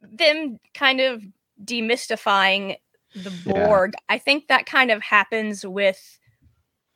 them 0.00 0.58
kind 0.74 1.00
of 1.00 1.22
demystifying 1.64 2.76
the 3.14 3.30
Yeah. 3.44 3.66
Borg, 3.66 3.94
I 4.08 4.18
think 4.18 4.46
that 4.48 4.66
kind 4.66 4.90
of 4.90 5.02
happens 5.02 5.66
with 5.66 6.18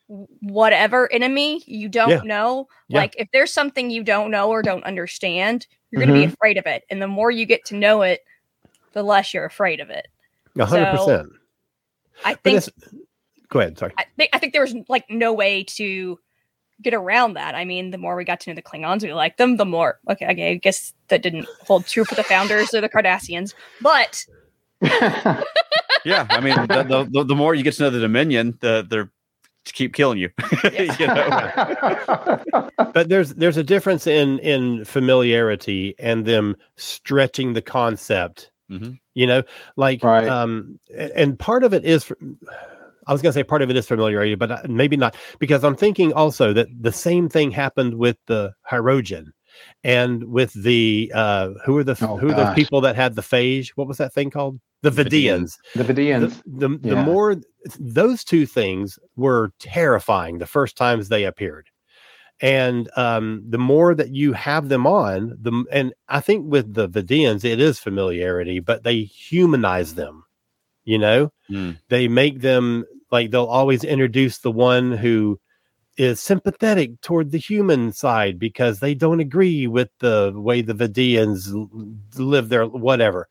whatever 0.09 1.11
enemy 1.13 1.63
you 1.67 1.89
don't 1.89 2.11
Yeah. 2.11 2.21
know. 2.25 2.69
Yeah. 2.89 2.99
Like 2.99 3.15
if 3.19 3.29
there's 3.33 3.53
something 3.53 3.91
you 3.91 4.03
don't 4.03 4.31
know 4.31 4.49
or 4.49 4.63
don't 4.63 4.85
understand, 4.85 5.67
you're 5.91 6.01
going 6.01 6.09
to 6.09 6.15
be 6.15 6.25
mm-hmm. 6.25 6.33
afraid 6.33 6.57
of 6.57 6.67
it. 6.67 6.85
And 6.91 7.01
the 7.01 7.09
more 7.09 7.31
you 7.31 7.47
get 7.47 7.65
to 7.67 7.77
know 7.77 8.03
it, 8.03 8.21
the 8.93 9.03
less 9.03 9.33
you're 9.35 9.45
afraid 9.45 9.81
of 9.81 9.91
it. 9.91 10.09
Hundred 10.59 10.91
percent. 10.91 11.29
I 12.25 12.35
think 12.35 12.59
it's, 12.59 12.71
go 13.49 13.61
ahead. 13.61 13.79
Sorry. 13.79 13.93
I 13.97 14.07
think 14.17 14.31
I 14.33 14.39
think 14.39 14.53
there 14.53 14.63
was 14.63 14.75
like 14.89 15.05
no 15.09 15.33
way 15.33 15.63
to 15.65 16.19
get 16.83 16.95
around 16.95 17.35
that. 17.35 17.55
I 17.55 17.65
mean, 17.65 17.91
the 17.91 17.99
more 17.99 18.17
we 18.17 18.25
got 18.25 18.41
to 18.41 18.51
know 18.51 18.55
the 18.55 18.63
Klingons, 18.63 19.03
we 19.03 19.13
liked 19.13 19.39
them. 19.39 19.57
The 19.57 19.65
more 19.65 20.01
okay, 20.11 20.27
okay, 20.27 20.51
I 20.53 20.55
guess 20.55 20.95
that 21.09 21.23
didn't 21.23 21.47
hold 21.67 21.87
true 21.87 22.05
for 22.05 22.15
the 22.15 22.25
founders 22.25 22.75
or 22.75 22.81
the 22.81 22.89
Cardassians, 22.89 23.55
but 23.81 24.25
yeah, 26.05 26.27
I 26.29 26.41
mean, 26.41 26.55
the, 26.67 26.85
the, 26.89 27.09
the, 27.11 27.25
the 27.25 27.35
more 27.35 27.55
you 27.55 27.63
get 27.63 27.75
to 27.75 27.85
know 27.85 27.91
the 27.91 28.01
Dominion, 28.01 28.59
the 28.61 28.87
they're 28.89 29.11
to 29.65 29.73
keep 29.73 29.95
killing 29.95 30.19
you. 30.19 30.31
you 30.73 31.07
know? 31.07 32.41
But 32.95 33.09
there's 33.11 33.35
there's 33.35 33.57
a 33.57 33.63
difference 33.63 34.07
in 34.07 34.39
in 34.41 34.85
familiarity 34.85 35.95
and 35.99 36.25
them 36.25 36.57
stretching 36.77 37.53
the 37.53 37.63
concept. 37.63 38.51
Mhm. 38.71 38.99
You 39.15 39.27
know, 39.27 39.43
like 39.77 40.03
Right. 40.03 40.29
um, 40.29 40.79
and 40.97 41.39
part 41.39 41.65
of 41.65 41.75
it 41.75 41.85
is. 41.85 42.11
I 43.07 43.13
was 43.13 43.23
going 43.23 43.31
to 43.33 43.39
say 43.39 43.43
part 43.43 43.63
of 43.63 43.71
it 43.71 43.77
is 43.77 43.87
familiarity, 43.87 44.35
but 44.35 44.51
uh, 44.51 44.59
maybe 44.69 44.95
not 44.97 45.17
because 45.39 45.65
I'm 45.65 45.75
thinking 45.77 46.13
also 46.13 46.53
that 46.53 46.69
the 46.79 46.93
same 46.93 47.29
thing 47.31 47.51
happened 47.51 47.95
with 47.95 48.19
the 48.27 48.53
Hirogen 48.71 49.29
and 49.83 50.25
with 50.25 50.53
the 50.53 51.11
uh 51.15 51.51
who 51.65 51.79
are 51.79 51.85
the 51.85 51.97
Oh, 52.03 52.19
who 52.19 52.29
are 52.29 52.35
those 52.35 52.47
gosh. 52.49 52.55
people 52.57 52.81
that 52.83 52.97
had 52.97 53.15
the 53.15 53.23
phage? 53.23 53.71
What 53.77 53.89
was 53.89 53.97
that 53.99 54.13
thing 54.13 54.31
called? 54.31 54.61
The 54.83 54.91
Vidians. 54.91 55.57
Vidians. 55.75 55.75
the 55.75 55.85
Vidians. 55.85 56.43
The, 56.47 56.69
the, 56.69 56.89
the 56.95 57.03
more 57.03 57.37
those 57.79 58.23
two 58.25 58.47
things 58.47 58.99
were 59.17 59.53
terrifying 59.59 60.39
the 60.39 60.47
first 60.47 60.77
times 60.77 61.09
they 61.09 61.25
appeared. 61.25 61.69
And 62.41 62.89
um, 62.97 63.43
the 63.49 63.59
more 63.59 63.95
that 63.97 64.15
you 64.15 64.33
have 64.35 64.69
them 64.69 64.87
on, 64.87 65.37
the 65.41 65.65
and 65.73 65.93
I 66.09 66.21
think 66.21 66.47
with 66.49 66.73
the 66.75 66.89
Vidians, 66.89 67.45
it 67.45 67.61
is 67.61 67.81
familiarity, 67.81 68.61
but 68.61 68.85
they 68.85 69.03
humanize 69.03 69.95
them. 69.95 70.25
You 70.85 70.99
know, 70.99 71.33
Mm. 71.51 71.79
they 71.89 72.09
make 72.09 72.41
them 72.41 72.85
like 73.11 73.31
they'll 73.31 73.45
always 73.47 73.83
introduce 73.85 74.39
the 74.39 74.53
one 74.53 74.93
who 74.93 75.41
is 75.97 76.21
sympathetic 76.21 77.01
toward 77.01 77.33
the 77.33 77.39
human 77.39 77.91
side 77.93 78.39
because 78.39 78.79
they 78.79 78.95
don't 78.95 79.19
agree 79.21 79.67
with 79.67 79.89
the 79.99 80.33
way 80.37 80.63
the 80.63 80.75
Vidians 80.75 81.49
live 82.17 82.49
their 82.51 82.67
whatever, 82.67 83.29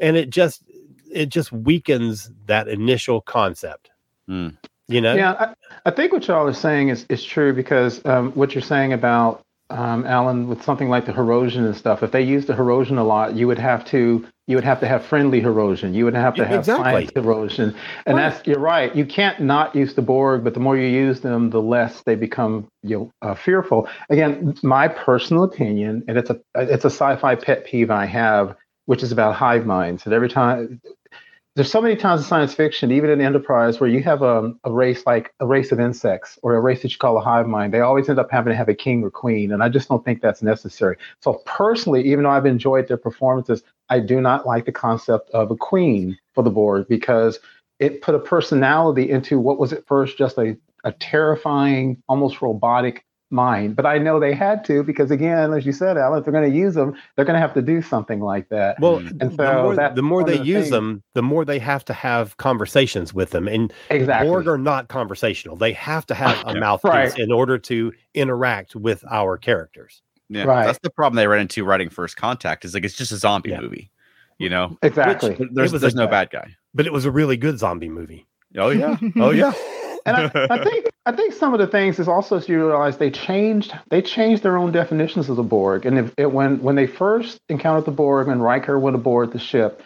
and 0.00 0.16
it 0.18 0.28
just 0.30 0.62
it 1.12 1.28
just 1.28 1.52
weakens 1.52 2.30
that 2.46 2.68
initial 2.68 3.20
concept. 3.20 3.90
Hmm. 4.26 4.48
You 4.88 5.00
know, 5.00 5.14
Yeah, 5.14 5.32
I, 5.32 5.54
I 5.86 5.90
think 5.92 6.12
what 6.12 6.26
y'all 6.26 6.48
are 6.48 6.52
saying 6.52 6.88
is, 6.88 7.06
is 7.08 7.22
true 7.22 7.52
because 7.52 8.04
um, 8.04 8.32
what 8.32 8.54
you're 8.54 8.62
saying 8.62 8.92
about 8.92 9.42
um, 9.70 10.04
Alan 10.04 10.48
with 10.48 10.62
something 10.62 10.88
like 10.88 11.06
the 11.06 11.12
Hirogen 11.12 11.64
and 11.64 11.76
stuff. 11.76 12.02
If 12.02 12.10
they 12.10 12.22
used 12.22 12.48
the 12.48 12.54
Hirogen 12.54 12.98
a 12.98 13.02
lot, 13.02 13.36
you 13.36 13.46
would 13.46 13.58
have 13.58 13.84
to 13.86 14.26
you 14.48 14.56
would 14.56 14.64
have 14.64 14.80
to 14.80 14.88
have 14.88 15.04
friendly 15.04 15.40
Hirogen. 15.40 15.94
You 15.94 16.04
would 16.06 16.14
have 16.14 16.34
to 16.34 16.44
have 16.44 16.60
exactly. 16.60 17.06
science 17.06 17.10
Hirogen, 17.12 17.74
and 18.04 18.16
Right. 18.16 18.30
that's 18.30 18.46
you're 18.46 18.58
right. 18.58 18.94
You 18.94 19.06
can't 19.06 19.38
not 19.40 19.76
use 19.76 19.94
the 19.94 20.02
Borg, 20.02 20.42
but 20.42 20.54
the 20.54 20.60
more 20.60 20.76
you 20.76 20.88
use 20.88 21.20
them, 21.20 21.50
the 21.50 21.62
less 21.62 22.02
they 22.02 22.16
become 22.16 22.66
you 22.82 22.98
know, 22.98 23.12
uh, 23.22 23.34
fearful. 23.34 23.88
Again, 24.10 24.56
my 24.64 24.88
personal 24.88 25.44
opinion, 25.44 26.02
and 26.08 26.18
it's 26.18 26.30
a 26.30 26.40
it's 26.56 26.84
a 26.84 26.90
sci-fi 26.90 27.36
pet 27.36 27.64
peeve 27.64 27.92
I 27.92 28.06
have, 28.06 28.56
which 28.86 29.04
is 29.04 29.12
about 29.12 29.36
hive 29.36 29.66
minds. 29.66 30.04
And 30.04 30.12
every 30.12 30.28
time 30.28 30.80
there's 31.56 31.70
so 31.70 31.80
many 31.80 31.96
times 31.96 32.20
in 32.20 32.26
science 32.26 32.54
fiction, 32.54 32.92
even 32.92 33.10
in 33.10 33.20
Enterprise, 33.20 33.80
where 33.80 33.90
you 33.90 34.02
have 34.04 34.22
a, 34.22 34.52
a 34.64 34.72
race 34.72 35.04
like 35.04 35.34
a 35.40 35.46
race 35.46 35.72
of 35.72 35.80
insects 35.80 36.38
or 36.42 36.54
a 36.54 36.60
race 36.60 36.82
that 36.82 36.92
you 36.92 36.98
call 36.98 37.18
a 37.18 37.20
hive 37.20 37.48
mind, 37.48 37.74
they 37.74 37.80
always 37.80 38.08
end 38.08 38.20
up 38.20 38.30
having 38.30 38.52
to 38.52 38.56
have 38.56 38.68
a 38.68 38.74
king 38.74 39.02
or 39.02 39.10
queen. 39.10 39.52
And 39.52 39.62
I 39.62 39.68
just 39.68 39.88
don't 39.88 40.04
think 40.04 40.22
that's 40.22 40.42
necessary. 40.42 40.96
So, 41.20 41.42
personally, 41.46 42.04
even 42.08 42.22
though 42.22 42.30
I've 42.30 42.46
enjoyed 42.46 42.86
their 42.86 42.96
performances, 42.96 43.64
I 43.88 43.98
do 43.98 44.20
not 44.20 44.46
like 44.46 44.64
the 44.64 44.72
concept 44.72 45.28
of 45.30 45.50
a 45.50 45.56
queen 45.56 46.16
for 46.34 46.44
the 46.44 46.50
Borg 46.50 46.86
because 46.88 47.40
it 47.80 48.00
put 48.00 48.14
a 48.14 48.20
personality 48.20 49.10
into 49.10 49.40
what 49.40 49.58
was 49.58 49.72
at 49.72 49.86
first 49.86 50.16
just 50.16 50.38
a, 50.38 50.56
a 50.84 50.92
terrifying, 50.92 52.00
almost 52.08 52.40
robotic 52.40 53.04
mind. 53.30 53.76
But 53.76 53.86
I 53.86 53.98
know 53.98 54.18
they 54.20 54.34
had 54.34 54.64
to 54.66 54.82
because, 54.82 55.10
again, 55.10 55.52
as 55.52 55.64
you 55.64 55.72
said, 55.72 55.96
Alan, 55.96 56.18
if 56.18 56.24
they're 56.24 56.32
going 56.32 56.50
to 56.50 56.56
use 56.56 56.74
them, 56.74 56.94
they're 57.16 57.24
going 57.24 57.34
to 57.34 57.40
have 57.40 57.54
to 57.54 57.62
do 57.62 57.80
something 57.82 58.20
like 58.20 58.48
that. 58.48 58.78
Well, 58.80 58.98
Mm. 59.00 59.20
And 59.22 59.30
the 59.32 59.36
so 59.36 59.62
more, 59.62 59.76
that's 59.76 59.94
the 59.96 60.02
more 60.02 60.24
they 60.24 60.38
the 60.38 60.44
use 60.44 60.56
things. 60.64 60.70
them, 60.70 61.02
the 61.14 61.22
more 61.22 61.44
they 61.44 61.58
have 61.60 61.84
to 61.86 61.92
have 61.92 62.36
conversations 62.38 63.14
with 63.14 63.30
them. 63.30 63.46
And 63.48 63.72
exactly. 63.90 64.28
Borg 64.28 64.48
are 64.48 64.58
not 64.58 64.88
conversational. 64.88 65.56
They 65.56 65.72
have 65.74 66.06
to 66.06 66.14
have 66.14 66.36
a 66.46 66.54
Yeah. 66.54 66.60
mouthpiece 66.60 66.90
Right. 66.92 67.18
in 67.18 67.30
order 67.32 67.56
to 67.58 67.92
interact 68.14 68.74
with 68.76 69.04
our 69.10 69.36
characters. 69.38 70.02
Yeah, 70.28 70.44
Right. 70.44 70.66
that's 70.66 70.78
the 70.82 70.90
problem 70.90 71.16
they 71.16 71.26
ran 71.26 71.40
into 71.40 71.64
writing 71.64 71.88
First 71.88 72.16
Contact. 72.16 72.64
Is 72.64 72.74
like 72.74 72.84
it's 72.84 72.96
just 72.96 73.12
a 73.12 73.16
zombie 73.16 73.50
Yeah. 73.50 73.60
movie, 73.60 73.90
you 74.38 74.48
know. 74.48 74.76
exactly. 74.82 75.34
There- 75.34 75.48
There's 75.52 75.72
there's 75.72 75.94
a- 75.94 75.96
no 75.96 76.06
bad 76.06 76.30
guy. 76.30 76.54
But 76.74 76.86
it 76.86 76.92
was 76.92 77.04
a 77.04 77.10
really 77.10 77.36
good 77.36 77.58
zombie 77.58 77.88
movie. 77.88 78.26
Oh 78.56 78.70
yeah, 78.70 78.96
oh 79.16 79.30
yeah. 79.30 79.52
and 80.06 80.16
I, 80.16 80.46
I 80.50 80.64
think 80.64 80.86
I 81.06 81.12
think 81.12 81.34
some 81.34 81.54
of 81.54 81.60
the 81.60 81.66
things 81.66 81.98
is 81.98 82.08
also 82.08 82.36
as 82.36 82.48
you 82.48 82.66
realize 82.66 82.98
they 82.98 83.10
changed 83.10 83.72
they 83.90 84.02
changed 84.02 84.42
their 84.42 84.56
own 84.56 84.72
definitions 84.72 85.28
of 85.28 85.36
the 85.36 85.42
Borg. 85.42 85.86
And 85.86 85.98
if 85.98 86.14
it, 86.16 86.32
when 86.32 86.62
when 86.62 86.76
they 86.76 86.86
first 86.86 87.40
encountered 87.48 87.86
the 87.86 87.92
Borg 87.92 88.28
when 88.28 88.40
Riker 88.40 88.78
went 88.78 88.96
aboard 88.96 89.32
the 89.32 89.38
ship, 89.38 89.82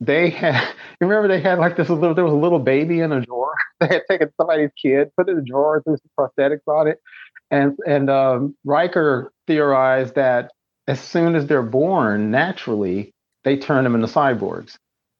they 0.00 0.30
had 0.30 0.62
you 1.00 1.06
remember 1.06 1.28
they 1.28 1.40
had 1.40 1.58
like 1.58 1.76
this 1.76 1.88
little 1.88 2.14
there 2.14 2.24
was 2.24 2.32
a 2.32 2.36
little 2.36 2.58
baby 2.60 3.00
in 3.00 3.12
a 3.12 3.20
drawer. 3.20 3.54
They 3.80 3.86
had 3.86 4.02
taken 4.10 4.32
somebody's 4.36 4.70
kid, 4.82 5.12
put 5.16 5.28
it 5.28 5.32
in 5.32 5.38
a 5.38 5.42
drawer, 5.42 5.80
threw 5.80 5.96
some 5.96 6.10
prosthetics 6.18 6.66
on 6.66 6.88
it, 6.88 7.00
and 7.48 7.78
and 7.86 8.10
um, 8.10 8.56
Riker 8.64 9.32
theorized 9.46 10.16
that 10.16 10.50
as 10.88 10.98
soon 11.00 11.36
as 11.36 11.46
they're 11.46 11.62
born 11.62 12.32
naturally, 12.32 13.12
they 13.44 13.56
turn 13.56 13.84
them 13.84 13.94
into 13.94 14.08
cyborgs. 14.08 14.76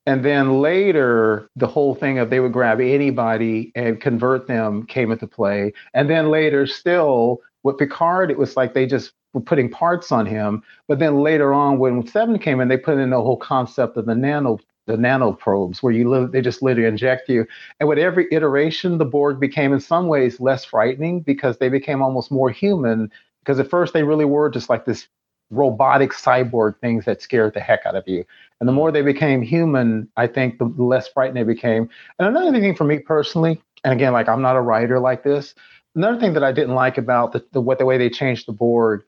And 0.09 0.25
then 0.25 0.63
later, 0.63 1.51
the 1.55 1.67
whole 1.67 1.95
thing 1.95 2.19
of 2.19 2.31
they 2.31 2.41
would 2.41 2.55
grab 2.55 2.81
anybody 2.81 3.71
and 3.75 4.01
convert 4.01 4.47
them 4.47 4.87
came 4.87 5.13
into 5.13 5.27
play. 5.27 5.75
And 5.93 6.09
then 6.09 6.31
later, 6.31 6.67
still 6.67 7.43
with 7.63 7.77
Picard, 7.77 8.31
it 8.31 8.39
was 8.39 8.57
like 8.57 8.73
they 8.73 8.87
just 8.87 9.13
were 9.35 9.43
putting 9.43 9.69
parts 9.69 10.11
on 10.11 10.25
him. 10.25 10.63
But 10.87 10.99
then 10.99 11.21
later 11.21 11.53
on, 11.53 11.79
when 11.79 12.07
Seven 12.07 12.39
came 12.39 12.59
in, 12.59 12.69
they 12.69 12.79
put 12.79 12.97
in 12.97 13.11
the 13.11 13.21
whole 13.21 13.37
concept 13.37 13.99
of 13.99 14.07
the 14.07 14.15
nano 14.15 14.59
the 14.87 14.97
nanoprobes, 14.97 15.83
where 15.83 15.93
you 15.93 16.09
live, 16.09 16.33
they 16.33 16.41
just 16.41 16.63
literally 16.63 16.89
inject 16.89 17.29
you. 17.29 17.47
And 17.79 17.87
with 17.87 17.99
every 17.99 18.29
iteration, 18.33 18.97
the 18.97 19.05
Borg 19.05 19.39
became 19.39 19.75
in 19.75 19.81
some 19.81 20.07
ways 20.07 20.41
less 20.41 20.65
frightening 20.65 21.21
because 21.21 21.59
they 21.59 21.69
became 21.69 22.01
almost 22.01 22.33
more 22.33 22.49
human. 22.49 23.13
Because 23.41 23.61
at 23.61 23.69
first 23.69 23.93
they 23.93 24.05
really 24.05 24.25
were 24.25 24.49
just 24.49 24.71
like 24.71 24.87
this 24.87 25.07
robotic 25.51 26.13
cyborg 26.13 26.79
things 26.81 27.05
that 27.05 27.23
scared 27.23 27.55
the 27.55 27.61
heck 27.61 27.87
out 27.87 27.97
of 27.97 28.07
you. 28.07 28.25
And 28.61 28.69
the 28.69 28.73
more 28.73 28.91
they 28.91 29.03
became 29.03 29.43
human, 29.43 30.09
I 30.17 30.27
think 30.27 30.59
the 30.59 30.65
less 30.65 31.09
frightened 31.09 31.37
they 31.37 31.45
became. 31.45 31.89
And 32.19 32.29
another 32.29 32.59
thing 32.59 32.75
for 32.75 32.85
me 32.85 32.99
personally, 32.99 33.61
and 33.85 33.93
again, 33.93 34.13
like 34.13 34.29
I'm 34.29 34.43
not 34.43 34.57
a 34.57 34.61
writer 34.61 34.99
like 34.99 35.23
this, 35.23 35.55
another 35.95 36.19
thing 36.19 36.33
that 36.35 36.45
I 36.45 36.53
didn't 36.53 36.75
like 36.75 36.99
about 36.99 37.33
the, 37.33 37.45
the 37.53 37.61
what 37.61 37.79
the 37.79 37.87
way 37.87 37.99
they 37.99 38.11
changed 38.11 38.47
the 38.47 38.53
Borg 38.53 39.05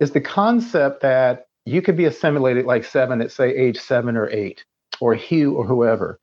is 0.00 0.12
the 0.12 0.20
concept 0.20 1.02
that 1.02 1.46
you 1.64 1.82
could 1.82 1.96
be 1.96 2.06
assimilated 2.06 2.64
like 2.64 2.84
seven 2.84 3.20
at 3.20 3.30
say 3.30 3.54
age 3.54 3.78
seven 3.78 4.16
or 4.16 4.28
eight, 4.30 4.64
or 5.00 5.14
Hugh 5.14 5.54
or 5.54 5.66
whoever. 5.66 6.18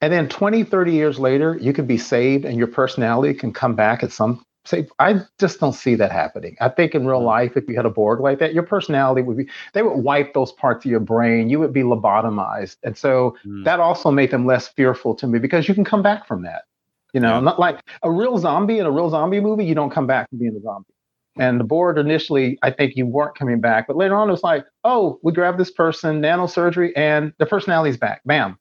And 0.00 0.12
then 0.12 0.28
20, 0.28 0.64
30 0.64 0.92
years 0.92 1.18
later, 1.18 1.56
you 1.60 1.72
could 1.72 1.86
be 1.86 1.98
saved 1.98 2.44
and 2.44 2.58
your 2.58 2.66
personality 2.66 3.34
can 3.34 3.52
come 3.52 3.74
back 3.74 4.02
at 4.02 4.12
some 4.12 4.44
say 4.66 4.86
I 4.98 5.20
just 5.38 5.60
don't 5.60 5.72
see 5.72 5.94
that 5.96 6.12
happening. 6.12 6.56
I 6.60 6.68
think 6.68 6.94
in 6.94 7.06
real 7.06 7.22
life, 7.22 7.56
if 7.56 7.68
you 7.68 7.76
had 7.76 7.86
a 7.86 7.90
Borg 7.90 8.20
like 8.20 8.38
that, 8.40 8.54
your 8.54 8.62
personality 8.62 9.22
would 9.22 9.36
be 9.36 9.48
they 9.72 9.82
would 9.82 9.96
wipe 9.98 10.34
those 10.34 10.52
parts 10.52 10.84
of 10.84 10.90
your 10.90 11.00
brain. 11.00 11.48
You 11.48 11.58
would 11.60 11.72
be 11.72 11.82
lobotomized. 11.82 12.76
And 12.82 12.96
so 12.96 13.36
Mm. 13.46 13.64
that 13.64 13.80
also 13.80 14.10
made 14.10 14.30
them 14.30 14.46
less 14.46 14.68
fearful 14.68 15.14
to 15.16 15.26
me 15.26 15.38
because 15.38 15.68
you 15.68 15.74
can 15.74 15.84
come 15.84 16.02
back 16.02 16.26
from 16.26 16.42
that. 16.42 16.64
You 17.12 17.20
know, 17.20 17.34
Yeah. 17.34 17.40
not 17.40 17.58
like 17.58 17.80
a 18.02 18.10
real 18.10 18.36
zombie 18.38 18.78
in 18.78 18.86
a 18.86 18.90
real 18.90 19.08
zombie 19.10 19.40
movie, 19.40 19.64
you 19.64 19.74
don't 19.74 19.90
come 19.90 20.06
back 20.06 20.28
from 20.28 20.38
being 20.38 20.56
a 20.56 20.60
zombie. 20.60 20.92
And 21.38 21.60
the 21.60 21.64
Borg 21.64 21.98
initially, 21.98 22.58
I 22.62 22.70
think 22.70 22.96
you 22.96 23.06
weren't 23.06 23.36
coming 23.36 23.60
back, 23.60 23.86
but 23.86 23.96
later 23.96 24.16
on 24.16 24.28
it 24.28 24.32
was 24.32 24.42
like, 24.42 24.64
oh, 24.84 25.18
we 25.22 25.32
grabbed 25.32 25.58
this 25.58 25.70
person, 25.70 26.20
nanosurgery, 26.22 26.92
and 26.96 27.32
the 27.38 27.46
personality's 27.46 27.96
back. 27.98 28.22
Bam. 28.24 28.58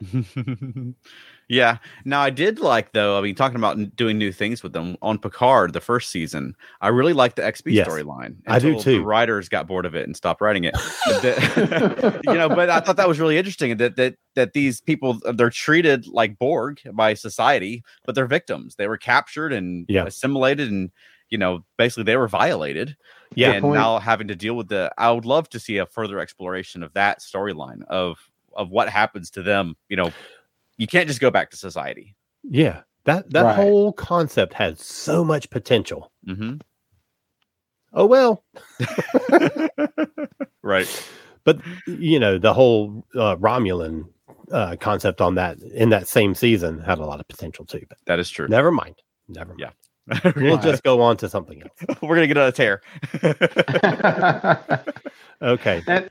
yeah. 1.50 1.78
Now 2.04 2.20
I 2.20 2.30
did 2.30 2.60
like 2.60 2.92
though. 2.92 3.18
I 3.18 3.20
mean, 3.20 3.34
talking 3.34 3.56
about 3.56 3.96
doing 3.96 4.16
new 4.16 4.30
things 4.32 4.62
with 4.62 4.72
them 4.72 4.96
on 5.02 5.18
Picard, 5.18 5.72
the 5.72 5.80
first 5.80 6.10
season. 6.10 6.54
I 6.80 6.88
really 6.88 7.12
liked 7.12 7.36
the 7.36 7.42
XB 7.42 7.72
Yes. 7.72 7.88
storyline. 7.88 8.36
I 8.46 8.60
do 8.60 8.68
until 8.68 8.82
too. 8.82 8.98
The 8.98 9.04
writers 9.04 9.48
got 9.48 9.66
bored 9.66 9.84
of 9.84 9.94
it 9.96 10.06
and 10.06 10.16
stopped 10.16 10.40
writing 10.40 10.64
it. 10.64 10.74
But 11.06 11.22
the- 11.22 12.20
you 12.28 12.34
know, 12.34 12.48
but 12.48 12.70
I 12.70 12.78
thought 12.80 12.96
that 12.96 13.08
was 13.08 13.18
really 13.18 13.36
interesting 13.36 13.76
that 13.78 13.96
that 13.96 14.14
that 14.36 14.52
these 14.52 14.80
people 14.80 15.18
uh, 15.26 15.32
they're 15.32 15.50
treated 15.50 16.06
like 16.06 16.38
Borg 16.38 16.80
by 16.92 17.14
society, 17.14 17.82
but 18.06 18.14
they're 18.14 18.26
victims. 18.26 18.76
They 18.76 18.86
were 18.86 18.96
captured 18.98 19.52
and 19.52 19.86
Yeah. 19.88 20.04
assimilated, 20.06 20.70
and 20.70 20.90
you 21.30 21.38
know, 21.38 21.64
basically 21.76 22.04
they 22.04 22.16
were 22.16 22.28
violated. 22.28 22.96
Yeah. 23.34 23.52
and 23.52 23.62
point. 23.62 23.74
now 23.78 23.98
having 24.00 24.28
to 24.28 24.34
deal 24.36 24.54
with 24.54 24.68
the. 24.68 24.92
I 24.98 25.10
would 25.12 25.24
love 25.24 25.48
to 25.50 25.60
see 25.60 25.78
a 25.78 25.86
further 25.86 26.18
exploration 26.20 26.82
of 26.82 26.92
that 26.94 27.20
storyline 27.20 27.82
of 27.88 28.18
of 28.54 28.70
what 28.70 28.88
happens 28.88 29.30
to 29.32 29.42
them. 29.42 29.76
You 29.88 29.96
know, 29.96 30.12
you 30.80 30.86
can't 30.86 31.06
just 31.06 31.20
go 31.20 31.30
back 31.30 31.50
to 31.50 31.56
society. 31.56 32.16
Yeah. 32.42 32.80
That 33.04 33.30
that 33.30 33.42
Right. 33.44 33.54
whole 33.56 33.92
concept 33.92 34.54
had 34.54 34.78
so 34.78 35.22
much 35.24 35.48
potential. 35.50 36.10
hmm 36.26 36.54
Oh 37.92 38.06
well. 38.06 38.44
Right. 40.62 40.88
But 41.44 41.60
you 41.86 42.18
know, 42.20 42.38
the 42.38 42.52
whole 42.54 43.04
uh, 43.14 43.36
Romulan 43.36 44.04
uh, 44.52 44.76
concept 44.78 45.20
on 45.20 45.34
that 45.36 45.58
in 45.62 45.88
that 45.90 46.06
same 46.06 46.34
season 46.34 46.80
had 46.80 46.98
a 46.98 47.04
lot 47.04 47.18
of 47.20 47.26
potential 47.28 47.64
too. 47.64 47.84
But 47.88 47.98
That 48.06 48.18
is 48.18 48.28
true. 48.30 48.46
never 48.48 48.70
mind. 48.70 48.96
Never 49.28 49.54
mind. 49.54 49.72
Yeah. 50.12 50.32
We'll 50.36 50.58
just 50.70 50.82
go 50.82 51.00
on 51.00 51.16
to 51.18 51.28
something 51.28 51.62
else. 51.62 51.98
We're 52.02 52.14
gonna 52.16 52.26
get 52.26 52.36
on 52.36 52.48
a 52.48 52.52
tear. 52.52 52.82
Okay. 55.42 55.82
And- 55.86 56.10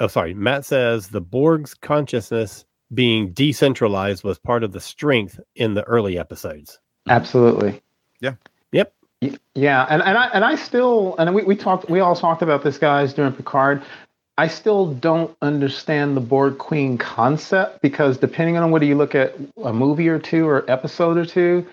oh, 0.00 0.08
sorry. 0.08 0.34
Matt 0.34 0.64
says 0.64 1.08
the 1.08 1.20
Borg's 1.20 1.74
consciousness 1.74 2.64
being 2.94 3.32
decentralized 3.32 4.24
was 4.24 4.38
part 4.38 4.62
of 4.64 4.72
the 4.72 4.80
strength 4.80 5.40
in 5.56 5.74
the 5.74 5.82
early 5.84 6.18
episodes. 6.18 6.78
Absolutely. 7.08 7.82
Yeah. 8.20 8.34
Yep. 8.72 8.92
Yeah, 9.54 9.86
and, 9.88 10.02
and 10.02 10.18
I 10.18 10.26
and 10.28 10.44
I 10.44 10.54
still 10.56 11.16
and 11.18 11.34
we, 11.34 11.42
we 11.44 11.56
talked 11.56 11.88
we 11.88 12.00
all 12.00 12.16
talked 12.16 12.42
about 12.42 12.62
this 12.62 12.78
guys 12.78 13.14
during 13.14 13.32
Picard. 13.32 13.82
I 14.36 14.48
still 14.48 14.92
don't 14.92 15.34
understand 15.42 16.16
the 16.16 16.20
Borg 16.20 16.58
Queen 16.58 16.98
concept 16.98 17.80
because 17.80 18.18
depending 18.18 18.56
on 18.56 18.70
whether 18.72 18.84
you 18.84 18.96
look 18.96 19.14
at 19.14 19.34
a 19.62 19.72
movie 19.72 20.08
or 20.08 20.18
two 20.18 20.48
or 20.48 20.68
episode 20.68 21.16
or 21.16 21.24
two, 21.24 21.64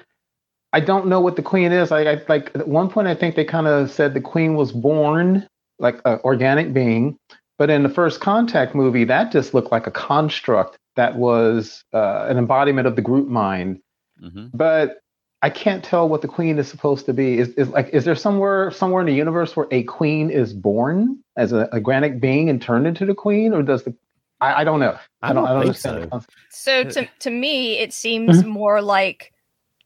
I 0.71 0.79
don't 0.79 1.07
know 1.07 1.19
what 1.19 1.35
the 1.35 1.41
Queen 1.41 1.71
is. 1.71 1.91
I, 1.91 2.03
I 2.03 2.21
like 2.29 2.51
at 2.55 2.67
one 2.67 2.89
point 2.89 3.07
I 3.07 3.15
think 3.15 3.35
they 3.35 3.45
kind 3.45 3.67
of 3.67 3.89
said 3.89 4.13
the 4.13 4.21
Queen 4.21 4.53
was 4.55 4.71
born 4.71 5.47
like 5.79 5.99
an 6.05 6.19
organic 6.23 6.71
being, 6.73 7.17
but 7.57 7.69
in 7.71 7.81
the 7.83 7.89
first 7.89 8.21
Contact 8.21 8.75
movie, 8.75 9.03
that 9.05 9.31
just 9.31 9.53
looked 9.53 9.71
like 9.71 9.87
a 9.87 9.91
construct 9.91 10.77
that 10.95 11.15
was 11.15 11.83
uh, 11.93 12.25
an 12.29 12.37
embodiment 12.37 12.87
of 12.87 12.95
the 12.95 13.01
group 13.01 13.27
mind 13.27 13.79
hmm 14.19 14.47
but 14.53 15.01
I 15.43 15.49
can't 15.49 15.83
tell 15.83 16.07
what 16.07 16.21
the 16.21 16.27
queen 16.27 16.59
is 16.59 16.67
supposed 16.67 17.07
to 17.07 17.13
be. 17.13 17.39
Is, 17.39 17.49
is 17.49 17.67
like 17.69 17.89
is 17.89 18.05
there 18.05 18.15
somewhere 18.15 18.69
somewhere 18.69 19.01
in 19.01 19.07
the 19.07 19.13
universe 19.13 19.55
where 19.55 19.65
a 19.71 19.81
queen 19.83 20.29
is 20.29 20.53
born 20.53 21.17
as 21.35 21.51
a, 21.51 21.67
a 21.71 21.79
granic 21.79 22.19
being 22.19 22.47
and 22.47 22.61
turned 22.61 22.85
into 22.85 23.07
the 23.07 23.15
queen, 23.15 23.51
or 23.53 23.63
does 23.63 23.83
the 23.83 23.95
I, 24.39 24.61
I 24.61 24.63
don't 24.63 24.79
know. 24.79 24.97
I 25.23 25.33
don't, 25.33 25.45
think 25.45 25.57
understand 25.61 25.97
the 25.97 26.01
so. 26.01 26.09
concept. 26.09 26.35
So 26.49 26.83
to 26.83 27.07
to 27.19 27.29
me, 27.31 27.79
it 27.79 27.91
seems 27.91 28.43
more 28.43 28.81
like 28.83 29.33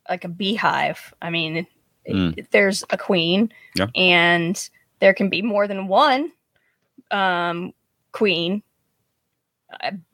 like 0.10 0.26
a 0.26 0.30
beehive. 0.30 1.14
I 1.22 1.30
mean, 1.30 1.66
Mm. 2.10 2.50
there's 2.52 2.84
a 2.90 2.98
queen, 2.98 3.52
Yeah. 3.76 3.88
and 3.96 4.70
there 5.00 5.14
can 5.14 5.30
be 5.30 5.42
more 5.42 5.68
than 5.68 5.88
one 5.88 6.32
um, 7.12 7.74
queen 8.12 8.62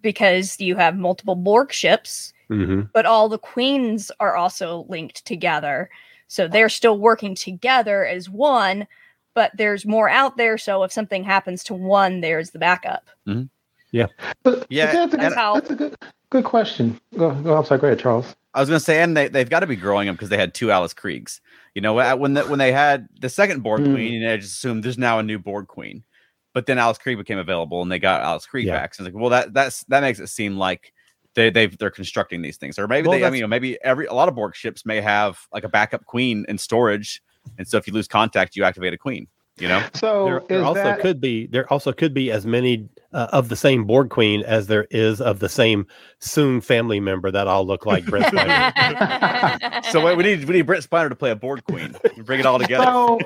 because 0.02 0.60
you 0.60 0.76
have 0.76 0.98
multiple 0.98 1.36
Borg 1.36 1.72
ships, 1.72 2.34
hmm 2.50 2.82
but 2.94 3.06
all 3.06 3.30
the 3.30 3.38
queens 3.38 4.12
are 4.20 4.36
also 4.36 4.86
linked 4.90 5.26
together. 5.26 5.90
So 6.28 6.48
they're 6.48 6.70
still 6.70 6.98
working 6.98 7.36
together 7.36 8.06
as 8.06 8.30
one, 8.30 8.88
but 9.34 9.52
there's 9.56 9.86
more 9.86 10.10
out 10.10 10.38
there. 10.38 10.58
So 10.58 10.84
if 10.84 10.92
something 10.92 11.24
happens 11.24 11.64
to 11.66 11.74
one, 11.74 12.22
there's 12.22 12.52
the 12.52 12.60
backup. 12.60 13.06
But, 13.26 13.48
Yeah, 13.92 14.08
but 14.44 14.68
that's, 14.70 15.14
a, 15.14 15.20
and- 15.22 15.34
how- 15.36 15.54
that's 15.56 15.70
a 15.72 15.76
good 15.76 15.96
good 16.30 16.44
question. 16.46 17.00
Go, 17.18 17.32
go. 17.32 17.58
I'm 17.58 17.66
sorry. 17.66 17.80
Go 17.82 17.88
ahead, 17.88 18.00
Charles. 18.00 18.36
I 18.54 18.60
was 18.60 18.70
gonna 18.70 18.80
say, 18.82 19.02
and 19.02 19.16
they 19.16 19.28
they've 19.30 19.50
got 19.50 19.62
to 19.62 19.68
be 19.68 19.76
growing 19.78 20.08
them 20.08 20.16
because 20.16 20.30
they 20.30 20.38
had 20.38 20.54
two 20.54 20.72
Alice 20.72 20.94
Kriges. 20.94 21.40
You 21.76 21.82
know, 21.82 21.94
when 22.18 22.34
the, 22.34 22.44
when 22.44 22.60
they 22.60 22.72
had 22.74 23.08
the 23.20 23.30
second 23.30 23.64
Borg 23.64 23.82
Hmm. 23.82 23.94
queen, 23.94 24.26
I 24.26 24.36
just 24.38 24.54
assumed 24.58 24.84
there's 24.84 24.98
now 24.98 25.20
a 25.20 25.24
new 25.24 25.40
Borg 25.40 25.68
queen. 25.68 26.04
But 26.54 26.66
then 26.66 26.78
Alice 26.78 26.98
Krige 26.98 27.18
became 27.18 27.38
available, 27.38 27.82
and 27.82 27.92
they 27.92 28.00
got 28.00 28.22
Alice 28.22 28.46
Krige 28.52 28.66
Yeah. 28.66 28.74
back. 28.74 28.94
So 28.94 29.04
it's 29.04 29.14
like, 29.14 29.22
well, 29.22 29.30
that 29.30 29.54
that's 29.54 29.84
that 29.86 30.02
makes 30.02 30.20
it 30.20 30.28
seem 30.28 30.58
like 30.58 30.94
they 31.36 31.50
they've 31.50 31.78
they're 31.78 31.90
constructing 31.92 32.42
these 32.42 32.58
things, 32.58 32.78
or 32.78 32.88
maybe 32.88 33.08
Well, 33.08 33.20
they, 33.20 33.26
I 33.26 33.30
mean, 33.30 33.38
you 33.38 33.44
know, 33.44 33.48
maybe 33.48 33.82
every 33.84 34.06
a 34.06 34.14
lot 34.14 34.28
of 34.28 34.36
Borg 34.36 34.56
ships 34.56 34.86
may 34.86 35.00
have 35.02 35.40
like 35.54 35.64
a 35.64 35.70
backup 35.70 36.06
queen 36.06 36.46
in 36.50 36.58
storage, 36.58 37.22
and 37.58 37.68
so 37.68 37.78
if 37.78 37.88
you 37.88 37.94
lose 37.94 38.08
contact, 38.08 38.56
you 38.56 38.64
activate 38.64 38.94
a 38.94 38.98
queen. 38.98 39.28
You 39.58 39.68
know, 39.68 39.84
So 39.94 40.24
there, 40.26 40.42
there 40.50 40.60
is 40.60 40.66
also 40.66 40.84
that 40.84 41.00
could 41.00 41.22
be 41.22 41.48
there 41.48 41.72
also 41.72 41.94
could 41.94 42.14
be 42.14 42.32
as 42.32 42.46
many 42.46 42.90
uh, 43.14 43.28
of 43.32 43.50
the 43.50 43.56
same 43.56 43.86
Borg 43.86 44.10
queen 44.10 44.44
as 44.44 44.68
there 44.68 44.88
is 44.92 45.22
of 45.22 45.40
the 45.40 45.50
same 45.50 45.86
Soong 46.20 46.64
family 46.64 47.00
member 47.00 47.32
that 47.32 47.48
all 47.48 47.66
look 47.66 47.86
like 47.86 48.06
Brent 48.06 48.26
Spiner. 48.28 49.86
so 49.92 50.04
wait, 50.04 50.18
we 50.18 50.24
need 50.24 50.46
we 50.46 50.56
need 50.56 50.64
Brent 50.64 50.88
Spiner 50.88 51.10
to 51.10 51.16
play 51.16 51.32
a 51.32 51.36
Borg 51.36 51.64
queen. 51.66 51.96
Bring 52.24 52.40
it 52.40 52.46
all 52.46 52.60
together. 52.60 52.86
so? 52.86 53.20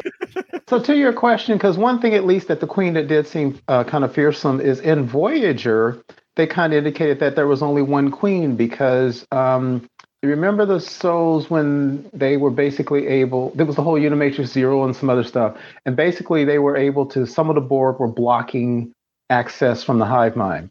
So 0.68 0.80
to 0.80 0.96
your 0.96 1.14
question, 1.14 1.58
because 1.58 1.78
one 1.78 2.02
thing 2.02 2.16
at 2.16 2.26
least 2.26 2.48
that 2.48 2.60
the 2.60 2.68
queen 2.68 2.94
that 2.94 3.08
did 3.08 3.28
seem 3.28 3.60
uh, 3.68 3.84
kind 3.84 4.04
of 4.04 4.14
fearsome 4.14 4.60
is 4.60 4.80
in 4.80 5.06
Voyager, 5.06 6.04
they 6.36 6.48
kind 6.48 6.74
of 6.74 6.78
indicated 6.78 7.20
that 7.20 7.36
there 7.36 7.46
was 7.46 7.62
only 7.62 7.84
one 7.84 8.10
queen 8.10 8.56
because 8.56 9.28
um, 9.32 9.88
you 10.24 10.30
remember 10.30 10.66
the 10.66 10.80
souls 10.80 11.52
when 11.52 12.10
they 12.14 12.38
were 12.38 12.50
basically 12.50 13.06
able. 13.06 13.52
There 13.52 13.66
was 13.66 13.76
the 13.76 13.84
whole 13.84 14.00
Unimatrix 14.00 14.48
Zero 14.48 14.84
and 14.84 14.96
some 14.96 15.08
other 15.08 15.24
stuff, 15.24 15.56
and 15.86 15.96
basically 15.96 16.44
they 16.44 16.58
were 16.58 16.76
able 16.76 17.06
to. 17.08 17.28
Some 17.28 17.50
of 17.50 17.56
the 17.56 17.62
Borg 17.62 18.00
were 18.00 18.08
blocking 18.08 18.92
access 19.30 19.84
from 19.84 20.00
the 20.00 20.06
hive 20.06 20.36
mind. 20.36 20.70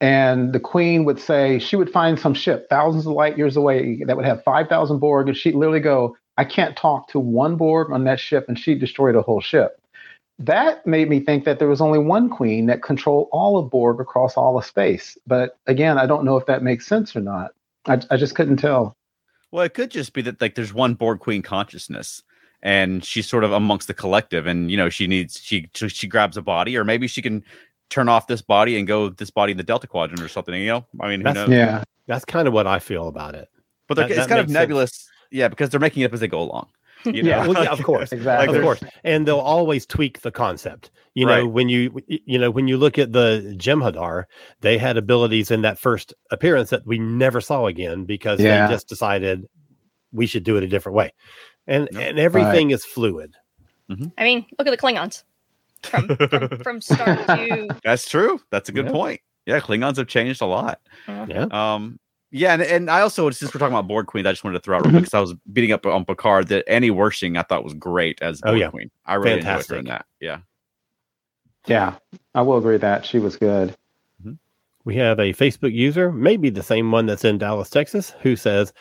And 0.00 0.52
the 0.52 0.60
queen 0.60 1.04
would 1.04 1.18
say 1.18 1.58
she 1.58 1.76
would 1.76 1.90
find 1.90 2.18
some 2.18 2.34
ship 2.34 2.68
thousands 2.68 3.06
of 3.06 3.12
light 3.12 3.38
years 3.38 3.56
away 3.56 4.02
that 4.04 4.16
would 4.16 4.26
have 4.26 4.44
5,000 4.44 4.98
Borg, 4.98 5.28
and 5.28 5.36
she'd 5.36 5.54
literally 5.54 5.80
go, 5.80 6.16
I 6.36 6.44
can't 6.44 6.76
talk 6.76 7.08
to 7.08 7.18
one 7.18 7.56
Borg 7.56 7.90
on 7.90 8.04
that 8.04 8.20
ship, 8.20 8.44
and 8.48 8.58
she'd 8.58 8.78
destroy 8.78 9.12
the 9.12 9.22
whole 9.22 9.40
ship. 9.40 9.80
That 10.38 10.86
made 10.86 11.08
me 11.08 11.20
think 11.20 11.44
that 11.44 11.58
there 11.58 11.68
was 11.68 11.80
only 11.80 11.98
one 11.98 12.28
queen 12.28 12.66
that 12.66 12.82
controlled 12.82 13.28
all 13.32 13.56
of 13.56 13.70
Borg 13.70 14.00
across 14.00 14.36
all 14.36 14.58
of 14.58 14.66
space. 14.66 15.16
But 15.26 15.56
again, 15.66 15.96
I 15.96 16.04
don't 16.04 16.24
know 16.24 16.36
if 16.36 16.44
that 16.44 16.62
makes 16.62 16.86
sense 16.86 17.16
or 17.16 17.20
not. 17.20 17.52
I, 17.86 18.00
I 18.10 18.18
just 18.18 18.34
couldn't 18.34 18.58
tell. 18.58 18.94
Well, 19.50 19.64
it 19.64 19.72
could 19.72 19.90
just 19.90 20.12
be 20.12 20.20
that 20.22 20.40
like 20.42 20.54
there's 20.54 20.74
one 20.74 20.92
Borg 20.94 21.20
Queen 21.20 21.40
consciousness, 21.40 22.22
and 22.62 23.02
she's 23.02 23.26
sort 23.26 23.44
of 23.44 23.52
amongst 23.52 23.88
the 23.88 23.94
collective, 23.94 24.46
and 24.46 24.70
you 24.70 24.76
know 24.76 24.90
she 24.90 25.06
needs 25.06 25.40
she 25.40 25.70
she 25.72 25.88
she 25.88 26.06
grabs 26.06 26.36
a 26.36 26.42
body, 26.42 26.76
or 26.76 26.84
maybe 26.84 27.06
she 27.06 27.22
can 27.22 27.42
turn 27.90 28.08
off 28.08 28.26
this 28.26 28.42
body 28.42 28.76
and 28.78 28.86
go 28.86 29.08
this 29.10 29.30
body 29.30 29.52
in 29.52 29.56
the 29.58 29.64
Delta 29.64 29.86
Quadrant 29.86 30.20
or 30.22 30.28
something. 30.28 30.54
You 30.54 30.66
know, 30.66 30.86
I 31.00 31.08
mean, 31.08 31.20
who 31.20 31.24
That's- 31.24 31.48
knows? 31.48 31.56
Yeah. 31.56 31.84
That's 32.06 32.24
kind 32.24 32.46
of 32.46 32.54
what 32.54 32.66
I 32.66 32.78
feel 32.78 33.08
about 33.08 33.34
it. 33.34 33.48
But 33.88 33.94
that- 33.96 34.10
it's 34.10 34.18
that 34.20 34.28
kind 34.28 34.40
of 34.40 34.46
makes 34.46 34.52
sense. 34.54 34.62
nebulous, 34.62 35.08
yeah, 35.30 35.48
because 35.48 35.70
they're 35.70 35.80
making 35.80 36.02
it 36.02 36.06
up 36.06 36.12
as 36.14 36.20
they 36.20 36.28
go 36.28 36.40
along. 36.42 36.68
You 37.04 37.22
know? 37.22 37.28
Yeah. 37.30 37.46
Well, 37.46 37.64
yeah, 37.64 37.70
of 37.72 37.82
course. 37.82 38.10
Exactly. 38.12 38.56
of 38.56 38.62
course 38.62 38.80
and 39.04 39.26
they'll 39.28 39.38
always 39.38 39.86
tweak 39.86 40.22
the 40.22 40.30
concept 40.32 40.90
you 41.14 41.24
know 41.24 41.42
Right. 41.42 41.52
when 41.52 41.68
you 41.68 42.00
you 42.08 42.36
know 42.38 42.50
when 42.50 42.66
you 42.66 42.76
look 42.78 42.98
at 42.98 43.12
the 43.12 43.54
jem'hadar 43.58 44.24
they 44.60 44.76
had 44.76 44.96
abilities 44.96 45.50
in 45.52 45.62
that 45.62 45.78
first 45.78 46.14
appearance 46.32 46.70
that 46.70 46.84
we 46.86 46.98
never 46.98 47.40
saw 47.40 47.66
again 47.66 48.04
because 48.06 48.40
Yeah. 48.40 48.66
they 48.66 48.74
just 48.74 48.88
decided 48.88 49.46
we 50.10 50.26
should 50.26 50.42
do 50.42 50.56
it 50.56 50.64
a 50.64 50.68
different 50.68 50.96
way 50.96 51.12
and 51.68 51.88
Yep. 51.92 52.02
and 52.02 52.18
everything 52.18 52.70
is 52.70 52.84
fluid 52.84 53.34
mm-hmm. 53.88 54.06
I 54.18 54.24
mean, 54.24 54.46
look 54.58 54.66
at 54.66 54.70
the 54.72 54.76
Klingons 54.76 55.22
from 55.86 56.08
from, 56.16 56.48
from 56.62 56.80
start 56.80 57.26
to 57.26 57.68
That's 57.84 58.08
true. 58.08 58.40
That's 58.50 58.68
a 58.68 58.72
good 58.72 58.86
Yeah. 58.86 58.92
point. 58.92 59.20
Yeah, 59.46 59.60
Klingons 59.60 59.96
have 59.96 60.08
changed 60.08 60.42
a 60.42 60.46
lot. 60.46 60.80
yeah 61.08 61.46
Um, 61.52 61.98
yeah, 62.32 62.52
and, 62.54 62.62
and 62.62 62.90
I 62.90 63.00
also 63.02 63.30
since 63.30 63.54
we're 63.54 63.60
talking 63.60 63.74
about 63.74 63.86
Borg 63.88 64.06
Queen, 64.06 64.26
I 64.26 64.32
just 64.32 64.42
wanted 64.44 64.58
to 64.58 64.62
throw 64.62 64.76
out 64.76 64.82
real 64.82 64.88
Mm-hmm. 64.90 64.96
quick 64.98 65.04
because 65.04 65.14
I 65.14 65.20
was 65.20 65.34
beating 65.52 65.72
up 65.72 65.86
on 65.86 66.04
Picard 66.04 66.48
that 66.48 66.68
Annie 66.68 66.90
Wersching 66.90 67.38
I 67.38 67.42
thought 67.42 67.62
was 67.64 67.74
great 67.74 68.20
as 68.22 68.40
Oh, 68.44 68.54
yeah. 68.54 68.70
Queen. 68.70 68.90
I 69.06 69.14
really 69.14 69.32
enjoyed 69.38 69.44
her 69.44 69.50
Fantastic. 69.52 69.78
in 69.78 69.84
that. 69.86 70.06
Yeah. 70.20 70.38
Yeah. 71.66 71.94
I 72.34 72.42
will 72.42 72.58
agree 72.58 72.76
that 72.78 73.04
she 73.06 73.18
was 73.18 73.36
good. 73.36 73.76
we 74.84 74.94
have 74.96 75.18
a 75.18 75.32
facebook 75.32 75.72
user 75.72 76.12
maybe 76.12 76.48
the 76.48 76.62
same 76.62 76.92
one 76.92 77.06
that's 77.06 77.24
in 77.24 77.38
dallas 77.38 77.68
texas 77.70 78.14
who 78.20 78.36
says 78.36 78.72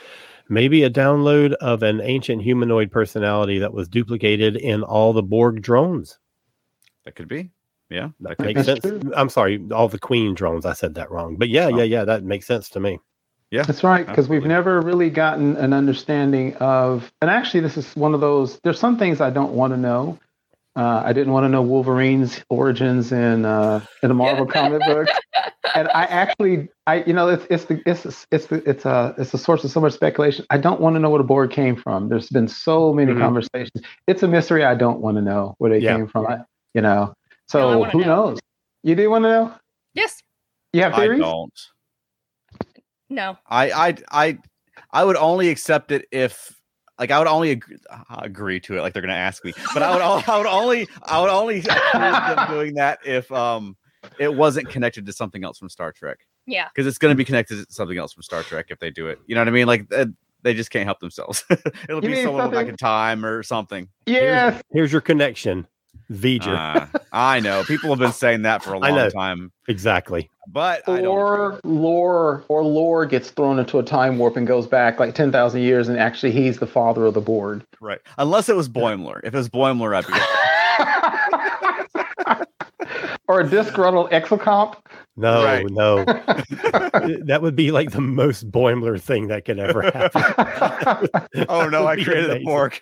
maybe 0.50 0.84
a 0.84 0.90
download 0.90 1.54
of 1.54 1.82
an 1.82 2.00
ancient 2.02 2.44
humanoid 2.44 2.92
personality 2.92 3.58
that 3.58 3.74
was 3.74 3.88
duplicated 3.88 4.56
in 4.58 4.84
all 4.84 5.14
the 5.14 5.24
borg 5.24 5.64
drones 5.64 6.20
That 7.06 7.16
could 7.16 7.28
be. 7.28 7.52
Yeah, 7.90 8.10
that 8.22 8.38
could 8.38 8.48
makes 8.48 8.66
sense 8.66 8.80
true. 8.80 9.00
i'm 9.16 9.30
sorry 9.30 9.64
all 9.72 9.88
the 9.88 10.00
queen 10.00 10.34
drones 10.34 10.66
i 10.66 10.74
said 10.74 10.96
that 10.96 11.12
wrong 11.12 11.36
but 11.36 11.50
yeah 11.50 11.68
Oh. 11.68 11.78
yeah 11.78 11.84
yeah 11.84 12.04
that 12.04 12.24
makes 12.24 12.48
sense 12.48 12.68
to 12.72 12.80
me 12.80 13.00
Yeah, 13.52 13.62
That's 13.62 13.84
right, 13.84 14.06
because 14.08 14.28
we've 14.28 14.44
never 14.44 14.82
really 14.82 15.12
gotten 15.12 15.56
an 15.58 15.72
understanding 15.72 16.56
of, 16.56 17.12
and 17.22 17.30
actually, 17.30 17.60
this 17.62 17.78
is 17.78 17.96
one 17.96 18.16
of 18.16 18.20
those. 18.22 18.60
There's 18.64 18.80
some 18.80 18.98
things 18.98 19.22
I 19.22 19.30
don't 19.30 19.54
want 19.54 19.72
to 19.74 19.78
know. 19.78 20.18
Uh, 20.76 21.04
I 21.06 21.14
didn't 21.14 21.32
want 21.32 21.46
to 21.46 21.50
know 21.50 21.62
Wolverine's 21.62 22.44
origins 22.50 23.12
in 23.12 23.46
uh, 23.46 23.80
in 24.02 24.10
the 24.10 24.16
Marvel 24.16 24.48
comic 24.48 24.82
book, 24.84 25.08
and 25.76 25.88
I 25.90 26.04
actually, 26.06 26.70
I 26.88 27.04
you 27.06 27.14
know, 27.14 27.30
it's 27.30 27.46
it's 27.52 27.66
the 27.66 27.82
it's 27.86 28.26
it's 28.32 28.48
the, 28.48 28.68
it's 28.70 28.84
a 28.86 29.14
it's 29.20 29.34
a 29.34 29.38
source 29.38 29.64
of 29.64 29.70
so 29.72 29.80
much 29.80 29.94
speculation. 29.94 30.44
I 30.50 30.58
don't 30.58 30.82
want 30.82 30.96
to 30.96 31.00
know 31.00 31.12
where 31.12 31.20
the 31.20 31.24
Borg 31.24 31.52
came 31.52 31.76
from. 31.78 32.10
There's 32.10 32.30
been 32.30 32.48
so 32.50 32.92
many 32.94 33.14
Mhm. 33.14 33.20
conversations. 33.22 33.84
It's 34.08 34.24
a 34.24 34.28
mystery. 34.28 34.66
I 34.66 34.74
don't 34.76 35.00
want 35.02 35.16
to 35.18 35.22
know 35.22 35.54
where 35.60 35.70
they 35.70 35.80
Yeah. 35.80 35.96
came 35.96 36.08
from. 36.08 36.26
I, 36.28 36.40
you 36.76 36.82
know, 36.82 37.14
so 37.48 37.80
No, 37.80 37.84
who 37.86 38.02
know. 38.02 38.06
knows? 38.06 38.40
You 38.84 38.94
do 38.96 39.10
want 39.10 39.24
to 39.24 39.30
know? 39.30 39.54
yes, 39.96 40.22
You 40.74 40.82
have 40.84 40.94
theories? 40.94 41.20
I 41.22 41.24
don't. 41.24 41.54
no, 43.10 43.38
I 43.48 43.72
I 43.72 43.96
I 44.12 44.38
I 44.92 45.04
would 45.04 45.16
only 45.16 45.50
accept 45.50 45.92
it 45.92 46.06
if 46.12 46.54
like 47.00 47.12
I 47.12 47.18
would 47.18 47.28
only 47.28 47.52
agree, 47.52 47.78
agree 48.10 48.60
to 48.62 48.78
it 48.78 48.82
like 48.82 48.94
they're 48.94 49.02
gonna 49.02 49.14
ask 49.14 49.44
me, 49.44 49.54
but 49.74 49.82
I 49.82 49.92
would 49.94 50.02
I 50.30 50.38
would 50.38 50.48
only 50.48 50.88
I 51.08 51.22
would 51.22 51.30
only 51.30 51.62
them 51.94 52.46
doing 52.48 52.76
that 52.76 53.00
if 53.06 53.32
um 53.32 53.76
it 54.20 54.34
wasn't 54.34 54.70
connected 54.70 55.06
to 55.06 55.14
something 55.14 55.44
else 55.44 55.58
from 55.58 55.70
Star 55.70 55.92
Trek 55.92 56.20
yeah, 56.46 56.68
because 56.74 56.86
it's 56.88 56.98
gonna 56.98 57.16
be 57.16 57.26
connected 57.26 57.66
to 57.66 57.74
something 57.74 57.98
else 57.98 58.14
from 58.14 58.24
Star 58.24 58.44
Trek 58.44 58.68
if 58.70 58.80
they 58.80 58.92
do 58.92 59.08
it. 59.08 59.20
You 59.28 59.36
know 59.36 59.42
what 59.42 59.48
I 59.48 59.52
mean? 59.52 59.68
Like 59.68 59.88
uh, 59.94 60.06
they 60.42 60.54
just 60.54 60.72
can't 60.72 60.86
help 60.86 61.00
themselves. 61.00 61.44
It'll 61.50 62.04
You 62.04 62.10
be 62.10 62.16
mean 62.16 62.24
someone 62.26 62.52
back 62.52 62.68
in 62.68 62.78
time 62.78 63.26
or 63.26 63.42
something. 63.44 63.88
Yes. 64.06 64.62
Here's 64.72 64.92
your 64.92 65.02
connection. 65.02 65.68
V'ger. 66.12 66.48
Uh, 66.94 67.00
I 67.12 67.40
know 67.40 67.64
people 67.64 67.90
have 67.90 68.00
been 68.00 68.12
saying 68.12 68.44
that 68.44 68.64
for 68.64 68.74
a 68.74 68.80
I 68.82 68.92
know. 68.92 68.98
long 69.04 69.12
time, 69.12 69.52
exactly. 69.68 70.30
but 70.48 70.88
I 70.88 71.04
or 71.06 71.60
lore 71.64 72.44
or 72.48 72.64
lore 72.64 73.06
gets 73.06 73.32
thrown 73.32 73.58
into 73.60 73.80
a 73.80 73.84
time 73.84 74.18
warp 74.18 74.38
and 74.38 74.46
goes 74.46 74.68
back 74.68 75.00
like 75.00 75.16
10,000 75.16 75.62
years 75.62 75.88
and 75.90 75.98
actually 75.98 76.32
he's 76.32 76.60
the 76.60 76.68
father 76.68 77.06
of 77.06 77.14
the 77.16 77.22
Borg. 77.22 77.64
Right, 77.82 78.00
unless 78.18 78.50
it 78.50 78.56
was 78.56 78.70
Boimler. 78.70 79.20
If 79.24 79.34
it 79.34 79.38
was 79.38 79.50
Boimler, 79.50 79.96
I'd 79.96 80.06
be. 80.08 80.14
or 83.28 83.42
a 83.42 83.48
disgruntled 83.50 84.12
exocomp. 84.12 84.76
No, 85.18 85.44
Right. 85.44 85.66
no. 85.70 86.04
that 86.06 87.40
would 87.42 87.56
be 87.56 87.72
like 87.72 87.92
the 87.92 88.02
most 88.02 88.52
Boimler 88.52 89.00
thing 89.00 89.28
that 89.28 89.46
could 89.46 89.60
ever 89.60 89.82
happen. 89.84 91.10
Oh 91.50 91.68
no, 91.70 91.86
I 91.88 91.96
That'd 91.96 91.98
be 91.98 92.04
created 92.06 92.30
a 92.30 92.34
amazing. 92.34 92.46
Borg. 92.46 92.82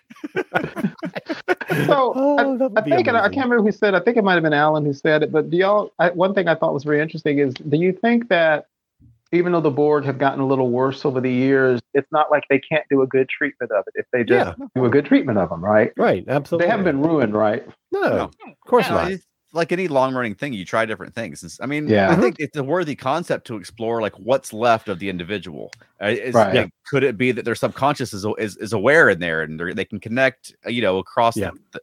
so 1.86 2.14
Oh, 2.16 2.70
I, 2.76 2.80
I 2.80 2.84
think 2.84 3.08
and 3.08 3.18
I 3.18 3.22
can't 3.30 3.46
remember 3.46 3.64
who 3.64 3.72
said. 3.72 3.96
I 3.96 4.00
think 4.00 4.18
it 4.18 4.24
might 4.24 4.34
have 4.36 4.44
been 4.44 4.54
Alan 4.54 4.86
who 4.86 4.94
said 4.94 5.24
it. 5.24 5.32
But 5.32 5.50
do 5.50 5.58
y'all? 5.58 5.92
I, 6.00 6.10
one 6.12 6.34
thing 6.34 6.48
I 6.48 6.56
thought 6.56 6.74
was 6.74 6.84
very 6.84 7.02
interesting 7.02 7.40
is, 7.40 7.54
do 7.54 7.78
you 7.78 7.92
think 7.94 8.30
that 8.30 8.68
even 9.32 9.52
though 9.52 9.62
the 9.62 9.72
Borg 9.72 10.06
have 10.06 10.20
gotten 10.20 10.40
a 10.42 10.46
little 10.46 10.70
worse 10.70 11.06
over 11.06 11.20
the 11.20 11.32
years, 11.32 11.82
it's 11.96 12.12
not 12.12 12.30
like 12.30 12.44
they 12.50 12.60
can't 12.60 12.84
do 12.90 13.02
a 13.02 13.08
good 13.08 13.28
treatment 13.30 13.72
of 13.72 13.84
it 13.88 13.94
if 13.96 14.06
they 14.14 14.24
just 14.24 14.58
do 14.76 14.86
a 14.86 14.90
good 14.90 15.06
treatment 15.06 15.40
of 15.40 15.50
them, 15.50 15.64
right? 15.64 15.92
Right, 15.98 16.24
absolutely. 16.28 16.66
They 16.68 16.70
haven't 16.70 16.86
been 16.86 17.02
ruined, 17.02 17.34
right? 17.34 17.66
No, 17.92 18.02
No. 18.02 18.24
of 18.26 18.60
course 18.68 18.88
No, 18.90 18.96
not. 18.96 19.12
Like 19.56 19.72
any 19.72 19.88
long 19.88 20.14
running 20.16 20.34
thing, 20.34 20.52
you 20.54 20.66
try 20.66 20.84
different 20.86 21.14
things. 21.14 21.44
It's- 21.44 21.60
I 21.62 21.68
mean, 21.68 21.88
Yeah. 21.88 22.10
I 22.12 22.16
think 22.16 22.38
it's 22.40 22.58
a 22.58 22.64
worthy 22.64 22.96
concept 22.96 23.46
to 23.48 23.56
explore, 23.56 24.02
like 24.02 24.18
what's 24.20 24.52
left 24.52 24.90
of 24.90 24.98
the 25.00 25.10
individual. 25.10 25.72
Uh, 26.02 26.08
is- 26.08 26.34
Right. 26.34 26.56
like, 26.56 26.70
Could 26.88 27.04
it 27.04 27.18
be 27.18 27.32
that 27.32 27.46
their 27.46 27.56
subconscious 27.56 28.14
is 28.14 28.26
is, 28.40 28.58
is 28.58 28.74
aware 28.74 29.10
in 29.10 29.20
there 29.20 29.44
and 29.44 29.60
they're- 29.60 29.74
can 29.86 30.00
connect, 30.00 30.54
uh, 30.66 30.70
you 30.70 30.82
know, 30.82 30.98
across? 30.98 31.38
Yeah. 31.38 31.52
The, 31.72 31.80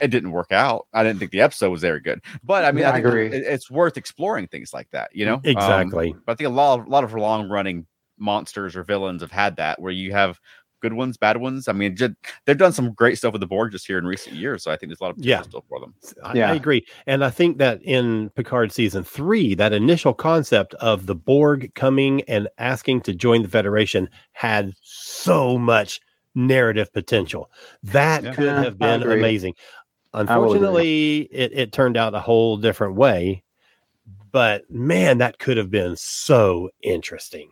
it 0.00 0.08
didn't 0.08 0.30
work 0.30 0.52
out. 0.52 0.86
I 0.92 1.02
didn't 1.02 1.18
think 1.18 1.30
the 1.32 1.40
episode 1.40 1.70
was 1.70 1.80
very 1.80 2.00
good, 2.00 2.20
but 2.44 2.64
I 2.64 2.70
mean, 2.70 2.82
Yeah, 2.82 2.90
I, 2.90 2.94
I 2.94 2.98
agree. 2.98 3.26
it- 3.26 3.44
it's 3.44 3.70
worth 3.70 3.96
exploring 3.96 4.46
things 4.46 4.72
like 4.72 4.88
that. 4.90 5.10
You 5.14 5.24
know, 5.26 5.34
Um, 5.36 5.40
Exactly. 5.44 6.14
but 6.24 6.32
I 6.32 6.34
think 6.36 6.46
a 6.48 6.52
lot, 6.52 6.78
of, 6.80 6.86
a 6.86 6.90
lot 6.90 7.02
of 7.02 7.12
long 7.14 7.48
running 7.48 7.86
monsters 8.18 8.76
or 8.76 8.84
villains 8.84 9.22
have 9.22 9.32
had 9.32 9.56
that, 9.56 9.80
where 9.80 9.92
you 9.92 10.12
have 10.12 10.38
good 10.86 10.92
ones, 10.94 11.16
bad 11.16 11.36
ones. 11.38 11.66
I 11.68 11.72
mean, 11.72 11.96
just, 11.96 12.12
they've 12.44 12.56
done 12.56 12.72
some 12.72 12.92
great 12.92 13.18
stuff 13.18 13.32
with 13.32 13.40
the 13.40 13.46
Borg 13.46 13.72
just 13.72 13.86
here 13.86 13.98
in 13.98 14.04
recent 14.06 14.36
years. 14.36 14.62
So 14.62 14.70
I 14.70 14.76
think 14.76 14.90
there's 14.90 15.00
a 15.00 15.04
lot 15.04 15.10
of 15.10 15.16
potential 15.16 15.38
Yeah. 15.40 15.42
still 15.42 15.64
for 15.68 15.80
them. 15.80 15.94
I, 16.22 16.34
Yeah. 16.34 16.52
I 16.52 16.54
agree. 16.54 16.86
And 17.06 17.24
I 17.24 17.30
think 17.30 17.58
that 17.58 17.80
in 17.82 18.30
Picard 18.36 18.70
season 18.70 19.02
three, 19.02 19.54
that 19.56 19.72
initial 19.72 20.14
concept 20.14 20.74
of 20.74 21.06
the 21.06 21.14
Borg 21.16 21.74
coming 21.74 22.22
and 22.28 22.48
asking 22.58 23.00
to 23.02 23.14
join 23.14 23.42
the 23.42 23.48
Federation 23.48 24.08
had 24.32 24.72
so 24.82 25.58
much 25.58 26.00
narrative 26.36 26.92
potential. 26.92 27.50
That 27.82 28.22
Yeah. 28.22 28.34
could 28.34 28.48
have 28.64 28.78
been 28.78 29.02
amazing. 29.02 29.54
Unfortunately, 30.14 31.28
it, 31.32 31.52
it 31.52 31.72
turned 31.72 31.96
out 31.96 32.14
a 32.14 32.20
whole 32.20 32.56
different 32.56 32.94
way. 32.94 33.42
But 34.32 34.70
man, 34.70 35.18
that 35.18 35.38
could 35.38 35.56
have 35.56 35.70
been 35.70 35.96
so 35.96 36.68
interesting. 36.82 37.48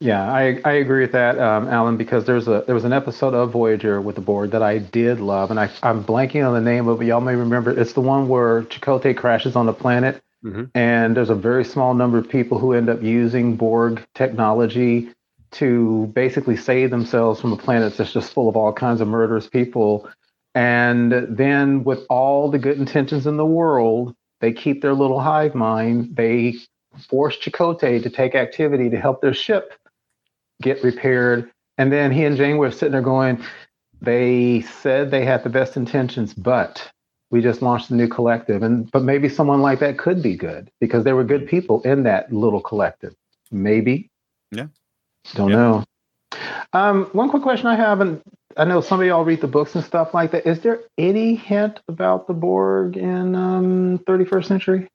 Yeah, 0.00 0.22
I, 0.30 0.60
I 0.64 0.72
agree 0.74 1.02
with 1.02 1.12
that, 1.12 1.38
um, 1.38 1.68
Alan, 1.68 1.96
because 1.96 2.24
there's 2.24 2.48
a 2.48 2.64
there 2.66 2.74
was 2.74 2.84
an 2.84 2.92
episode 2.92 3.34
of 3.34 3.50
Voyager 3.52 4.00
with 4.00 4.14
the 4.16 4.20
Borg 4.20 4.50
that 4.50 4.62
I 4.62 4.78
did 4.78 5.20
love, 5.20 5.50
and 5.50 5.58
I 5.60 5.70
I'm 5.82 6.04
blanking 6.04 6.46
on 6.46 6.54
the 6.54 6.60
name 6.60 6.88
of 6.88 7.00
it. 7.00 7.06
Y'all 7.06 7.20
may 7.20 7.34
remember. 7.34 7.70
It's 7.78 7.92
the 7.92 8.00
one 8.00 8.28
where 8.28 8.62
Chakotay 8.64 9.16
crashes 9.16 9.56
on 9.56 9.66
the 9.66 9.72
planet, 9.72 10.22
Mhm. 10.44 10.70
and 10.74 11.16
there's 11.16 11.30
a 11.30 11.34
very 11.34 11.64
small 11.64 11.94
number 11.94 12.18
of 12.18 12.28
people 12.28 12.58
who 12.58 12.72
end 12.72 12.88
up 12.88 13.02
using 13.02 13.56
Borg 13.56 14.04
technology 14.14 15.10
to 15.52 16.10
basically 16.14 16.56
save 16.56 16.90
themselves 16.90 17.40
from 17.40 17.52
a 17.52 17.56
planet 17.56 17.96
that's 17.96 18.12
just 18.12 18.32
full 18.32 18.48
of 18.48 18.56
all 18.56 18.72
kinds 18.72 19.00
of 19.00 19.08
murderous 19.08 19.48
people. 19.48 20.08
And 20.54 21.12
then, 21.12 21.84
with 21.84 22.00
all 22.10 22.50
the 22.50 22.58
good 22.58 22.78
intentions 22.78 23.26
in 23.26 23.36
the 23.36 23.46
world, 23.46 24.14
they 24.40 24.52
keep 24.52 24.82
their 24.82 24.94
little 24.94 25.20
hive 25.20 25.54
mind. 25.54 26.16
They 26.16 26.56
force 27.08 27.36
Chakotay 27.38 28.02
to 28.02 28.10
take 28.10 28.34
activity 28.34 28.90
to 28.90 28.98
help 28.98 29.20
their 29.20 29.34
ship 29.34 29.74
get 30.62 30.82
repaired. 30.82 31.50
And 31.78 31.92
then 31.92 32.10
he 32.10 32.24
and 32.24 32.36
Jane 32.36 32.56
were 32.56 32.70
sitting 32.70 32.92
there 32.92 33.02
going, 33.02 33.42
they 34.00 34.62
said 34.62 35.10
they 35.10 35.24
had 35.24 35.44
the 35.44 35.50
best 35.50 35.76
intentions, 35.76 36.34
but 36.34 36.90
we 37.30 37.40
just 37.42 37.62
launched 37.62 37.90
a 37.90 37.94
new 37.94 38.08
collective. 38.08 38.62
And 38.62 38.90
but 38.90 39.02
maybe 39.02 39.28
someone 39.28 39.60
like 39.62 39.80
that 39.80 39.98
could 39.98 40.22
be 40.22 40.36
good 40.36 40.70
because 40.80 41.04
there 41.04 41.16
were 41.16 41.24
good 41.24 41.46
people 41.48 41.82
in 41.82 42.02
that 42.04 42.32
little 42.32 42.60
collective. 42.60 43.14
Maybe. 43.50 44.08
Yeah. 44.52 44.66
Don't 45.34 45.50
Yeah. 45.50 45.56
know. 45.56 45.84
Um, 46.72 47.06
one 47.12 47.30
quick 47.30 47.42
question 47.42 47.66
I 47.68 47.76
have, 47.76 48.00
and 48.00 48.20
I 48.56 48.64
know 48.64 48.80
some 48.80 49.00
of 49.00 49.06
y'all 49.06 49.24
read 49.24 49.40
the 49.40 49.46
books 49.46 49.74
and 49.74 49.84
stuff 49.84 50.14
like 50.14 50.30
that. 50.32 50.46
Is 50.46 50.60
there 50.60 50.80
any 50.98 51.34
hint 51.34 51.80
about 51.88 52.26
the 52.26 52.34
Borg 52.34 52.96
in 52.96 53.34
um, 53.34 53.98
31st 54.06 54.46
century? 54.46 54.88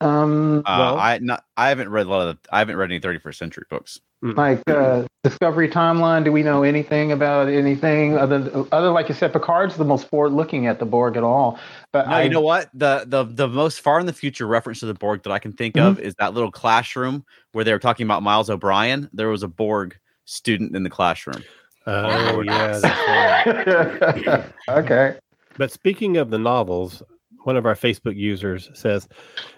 Um, 0.00 0.60
Uh, 0.66 0.76
Well- 0.78 0.98
I 0.98 1.18
not 1.18 1.44
I 1.56 1.68
haven't 1.68 1.90
read 1.90 2.06
a 2.06 2.10
lot 2.10 2.26
of 2.28 2.36
the, 2.42 2.48
I 2.54 2.58
haven't 2.58 2.76
read 2.76 2.90
any 2.90 3.00
31st 3.00 3.34
century 3.36 3.64
books. 3.68 4.00
like 4.22 4.62
uh, 4.68 5.06
Discovery 5.24 5.68
timeline? 5.68 6.24
Do 6.24 6.32
we 6.32 6.42
know 6.42 6.62
anything 6.62 7.12
about 7.12 7.48
anything 7.48 8.18
other 8.18 8.66
other 8.72 8.90
like 8.90 9.08
you 9.08 9.14
said? 9.14 9.32
Picard's 9.32 9.76
the 9.76 9.84
most 9.84 10.08
forward 10.08 10.32
looking 10.32 10.66
at 10.66 10.78
the 10.78 10.84
Borg 10.86 11.16
at 11.16 11.22
all. 11.22 11.58
But 11.92 12.06
No, 12.08 12.14
I, 12.16 12.22
you 12.22 12.30
know 12.30 12.40
what? 12.40 12.68
The 12.74 13.04
the 13.06 13.24
the 13.24 13.48
most 13.48 13.80
far 13.80 13.98
in 14.00 14.06
the 14.06 14.12
future 14.12 14.46
reference 14.46 14.80
to 14.80 14.86
the 14.86 14.94
Borg 14.94 15.22
that 15.22 15.32
I 15.32 15.38
can 15.38 15.52
think 15.52 15.76
of 15.78 15.98
is 15.98 16.14
that 16.18 16.34
little 16.34 16.50
classroom 16.50 17.24
where 17.52 17.64
they 17.64 17.72
were 17.72 17.78
talking 17.78 18.06
about 18.06 18.22
Miles 18.22 18.50
O'Brien. 18.50 19.08
There 19.12 19.28
was 19.28 19.42
a 19.42 19.48
Borg 19.48 19.98
student 20.26 20.76
in 20.76 20.82
the 20.82 20.90
classroom. 20.90 21.42
Oh, 21.86 22.42
yeah. 22.42 22.78
That's 22.78 24.26
right. 24.26 24.44
okay. 24.68 25.16
But 25.56 25.72
speaking 25.72 26.18
of 26.18 26.30
the 26.30 26.38
novels, 26.38 27.02
one 27.44 27.56
of 27.56 27.66
our 27.66 27.74
Facebook 27.74 28.16
users 28.16 28.70
says 28.74 29.08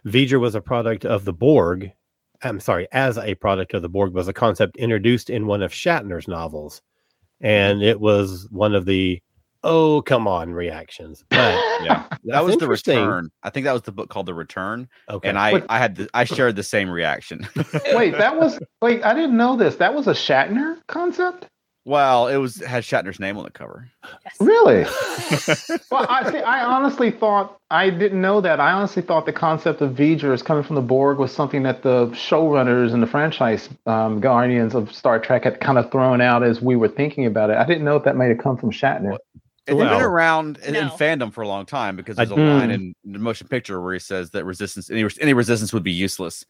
V'ger 0.06 0.40
was 0.40 0.54
a 0.54 0.60
product 0.60 1.04
of 1.04 1.24
the 1.24 1.32
Borg. 1.32 1.92
I'm 2.42 2.60
sorry, 2.60 2.88
as 2.92 3.18
a 3.18 3.34
product 3.36 3.74
of 3.74 3.82
the 3.82 3.88
Borg 3.88 4.14
was 4.14 4.28
a 4.28 4.32
concept 4.32 4.76
introduced 4.76 5.30
in 5.30 5.46
one 5.46 5.62
of 5.62 5.72
Shatner's 5.72 6.26
novels. 6.26 6.82
And 7.40 7.82
it 7.82 8.00
was 8.00 8.46
one 8.50 8.74
of 8.74 8.84
the 8.86 9.20
oh 9.64 10.02
come 10.02 10.28
on 10.28 10.52
reactions. 10.52 11.24
But 11.28 11.54
Yeah, 11.84 12.06
that 12.24 12.44
was 12.44 12.56
the 12.56 12.68
return. 12.68 13.30
I 13.42 13.50
think 13.50 13.64
that 13.64 13.72
was 13.72 13.82
the 13.82 13.92
book 13.92 14.08
called 14.08 14.26
The 14.26 14.34
Return, 14.34 14.88
okay. 15.08 15.28
and 15.28 15.38
I 15.38 15.54
Wait. 15.54 15.64
I 15.68 15.78
had 15.78 15.96
the, 15.96 16.08
I 16.14 16.24
shared 16.24 16.56
the 16.56 16.62
same 16.62 16.90
reaction. 16.90 17.46
Wait, 17.92 18.12
that 18.12 18.36
was 18.40 18.58
wait. 18.80 19.02
I 19.04 19.14
didn't 19.14 19.36
know 19.36 19.56
this. 19.56 19.76
That 19.76 19.94
was 19.94 20.06
a 20.06 20.12
Shatner 20.12 20.78
concept. 20.86 21.48
Well, 21.84 22.28
it 22.28 22.36
was 22.36 22.56
had 22.64 22.84
Shatner's 22.84 23.18
name 23.18 23.36
on 23.36 23.44
the 23.44 23.50
cover. 23.50 23.88
Yes. 24.24 24.36
Really? 24.40 24.84
well, 25.90 26.06
I 26.08 26.30
see. 26.30 26.38
I 26.38 26.64
honestly 26.64 27.10
thought 27.10 27.58
I 27.70 27.90
didn't 27.90 28.20
know 28.20 28.40
that. 28.40 28.60
I 28.60 28.72
honestly 28.72 29.02
thought 29.02 29.26
the 29.26 29.32
concept 29.32 29.80
of 29.80 29.92
V'ger 29.92 30.32
as 30.32 30.42
coming 30.42 30.62
from 30.62 30.76
the 30.76 30.82
Borg 30.82 31.18
was 31.18 31.32
something 31.32 31.62
that 31.64 31.82
the 31.82 32.06
showrunners 32.08 32.92
and 32.92 33.02
the 33.02 33.06
franchise 33.06 33.68
um, 33.86 34.20
guardians 34.20 34.74
of 34.74 34.92
Star 34.92 35.18
Trek 35.18 35.44
had 35.44 35.60
kind 35.60 35.78
of 35.78 35.90
thrown 35.90 36.20
out 36.20 36.42
as 36.42 36.60
we 36.62 36.76
were 36.76 36.88
thinking 36.88 37.26
about 37.26 37.50
it. 37.50 37.56
I 37.56 37.64
didn't 37.64 37.84
know 37.84 37.96
if 37.96 38.04
that 38.04 38.16
might 38.16 38.26
have 38.28 38.38
come 38.38 38.56
from 38.56 38.70
Shatner. 38.70 39.16
It's 39.66 39.76
Well- 39.76 39.88
been 39.96 40.02
around 40.04 40.58
in, 40.64 40.74
in 40.74 40.88
fandom 40.88 41.32
for 41.32 41.42
a 41.42 41.48
long 41.48 41.66
time 41.66 41.94
because 41.96 42.18
I- 42.18 42.24
there's 42.24 42.36
a 42.38 42.42
line 42.42 42.70
Mm. 42.70 42.74
in 43.04 43.12
the 43.12 43.18
motion 43.18 43.46
picture 43.48 43.80
where 43.80 43.92
he 43.92 44.00
says 44.00 44.30
that 44.30 44.44
resistance 44.44 44.90
any 44.90 45.04
any 45.20 45.34
resistance 45.34 45.72
would 45.72 45.84
be 45.84 45.92
useless. 45.92 46.44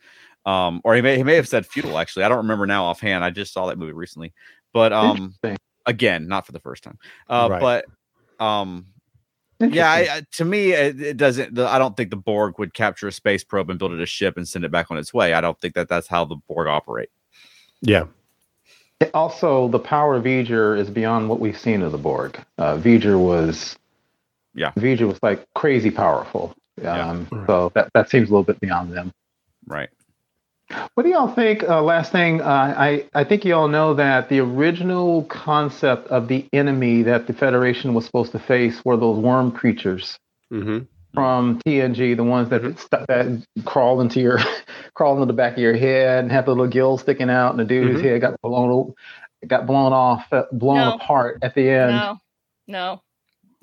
Um, 0.45 0.81
or 0.83 0.95
he 0.97 1.03
may 1.03 1.17
he 1.19 1.23
may 1.23 1.37
have 1.37 1.47
said 1.47 1.65
futile. 1.67 1.99
Actually, 1.99 2.25
I 2.25 2.29
don't 2.29 2.39
remember 2.39 2.67
now 2.67 2.85
offhand. 2.87 3.23
I 3.23 3.31
just 3.31 3.53
saw 3.53 3.67
that 3.67 3.79
movie 3.79 3.93
recently, 3.93 4.33
but 4.73 4.93
um, 4.93 5.35
again, 5.87 6.29
not 6.29 6.47
for 6.47 6.53
the 6.53 6.61
first 6.61 6.83
time. 6.85 6.99
Uh, 7.29 7.49
Right. 7.51 7.61
but 8.39 8.45
um, 8.45 8.87
yeah, 9.61 9.91
I, 9.91 9.99
I, 10.01 10.23
to 10.33 10.45
me, 10.45 10.73
it, 10.73 11.01
it 11.01 11.17
doesn't. 11.17 11.55
The, 11.55 11.67
I 11.69 11.79
don't 11.79 11.97
think 11.97 12.11
the 12.11 12.17
Borg 12.17 12.59
would 12.59 12.75
capture 12.75 13.07
a 13.09 13.13
space 13.13 13.45
probe 13.45 13.71
and 13.71 13.79
build 13.79 13.93
it 13.93 14.01
a 14.01 14.07
ship 14.07 14.37
and 14.37 14.49
send 14.49 14.65
it 14.65 14.71
back 14.73 14.91
on 14.91 14.99
its 14.99 15.15
way. 15.15 15.35
I 15.35 15.41
don't 15.41 15.61
think 15.61 15.75
that 15.75 15.89
that's 15.89 16.09
how 16.09 16.25
the 16.25 16.37
Borg 16.49 16.67
operate. 16.69 17.11
yeah. 17.81 18.05
Also, 19.15 19.67
the 19.67 19.81
power 19.81 20.15
of 20.15 20.23
V'ger 20.23 20.79
is 20.79 20.89
beyond 20.89 21.29
what 21.29 21.41
we've 21.41 21.59
seen 21.59 21.83
of 21.83 21.91
the 21.91 21.99
Borg. 21.99 22.39
Uh, 22.57 22.77
V'ger 22.77 23.19
was, 23.19 23.77
Yeah. 24.55 24.71
V'ger 24.77 25.09
was 25.09 25.19
like 25.25 25.45
crazy 25.57 25.91
powerful. 25.91 26.55
Yeah. 26.81 27.11
Um, 27.11 27.27
So 27.49 27.73
that 27.75 27.91
that 27.95 28.09
seems 28.11 28.29
a 28.29 28.33
little 28.33 28.45
bit 28.45 28.61
beyond 28.61 28.93
them. 28.93 29.13
Right. 29.67 29.91
What 30.95 31.03
do 31.05 31.09
y'all 31.11 31.33
think? 31.35 31.63
Uh, 31.63 31.83
last 31.83 32.13
thing, 32.13 32.41
uh, 32.41 32.45
I 32.77 33.07
I 33.15 33.25
think 33.25 33.45
you 33.45 33.55
all 33.55 33.69
know 33.69 33.95
that 33.95 34.29
the 34.29 34.41
original 34.41 35.25
concept 35.25 36.09
of 36.09 36.29
the 36.29 36.47
enemy 36.53 37.03
that 37.03 37.27
the 37.27 37.33
Federation 37.33 37.95
was 37.95 38.05
supposed 38.07 38.33
to 38.33 38.39
face 38.39 38.85
were 38.85 38.97
those 38.97 39.19
worm 39.19 39.53
creatures 39.53 40.19
hmm 40.51 40.81
from 41.15 41.59
TNG, 41.67 42.17
the 42.17 42.25
ones 42.25 42.49
that 42.49 42.63
st- 42.63 43.07
that 43.07 43.47
crawl 43.67 44.01
into 44.01 44.19
your 44.19 44.39
crawl 44.95 45.13
into 45.15 45.27
the 45.27 45.35
back 45.35 45.53
of 45.53 45.59
your 45.59 45.77
head 45.77 46.25
and 46.25 46.33
have 46.33 46.47
the 46.47 46.53
little 46.53 46.67
gills 46.67 47.03
sticking 47.03 47.29
out, 47.29 47.51
and 47.51 47.61
the 47.61 47.65
dude 47.67 47.93
whose 47.93 48.01
Mhm. 48.01 48.05
head 48.05 48.21
got 48.23 48.41
blown 48.41 48.95
got 49.47 49.67
blown 49.67 49.93
off, 49.93 50.25
uh, 50.33 50.45
blown 50.53 50.79
No. 50.89 50.95
apart 50.95 51.39
at 51.43 51.55
the 51.55 51.69
end. 51.69 51.97
No, 51.97 52.19
no. 52.67 53.03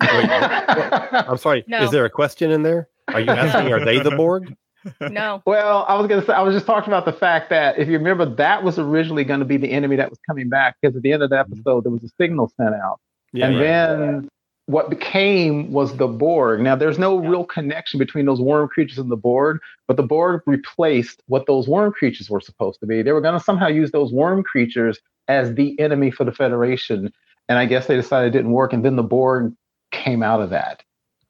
I'm 0.00 1.38
sorry. 1.38 1.64
No. 1.66 1.82
Is 1.82 1.90
there 1.90 2.04
a 2.04 2.10
question 2.10 2.50
in 2.52 2.62
there? 2.62 2.88
Are 3.08 3.20
you 3.20 3.30
asking, 3.30 3.72
are 3.72 3.84
they 3.84 3.98
the 3.98 4.12
Borg? 4.12 4.54
No. 5.00 5.42
Well, 5.46 5.84
I 5.88 5.94
was 5.94 6.06
gonna 6.06 6.24
say 6.24 6.32
I 6.32 6.42
was 6.42 6.54
just 6.54 6.66
talking 6.66 6.88
about 6.88 7.04
the 7.04 7.12
fact 7.12 7.50
that 7.50 7.78
if 7.78 7.88
you 7.88 7.98
remember, 7.98 8.24
that 8.26 8.62
was 8.62 8.78
originally 8.78 9.24
going 9.24 9.40
to 9.40 9.46
be 9.46 9.56
the 9.56 9.70
enemy 9.70 9.96
that 9.96 10.10
was 10.10 10.18
coming 10.26 10.48
back 10.48 10.76
because 10.80 10.96
at 10.96 11.02
the 11.02 11.12
end 11.12 11.22
of 11.22 11.30
the 11.30 11.36
mm-hmm. 11.36 11.52
episode 11.52 11.84
there 11.84 11.92
was 11.92 12.04
a 12.04 12.08
signal 12.20 12.52
sent 12.56 12.74
out, 12.74 13.00
Yeah. 13.32 13.46
and 13.46 13.54
yeah. 13.56 13.62
then 13.62 14.28
what 14.66 14.88
became 14.88 15.72
was 15.72 15.96
the 15.96 16.06
Borg. 16.06 16.60
Now 16.60 16.76
there's 16.76 16.98
no 16.98 17.16
real 17.16 17.44
connection 17.44 17.98
between 17.98 18.26
those 18.26 18.40
worm 18.40 18.68
creatures 18.68 18.98
and 18.98 19.10
the 19.10 19.16
Borg, 19.16 19.58
but 19.88 19.96
the 19.96 20.04
Borg 20.04 20.42
replaced 20.46 21.22
what 21.26 21.46
those 21.46 21.66
worm 21.66 21.92
creatures 21.92 22.30
were 22.30 22.40
supposed 22.40 22.78
to 22.80 22.86
be. 22.86 23.02
They 23.02 23.12
were 23.12 23.20
going 23.20 23.38
to 23.38 23.44
somehow 23.44 23.66
use 23.66 23.90
those 23.90 24.12
worm 24.12 24.44
creatures 24.44 25.00
as 25.26 25.54
the 25.54 25.78
enemy 25.80 26.10
for 26.10 26.24
the 26.24 26.32
Federation, 26.32 27.12
and 27.48 27.58
I 27.58 27.66
guess 27.66 27.86
they 27.86 27.96
decided 27.96 28.28
it 28.28 28.38
didn't 28.38 28.52
work, 28.52 28.72
and 28.72 28.84
then 28.84 28.96
the 28.96 29.02
Borg 29.02 29.52
came 29.90 30.22
out 30.22 30.40
of 30.40 30.50
that. 30.50 30.82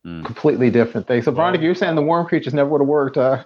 Hmm. 0.04 0.22
Completely 0.22 0.70
different 0.70 1.06
thing. 1.06 1.22
So, 1.22 1.30
Well- 1.30 1.36
Veronica, 1.44 1.64
you're 1.64 1.74
saying 1.74 1.94
the 1.94 2.02
worm 2.02 2.26
creatures 2.26 2.54
never 2.54 2.70
would 2.70 2.80
have 2.80 2.88
worked? 2.88 3.16
Uh, 3.18 3.44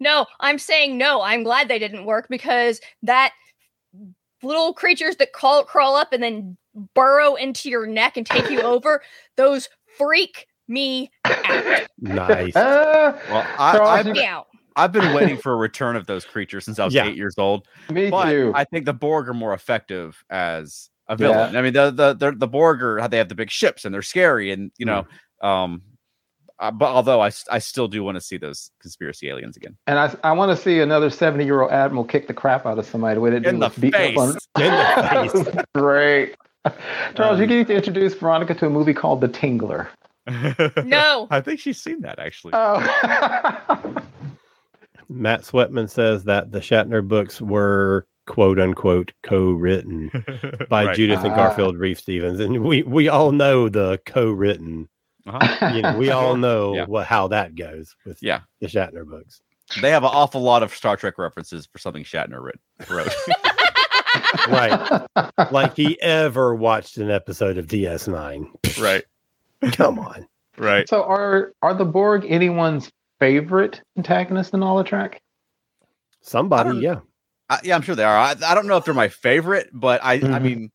No, 0.00 0.26
I'm 0.40 0.58
saying 0.58 0.98
no. 0.98 1.22
I'm 1.22 1.42
glad 1.44 1.68
they 1.68 1.78
didn't 1.78 2.04
work 2.04 2.26
because 2.28 2.80
that 3.02 3.32
little 4.42 4.74
creatures 4.74 5.16
that 5.16 5.32
crawl 5.32 5.64
crawl 5.64 5.96
up 5.96 6.12
and 6.12 6.22
then 6.22 6.56
burrow 6.94 7.34
into 7.36 7.70
your 7.70 7.86
neck 7.86 8.16
and 8.16 8.26
take 8.26 8.50
you 8.50 8.60
over, 8.74 9.00
those 9.36 9.68
freak 9.96 10.46
me 10.68 11.10
out. 11.24 11.86
Nice. 12.00 12.54
uh, 12.56 13.18
Well, 13.30 13.46
I, 13.58 13.78
I've, 13.78 14.06
Me 14.06 14.24
out. 14.26 14.48
I've 14.76 14.92
been 14.92 15.14
waiting 15.14 15.36
for 15.38 15.52
a 15.52 15.56
return 15.56 15.96
of 15.96 16.06
those 16.06 16.24
creatures 16.24 16.64
since 16.64 16.78
I 16.78 16.84
was 16.84 16.92
Yeah. 16.94 17.06
eight 17.06 17.16
years 17.16 17.36
old. 17.38 17.66
me 17.90 18.10
but 18.10 18.24
too. 18.30 18.52
I 18.54 18.64
think 18.64 18.84
the 18.86 18.92
Borg 18.92 19.28
are 19.28 19.34
more 19.34 19.54
effective 19.54 20.22
as 20.28 20.90
a 21.08 21.16
villain. 21.16 21.54
I 21.56 21.62
mean, 21.62 21.72
the 21.74 21.90
the 21.90 22.12
the, 22.14 22.32
the 22.32 22.48
Borg 22.48 22.82
are 22.82 22.98
how 22.98 23.06
they 23.06 23.18
have 23.18 23.28
the 23.28 23.34
big 23.34 23.50
ships 23.50 23.84
and 23.84 23.94
they're 23.94 24.02
scary, 24.02 24.50
and 24.52 24.72
you 24.78 24.86
know, 24.86 25.06
um, 25.42 25.82
uh, 26.60 26.70
but 26.70 26.86
although 26.86 27.20
I, 27.20 27.30
I 27.50 27.58
still 27.58 27.88
do 27.88 28.02
want 28.04 28.16
to 28.16 28.20
see 28.20 28.36
those 28.36 28.70
conspiracy 28.80 29.28
aliens 29.28 29.56
again 29.56 29.76
And 29.86 29.98
I, 29.98 30.14
I 30.22 30.32
want 30.32 30.56
to 30.56 30.62
see 30.62 30.80
another 30.80 31.10
70 31.10 31.44
year 31.44 31.62
old 31.62 31.72
admiral 31.72 32.04
kick 32.04 32.26
the 32.28 32.34
crap 32.34 32.64
out 32.66 32.78
of 32.78 32.86
somebody. 32.86 33.14
The 33.16 33.20
way 33.20 33.30
they 33.30 33.40
do 33.40 33.48
in 33.48 33.58
the 33.58 33.68
was 33.68 33.76
beat 33.78 33.94
up 33.94 34.16
on- 34.16 34.32
face. 34.32 34.48
In 34.58 34.70
the 34.70 35.44
face. 35.52 35.64
Great. 35.74 36.34
Charles, 37.14 37.38
you 37.38 37.44
Um, 37.44 37.50
need 37.50 37.66
to 37.66 37.74
introduce 37.74 38.14
Veronica 38.14 38.54
to 38.54 38.66
a 38.66 38.70
movie 38.70 38.94
called 38.94 39.20
The 39.20 39.28
Tingler. 39.28 39.88
No. 40.84 41.26
I 41.30 41.40
think 41.42 41.60
she's 41.60 41.82
seen 41.82 42.00
that 42.02 42.18
actually. 42.18 42.52
Oh. 42.54 42.80
Matt 45.08 45.42
Sweatman 45.42 45.90
says 45.90 46.24
that 46.24 46.50
the 46.50 46.60
Shatner 46.60 47.06
books 47.06 47.40
were 47.40 48.06
quote 48.26 48.58
unquote 48.58 49.12
co-written 49.22 50.10
by 50.70 50.86
Right. 50.86 50.96
Judith 50.96 51.18
and 51.24 51.32
Ah. 51.32 51.36
Garfield 51.36 51.76
Reeves-Stevens, 51.78 52.40
and 52.40 52.62
we 52.64 52.82
we 52.84 53.08
all 53.08 53.32
know 53.32 53.68
the 53.68 54.00
co-written. 54.06 54.88
Uh-huh. 55.26 55.68
You 55.74 55.82
know, 55.82 55.96
we 55.96 56.10
all 56.10 56.36
know 56.36 56.74
Yeah. 56.74 56.84
what 56.86 57.06
how 57.06 57.28
that 57.28 57.54
goes 57.54 57.94
with 58.04 58.22
Yeah. 58.22 58.40
the 58.60 58.66
Shatner 58.66 59.06
books. 59.08 59.40
They 59.80 59.90
have 59.90 60.04
an 60.04 60.10
awful 60.12 60.42
lot 60.42 60.62
of 60.62 60.74
Star 60.74 60.96
Trek 60.96 61.16
references 61.18 61.66
for 61.66 61.78
something 61.78 62.04
Shatner 62.04 62.42
writ- 62.42 62.60
wrote. 62.90 63.08
Right, 64.48 65.06
like 65.50 65.74
he 65.76 66.00
ever 66.00 66.54
watched 66.54 66.98
an 66.98 67.10
episode 67.10 67.58
of 67.58 67.66
DS9. 67.66 68.46
right. 68.80 69.04
Come 69.72 69.98
on. 69.98 70.28
Right. 70.56 70.88
So 70.88 71.02
are 71.02 71.52
are 71.62 71.74
the 71.74 71.84
Borg 71.84 72.24
anyone's 72.28 72.90
favorite 73.18 73.80
antagonist 73.96 74.54
in 74.54 74.62
all 74.62 74.76
the 74.76 74.84
Trek? 74.84 75.20
Somebody, 76.20 76.70
don't- 76.70 76.82
yeah. 76.82 77.00
I, 77.50 77.60
yeah, 77.64 77.74
I'm 77.74 77.82
sure 77.82 77.94
they 77.94 78.04
are. 78.04 78.16
I, 78.16 78.34
I 78.46 78.54
don't 78.54 78.66
know 78.66 78.76
if 78.76 78.84
they're 78.84 78.94
my 78.94 79.08
favorite, 79.08 79.68
but 79.72 80.02
I, 80.04 80.14
I 80.14 80.18
Mhm. 80.18 80.42
mean, 80.42 80.72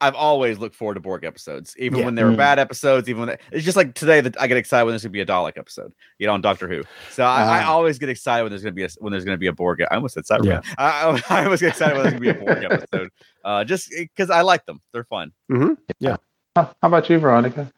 I've 0.00 0.14
always 0.14 0.58
looked 0.58 0.74
forward 0.76 0.94
to 0.94 1.00
Borg 1.00 1.24
episodes, 1.24 1.74
even 1.78 2.00
Yeah. 2.00 2.04
when 2.04 2.14
they 2.16 2.24
were 2.24 2.30
Mm. 2.32 2.36
bad 2.36 2.58
episodes. 2.58 3.08
Even 3.08 3.20
when 3.20 3.28
they, 3.30 3.38
it's 3.50 3.64
just 3.64 3.76
like 3.78 3.94
today 3.94 4.20
that 4.20 4.38
I 4.40 4.46
get 4.46 4.58
excited 4.58 4.84
when 4.84 4.92
there's 4.92 5.02
gonna 5.02 5.12
be 5.12 5.22
a 5.22 5.26
Dalek 5.26 5.56
episode, 5.56 5.92
you 6.18 6.26
know, 6.26 6.34
on 6.34 6.42
Doctor 6.42 6.68
Who. 6.68 6.82
So 7.12 7.24
I, 7.24 7.42
I 7.44 7.62
Ah. 7.64 7.70
always 7.72 7.98
get 7.98 8.08
excited 8.10 8.42
when 8.42 8.50
there's 8.50 8.62
gonna 8.62 8.72
be 8.72 8.84
a 8.84 8.88
when 8.98 9.10
there's 9.10 9.24
gonna 9.24 9.38
be 9.38 9.46
a 9.46 9.52
Borg. 9.54 9.80
I 9.82 9.94
almost 9.94 10.14
said 10.14 10.24
Cyberman. 10.24 10.44
Yeah. 10.46 10.60
I, 10.78 11.20
I, 11.30 11.40
I 11.40 11.44
always 11.46 11.60
get 11.60 11.68
excited 11.70 11.94
when 11.96 12.02
there's 12.04 12.12
gonna 12.20 12.34
be 12.34 12.38
a 12.40 12.44
Borg 12.44 12.64
episode, 12.70 13.10
uh, 13.44 13.64
just 13.64 13.90
because 13.90 14.28
I 14.30 14.42
like 14.42 14.66
them. 14.66 14.80
They're 14.92 15.04
fun. 15.04 15.32
Yeah. 15.98 16.16
how 16.56 16.70
about 16.82 17.08
you, 17.08 17.18
Veronica? 17.18 17.72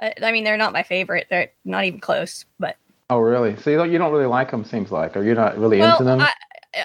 I, 0.00 0.14
I 0.22 0.32
mean, 0.32 0.44
they're 0.44 0.56
not 0.56 0.72
my 0.72 0.82
favorite. 0.82 1.26
They're 1.30 1.50
not 1.64 1.84
even 1.84 2.00
close. 2.00 2.44
But 2.58 2.76
Oh, 3.10 3.18
really? 3.18 3.56
So 3.56 3.68
you 3.70 3.76
don't 3.76 3.92
you 3.92 3.98
don't 3.98 4.12
really 4.12 4.26
like 4.26 4.50
them? 4.50 4.64
Seems 4.64 4.90
like, 4.90 5.14
or 5.16 5.22
you're 5.22 5.34
not 5.34 5.58
really 5.58 5.78
well, 5.78 5.92
into 5.92 6.04
them? 6.04 6.20
I, 6.20 6.32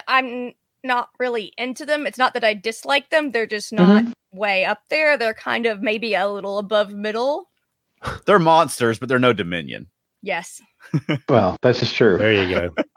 I'm 0.06 0.52
not 0.84 1.08
really 1.18 1.52
into 1.58 1.84
them. 1.86 2.06
It's 2.06 2.18
not 2.18 2.34
that 2.34 2.44
I 2.44 2.54
dislike 2.54 3.10
them. 3.10 3.30
They're 3.32 3.46
just 3.46 3.72
not 3.72 4.02
Mm-hmm. 4.04 4.12
Way 4.32 4.64
up 4.64 4.80
there. 4.90 5.16
They're 5.16 5.34
kind 5.34 5.66
of 5.66 5.80
maybe 5.82 6.14
a 6.14 6.28
little 6.28 6.58
above 6.58 6.92
middle. 6.92 7.48
They're 8.26 8.38
monsters, 8.38 8.98
but 8.98 9.08
they're 9.08 9.18
no 9.18 9.32
Dominion. 9.32 9.88
Yes. 10.22 10.60
well, 11.28 11.56
that's 11.62 11.80
just 11.80 11.94
true. 11.94 12.16
There 12.18 12.32
you 12.32 12.48
go. 12.48 12.74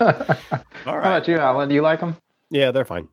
All 0.00 0.08
right. 0.10 0.36
How 0.84 0.98
about 0.98 1.28
you, 1.28 1.38
Alan? 1.38 1.68
Do 1.68 1.74
you 1.74 1.82
like 1.82 2.00
them? 2.00 2.16
Yeah, 2.50 2.70
they're 2.70 2.84
fine. 2.84 3.08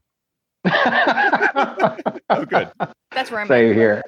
Oh, 0.65 2.45
good. 2.45 2.69
That's 3.11 3.31
where 3.31 3.41
I'm 3.41 3.47
Same 3.47 3.71
at. 3.71 3.75
here. 3.75 4.03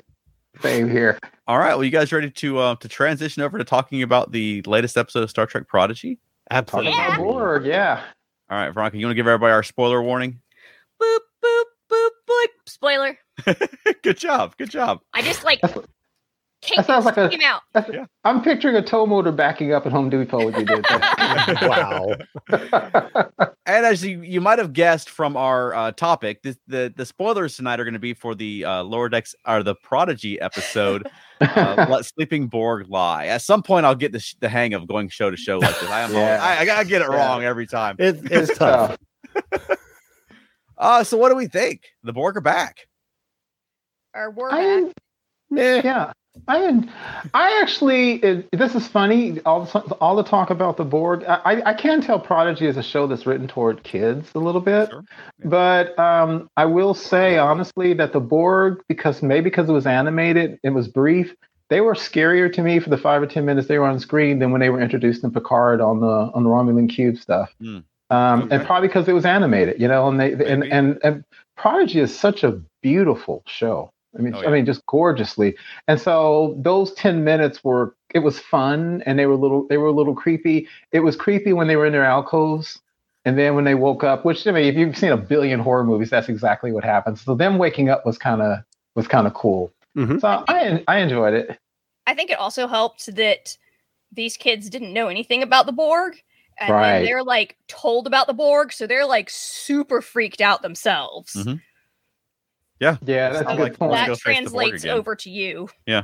Same 0.61 0.89
here. 0.89 1.19
All 1.47 1.57
right. 1.57 1.75
Well, 1.75 1.83
you 1.83 1.91
guys 1.91 2.11
ready 2.11 2.31
to 2.31 2.57
uh, 2.59 2.75
to 2.75 2.87
transition 2.87 3.43
over 3.43 3.57
to 3.57 3.63
talking 3.63 4.03
about 4.03 4.31
the 4.31 4.61
latest 4.63 4.97
episode 4.97 5.23
of 5.23 5.29
Star 5.29 5.45
Trek 5.45 5.67
Prodigy? 5.67 6.19
Absolutely. 6.49 6.91
Yeah. 6.91 7.17
Borg, 7.17 7.65
yeah. 7.65 8.03
All 8.49 8.57
right, 8.57 8.69
Veronica, 8.69 8.97
you 8.97 9.05
want 9.05 9.11
to 9.11 9.15
give 9.15 9.27
everybody 9.27 9.51
our 9.51 9.63
spoiler 9.63 10.01
warning? 10.01 10.39
Boop, 11.01 11.19
boop, 11.43 11.63
boop, 11.91 12.09
boop. 12.29 12.47
Spoiler. 12.67 13.17
good 14.03 14.17
job. 14.17 14.55
Good 14.57 14.69
job. 14.71 14.99
I 15.13 15.21
just 15.21 15.43
like 15.43 15.61
That's- 15.61 15.85
that 16.77 16.87
sounds 16.87 17.05
like 17.05 17.17
a. 17.17 17.29
Out. 17.43 17.61
Yeah. 17.93 18.05
I'm 18.23 18.41
picturing 18.41 18.75
a 18.75 18.81
tow 18.81 19.05
motor 19.05 19.31
backing 19.31 19.71
up 19.71 19.85
at 19.85 19.91
Home 19.91 20.09
Depot 20.09 20.49
when 20.49 20.59
you 20.59 20.65
did 20.65 20.83
wow. 21.61 22.15
And 23.67 23.85
as 23.85 24.03
you, 24.03 24.21
you 24.23 24.41
might 24.41 24.57
have 24.57 24.73
guessed 24.73 25.09
from 25.09 25.35
our 25.37 25.75
uh, 25.75 25.91
topic, 25.91 26.41
this, 26.43 26.57
the 26.67 26.91
the 26.95 27.05
spoilers 27.05 27.55
tonight 27.55 27.79
are 27.79 27.83
going 27.83 27.93
to 27.93 27.99
be 27.99 28.13
for 28.15 28.33
the 28.33 28.63
uh, 28.65 28.83
lower 28.83 29.09
decks 29.09 29.35
or 29.47 29.61
the 29.63 29.75
Prodigy 29.75 30.39
episode. 30.41 31.07
Uh, 31.41 31.85
Let 31.89 32.05
Sleeping 32.05 32.47
Borg 32.47 32.89
Lie. 32.89 33.25
At 33.27 33.41
some 33.43 33.61
point, 33.61 33.85
I'll 33.85 33.93
get 33.95 34.11
the, 34.11 34.19
sh- 34.19 34.35
the 34.39 34.49
hang 34.49 34.73
of 34.73 34.87
going 34.87 35.09
show 35.09 35.29
to 35.29 35.37
show 35.37 35.59
like 35.59 35.79
this. 35.79 35.89
I 35.89 36.01
am. 36.01 36.13
Yeah. 36.13 36.39
I, 36.41 36.59
I 36.61 36.65
gotta 36.65 36.85
get 36.87 37.01
it 37.01 37.07
Yeah. 37.11 37.15
wrong 37.17 37.43
every 37.43 37.67
time. 37.67 37.95
It's 37.99 38.21
it's 38.23 38.57
tough. 38.57 38.97
Uh, 40.77 41.03
so 41.03 41.17
what 41.17 41.29
do 41.29 41.35
we 41.35 41.47
think? 41.47 41.81
The 42.03 42.13
Borg 42.13 42.37
are 42.37 42.41
back. 42.41 42.87
Or 44.15 44.31
we're 44.31 44.51
I, 44.51 44.83
back. 44.83 44.93
Eh, 45.57 45.81
yeah, 45.83 46.11
I, 46.47 46.83
I 47.33 47.59
actually, 47.61 48.13
it, 48.15 48.49
this 48.51 48.73
is 48.75 48.87
funny. 48.87 49.39
All 49.41 49.65
the, 49.65 49.79
all 50.01 50.15
the 50.15 50.23
talk 50.23 50.49
about 50.49 50.77
the 50.77 50.83
Borg. 50.85 51.23
I, 51.25 51.35
I- 51.45 51.69
I 51.69 51.73
can 51.75 52.01
tell 52.01 52.19
Prodigy 52.19 52.65
is 52.65 52.77
a 52.77 52.83
show 52.83 53.07
that's 53.07 53.25
written 53.25 53.47
toward 53.47 53.83
kids 53.83 54.29
a 54.35 54.39
little 54.39 54.61
bit. 54.61 54.89
Sure. 54.89 55.03
But 55.43 55.97
um, 55.99 56.49
I 56.57 56.65
will 56.65 56.93
say 56.93 57.37
honestly 57.37 57.93
that 57.93 58.11
the 58.13 58.19
Borg, 58.19 58.81
because 58.87 59.21
maybe 59.21 59.43
because 59.45 59.69
it 59.69 59.73
was 59.73 59.85
animated, 59.85 60.59
it 60.63 60.71
was 60.71 60.87
brief. 60.87 61.35
They 61.69 61.81
were 61.81 61.93
scarier 61.95 62.51
to 62.53 62.61
me 62.61 62.79
for 62.79 62.89
the 62.89 62.97
five 62.97 63.21
or 63.21 63.27
ten 63.27 63.45
minutes 63.45 63.67
they 63.67 63.77
were 63.79 63.87
on 63.87 63.99
screen 63.99 64.39
than 64.39 64.51
when 64.51 64.61
they 64.61 64.69
were 64.69 64.81
introduced 64.81 65.23
in 65.23 65.31
Picard 65.31 65.81
on 65.81 65.99
the 65.99 66.07
on 66.33 66.43
the 66.43 66.49
Romulan 66.49 66.89
cube 66.89 67.17
stuff. 67.17 67.53
Hmm. 67.59 67.79
Um, 68.11 68.43
Okay. 68.43 68.55
And 68.57 68.65
probably 68.65 68.87
because 68.87 69.07
it 69.07 69.13
was 69.13 69.25
animated, 69.25 69.81
you 69.81 69.87
know. 69.87 70.07
And 70.07 70.19
they 70.19 70.33
and, 70.33 70.63
and 70.63 70.99
and 71.03 71.23
Prodigy 71.57 71.99
is 72.01 72.17
such 72.17 72.43
a 72.43 72.61
beautiful 72.83 73.41
show. 73.47 73.89
I 74.17 74.21
mean, 74.21 74.33
Oh, 74.33 74.43
I 74.45 74.49
mean, 74.49 74.65
just 74.65 74.85
gorgeously. 74.85 75.55
And 75.87 75.99
so 75.99 76.55
those 76.57 76.93
ten 76.93 77.23
minutes 77.23 77.63
were 77.63 77.95
it 78.13 78.19
was 78.19 78.39
fun, 78.39 79.03
and 79.05 79.19
they 79.19 79.25
were 79.25 79.33
a 79.33 79.37
little 79.37 79.67
they 79.67 79.77
were 79.77 79.87
a 79.87 79.91
little 79.91 80.15
creepy. 80.15 80.67
It 80.91 81.01
was 81.01 81.15
creepy 81.15 81.53
when 81.53 81.67
they 81.67 81.75
were 81.75 81.85
in 81.85 81.93
their 81.93 82.05
alcoves. 82.05 82.79
And 83.25 83.39
then 83.39 83.55
when 83.55 83.63
they 83.63 83.73
woke 83.73 84.03
up, 84.03 84.23
which 84.23 84.45
I 84.45 84.51
mean, 84.51 84.65
if 84.65 84.75
you've 84.75 84.95
seen 84.95 85.11
a 85.11 85.17
billion 85.17 85.59
horror 85.59 85.83
movies, 85.83 86.11
that's 86.11 86.29
exactly 86.29 86.71
what 86.71 86.83
happens. 86.83 87.21
So 87.21 87.33
them 87.35 87.57
waking 87.57 87.89
up 87.89 88.05
was 88.05 88.17
kind 88.17 88.41
of 88.41 88.59
was 88.95 89.07
kind 89.07 89.27
of 89.27 89.33
cool. 89.33 89.73
Mhm. 89.97 90.21
So 90.21 90.27
I 90.47 90.83
I 90.87 90.99
enjoyed 90.99 91.33
it. 91.33 91.57
I 92.07 92.13
think 92.13 92.29
it 92.29 92.39
also 92.39 92.67
helped 92.67 93.13
that 93.15 93.57
these 94.11 94.37
kids 94.37 94.69
didn't 94.69 94.93
know 94.93 95.07
anything 95.07 95.41
about 95.43 95.65
the 95.65 95.71
Borg. 95.71 96.21
And 96.57 96.73
Right. 96.73 96.91
then 96.99 97.03
they're 97.03 97.23
like 97.23 97.57
told 97.67 98.07
about 98.07 98.27
the 98.27 98.33
Borg, 98.33 98.71
so 98.71 98.87
they're 98.87 99.05
like 99.05 99.29
super 99.29 100.01
freaked 100.01 100.39
out 100.39 100.61
themselves. 100.61 101.33
Mhm. 101.35 101.61
Yeah, 102.79 102.97
Yeah, 103.05 103.29
that's 103.29 103.49
a 103.51 103.55
good 103.55 103.73
the 103.73 103.77
point. 103.77 103.91
That 103.93 104.07
go 104.07 104.15
face 104.15 104.19
the 104.39 104.49
Borg 104.51 104.63
translates 104.65 104.83
again. 104.83 104.97
over 104.97 105.15
to 105.15 105.29
you. 105.29 105.69
Yeah, 105.85 106.03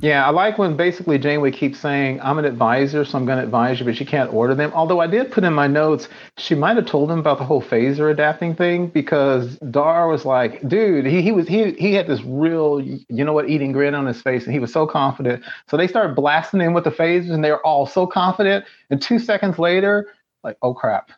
Yeah, 0.00 0.24
I 0.26 0.30
like 0.30 0.56
when 0.58 0.76
basically 0.76 1.18
Janeway 1.18 1.50
keeps 1.50 1.78
saying, 1.80 2.20
I'm 2.22 2.38
an 2.38 2.44
advisor, 2.44 3.04
so 3.04 3.18
I'm 3.18 3.26
going 3.26 3.38
to 3.38 3.44
advise 3.44 3.78
you, 3.80 3.84
but 3.84 3.96
she 3.96 4.04
can't 4.04 4.32
order 4.32 4.54
them. 4.54 4.72
Although 4.72 5.00
I 5.00 5.06
did 5.08 5.30
put 5.32 5.44
in 5.44 5.52
my 5.52 5.66
notes, 5.66 6.08
she 6.38 6.54
might 6.54 6.76
have 6.76 6.86
told 6.86 7.10
him 7.10 7.18
about 7.18 7.38
the 7.38 7.44
whole 7.44 7.60
phaser 7.60 8.10
adapting 8.10 8.54
thing 8.54 8.86
because 8.86 9.56
Dal 9.70 10.08
was 10.08 10.24
like, 10.24 10.66
dude, 10.68 11.04
he, 11.04 11.20
he 11.20 11.32
was 11.32 11.46
he 11.48 11.72
he 11.72 11.92
had 11.94 12.06
this 12.06 12.22
real, 12.22 12.80
you 12.80 13.24
know 13.24 13.32
what, 13.32 13.50
eating 13.50 13.72
grin 13.72 13.94
on 13.94 14.06
his 14.06 14.22
face, 14.22 14.44
and 14.44 14.52
he 14.54 14.60
was 14.60 14.72
so 14.72 14.86
confident. 14.86 15.44
So 15.68 15.76
they 15.76 15.88
started 15.88 16.14
blasting 16.14 16.60
him 16.60 16.72
with 16.74 16.84
the 16.84 16.90
phasers, 16.92 17.30
and 17.32 17.44
they 17.44 17.50
were 17.50 17.64
all 17.66 17.84
so 17.86 18.06
confident. 18.06 18.64
And 18.90 19.02
two 19.02 19.18
seconds 19.18 19.58
later, 19.58 20.12
like, 20.44 20.56
oh 20.62 20.72
crap. 20.74 21.10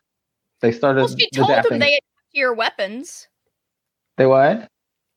They 0.61 0.71
started 0.71 1.01
Well, 1.01 1.15
she 1.17 1.29
told 1.31 1.49
adapting. 1.51 1.71
them 1.71 1.79
they 1.79 1.93
adapt 1.93 2.05
to 2.33 2.37
your 2.39 2.53
weapons. 2.53 3.27
They 4.17 4.25
what? 4.25 4.67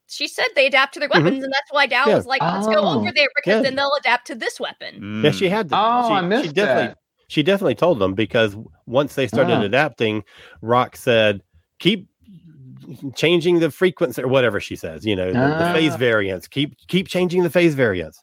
She 0.06 0.28
said 0.28 0.46
they 0.54 0.66
adapt 0.66 0.94
to 0.94 1.00
their 1.00 1.08
weapons, 1.08 1.42
and 1.42 1.52
that's 1.52 1.72
why 1.72 1.86
Dal 1.86 2.08
Yeah. 2.08 2.16
was 2.16 2.26
like, 2.26 2.40
"Let's 2.42 2.66
go 2.66 2.74
Oh. 2.76 2.98
over 3.00 3.10
there 3.14 3.28
because 3.36 3.56
Yeah. 3.58 3.62
then 3.62 3.74
they'll 3.74 3.94
adapt 3.98 4.26
to 4.28 4.34
this 4.34 4.60
weapon." 4.60 5.22
Yeah, 5.24 5.30
she 5.30 5.48
had 5.48 5.68
to. 5.70 5.74
Oh, 5.76 6.08
she, 6.08 6.14
I 6.14 6.20
missed 6.20 6.44
she 6.46 6.52
definitely, 6.52 6.86
that. 6.88 6.98
She 7.28 7.42
definitely 7.42 7.74
told 7.74 7.98
them 7.98 8.14
because 8.14 8.56
once 8.86 9.14
they 9.14 9.26
started 9.26 9.54
Ah. 9.58 9.62
adapting, 9.62 10.22
Rok 10.60 10.96
said, 10.96 11.40
"Keep 11.80 12.08
changing 13.16 13.60
the 13.60 13.70
frequency 13.70 14.22
or 14.22 14.28
whatever 14.28 14.60
she 14.60 14.76
says. 14.76 15.06
You 15.06 15.16
know, 15.16 15.28
the, 15.28 15.38
the 15.38 15.68
Ah. 15.70 15.72
phase 15.72 15.96
variance. 15.96 16.46
Keep 16.46 16.76
keep 16.86 17.08
changing 17.08 17.42
the 17.42 17.50
phase 17.50 17.74
variance." 17.74 18.22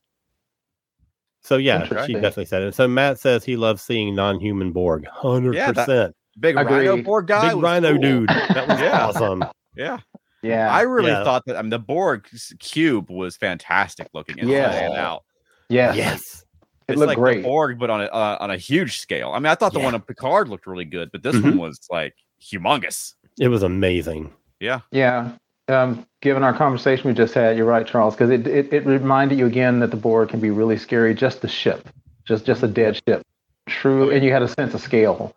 So 1.41 1.57
yeah, 1.57 1.85
she 2.05 2.13
definitely 2.13 2.45
said 2.45 2.61
it. 2.61 2.75
So 2.75 2.87
Matt 2.87 3.19
says 3.19 3.43
he 3.43 3.55
loves 3.57 3.81
seeing 3.81 4.13
non-human 4.15 4.71
Borg. 4.71 5.07
Hundred 5.07 5.55
yeah, 5.55 5.71
percent. 5.71 6.15
Big 6.39 6.55
Agreed. 6.55 6.87
Rhino 6.87 7.01
Borg 7.01 7.27
guy. 7.27 7.49
Big 7.53 7.61
Rhino 7.61 7.93
cool. 7.93 8.01
dude. 8.01 8.29
That 8.29 8.67
was 8.67 8.79
Yeah. 8.79 9.05
awesome. 9.07 9.43
Yeah. 9.75 9.97
Yeah. 10.43 10.71
I 10.73 10.81
really 10.81 11.11
Yeah. 11.11 11.23
thought 11.23 11.43
that 11.45 11.57
I 11.57 11.61
mean 11.61 11.69
the 11.69 11.79
Borg 11.79 12.27
cube 12.59 13.09
was 13.09 13.37
fantastic 13.37 14.07
looking 14.13 14.39
and 14.39 14.49
Yeah. 14.49 14.71
stand 14.71 14.93
out. 14.95 15.23
yeah. 15.69 15.93
Yes. 15.93 16.43
It 16.87 16.93
It's 16.93 16.99
looked 16.99 17.07
like 17.09 17.17
great. 17.17 17.37
the 17.37 17.43
Borg, 17.43 17.79
but 17.79 17.89
on 17.89 18.01
a 18.01 18.05
uh, 18.05 18.37
on 18.41 18.51
a 18.51 18.57
huge 18.57 18.97
scale. 18.99 19.31
I 19.33 19.39
mean, 19.39 19.45
I 19.47 19.55
thought 19.55 19.71
the 19.73 19.79
Yeah. 19.79 19.85
one 19.85 19.93
on 19.93 20.01
Picard 20.01 20.49
looked 20.49 20.67
really 20.67 20.83
good, 20.85 21.11
but 21.11 21.23
this 21.23 21.35
Mm-hmm. 21.35 21.49
one 21.49 21.57
was 21.59 21.79
like 21.89 22.15
humongous. 22.41 23.13
It 23.39 23.47
was 23.47 23.63
amazing. 23.63 24.31
Yeah. 24.59 24.79
Yeah. 24.91 25.31
Um, 25.67 26.05
given 26.21 26.43
our 26.43 26.53
conversation 26.53 27.07
we 27.07 27.13
just 27.13 27.33
had, 27.33 27.55
you're 27.55 27.65
right, 27.65 27.85
Charles, 27.87 28.15
because 28.15 28.29
it, 28.29 28.45
it 28.47 28.73
it 28.73 28.85
reminded 28.85 29.37
you 29.39 29.45
again 29.45 29.79
that 29.79 29.91
the 29.91 29.95
Borg 29.97 30.29
can 30.29 30.39
be 30.41 30.49
really 30.49 30.75
scary. 30.77 31.13
Just 31.13 31.41
the 31.41 31.47
ship, 31.47 31.87
just 32.25 32.45
just 32.45 32.61
a 32.63 32.67
dead 32.67 32.99
ship. 33.07 33.21
True, 33.69 34.09
and 34.09 34.25
you 34.25 34.31
had 34.33 34.41
a 34.41 34.47
sense 34.49 34.73
of 34.73 34.81
scale. 34.81 35.33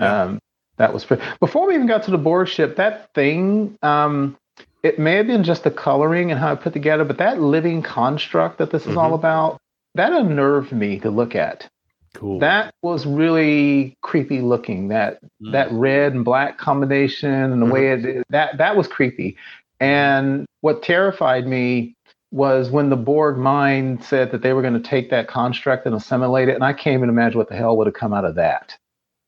Yeah. 0.00 0.22
Um, 0.22 0.40
that 0.78 0.92
was 0.92 1.04
pretty. 1.04 1.22
Before 1.40 1.66
we 1.66 1.74
even 1.74 1.86
got 1.86 2.02
to 2.04 2.10
the 2.10 2.18
Borg 2.18 2.48
ship, 2.48 2.76
that 2.76 3.12
thing, 3.14 3.76
um, 3.82 4.36
it 4.82 4.98
may 4.98 5.14
have 5.16 5.26
been 5.26 5.44
just 5.44 5.64
the 5.64 5.70
coloring 5.70 6.30
and 6.30 6.40
how 6.40 6.52
it 6.52 6.60
put 6.60 6.72
together, 6.72 7.04
but 7.04 7.18
that 7.18 7.40
living 7.40 7.82
construct 7.82 8.58
that 8.58 8.70
this 8.70 8.86
is 8.86 8.96
all 8.96 9.10
Mhm. 9.12 9.16
about, 9.16 9.58
that 9.94 10.12
unnerved 10.12 10.72
me 10.72 10.98
to 11.00 11.10
look 11.10 11.36
at. 11.36 11.68
Cool. 12.14 12.40
That 12.40 12.72
was 12.82 13.06
really 13.06 13.96
creepy 14.02 14.40
looking. 14.40 14.88
That 14.88 15.18
Mm. 15.42 15.52
that 15.52 15.72
red 15.72 16.14
and 16.14 16.24
black 16.24 16.58
combination 16.58 17.30
and 17.30 17.62
the 17.62 17.66
way 17.66 17.92
it 17.92 18.24
that 18.30 18.58
that 18.58 18.76
was 18.76 18.86
creepy. 18.86 19.36
And 19.80 20.46
what 20.60 20.82
terrified 20.82 21.46
me 21.46 21.94
was 22.30 22.70
when 22.70 22.90
the 22.90 22.96
Borg 22.96 23.36
mind 23.36 24.04
said 24.04 24.30
that 24.30 24.42
they 24.42 24.52
were 24.52 24.62
going 24.62 24.74
to 24.74 24.80
take 24.80 25.10
that 25.10 25.28
construct 25.28 25.86
and 25.86 25.94
assimilate 25.94 26.48
it, 26.48 26.54
and 26.54 26.64
I 26.64 26.72
can't 26.72 26.94
even 26.94 27.08
imagine 27.08 27.38
what 27.38 27.48
the 27.48 27.56
hell 27.56 27.76
would 27.76 27.86
have 27.86 27.94
come 27.94 28.12
out 28.12 28.24
of 28.24 28.34
that. 28.36 28.76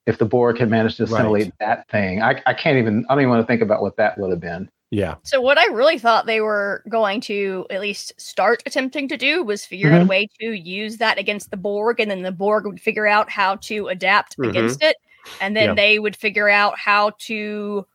If 0.07 0.19
the 0.19 0.25
Borg 0.25 0.59
had 0.59 0.71
managed 0.71 0.99
to 0.99 1.05
Right. 1.07 1.13
assimilate 1.21 1.53
that 1.61 1.89
thing. 1.89 2.23
I, 2.23 2.43
I 2.47 2.55
can't 2.55 2.77
even. 2.79 3.05
I 3.09 3.15
don't 3.15 3.23
even 3.23 3.31
want 3.31 3.43
to 3.43 3.47
think 3.47 3.63
about 3.63 3.83
what 3.83 3.97
that 3.97 4.19
would 4.19 4.31
have 4.31 4.41
been. 4.41 4.71
Yeah. 4.91 5.17
So 5.25 5.41
what 5.41 5.59
I 5.59 5.65
really 5.73 5.99
thought 5.99 6.27
they 6.27 6.41
were 6.41 6.85
going 6.89 7.21
to 7.23 7.67
at 7.71 7.81
least 7.81 8.13
start 8.21 8.63
attempting 8.67 9.09
to 9.09 9.17
do 9.17 9.43
was 9.43 9.65
figure 9.67 9.91
out 9.91 10.03
a 10.03 10.07
way 10.07 10.29
to 10.41 10.53
use 10.53 10.99
that 10.99 11.19
against 11.19 11.51
the 11.51 11.57
Borg, 11.57 11.99
and 12.01 12.11
then 12.11 12.23
the 12.23 12.31
Borg 12.31 12.65
would 12.67 12.81
figure 12.81 13.07
out 13.07 13.29
how 13.31 13.57
to 13.57 13.89
adapt 13.89 14.37
Mhm. 14.37 14.51
against 14.51 14.83
it, 14.85 14.97
and 15.41 15.57
then 15.57 15.71
Yeah. 15.71 15.75
they 15.75 15.99
would 15.99 16.15
figure 16.15 16.49
out 16.49 16.79
how 16.79 17.11
to 17.21 17.87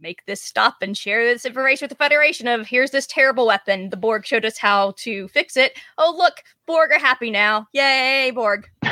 make 0.00 0.24
this 0.26 0.42
stop 0.42 0.76
and 0.82 0.96
share 0.96 1.24
this 1.24 1.44
information 1.46 1.84
with 1.86 1.96
the 1.96 2.04
Federation 2.04 2.46
of 2.48 2.66
here's 2.66 2.90
this 2.90 3.06
terrible 3.06 3.46
weapon. 3.46 3.90
The 3.90 3.96
Borg 3.96 4.26
showed 4.26 4.44
us 4.44 4.58
how 4.58 4.92
to 4.98 5.28
fix 5.28 5.56
it. 5.56 5.78
Oh 5.98 6.14
look, 6.16 6.34
Borg 6.66 6.92
are 6.92 6.98
happy 6.98 7.30
now. 7.30 7.66
Yay, 7.72 8.30
Borg. 8.32 8.68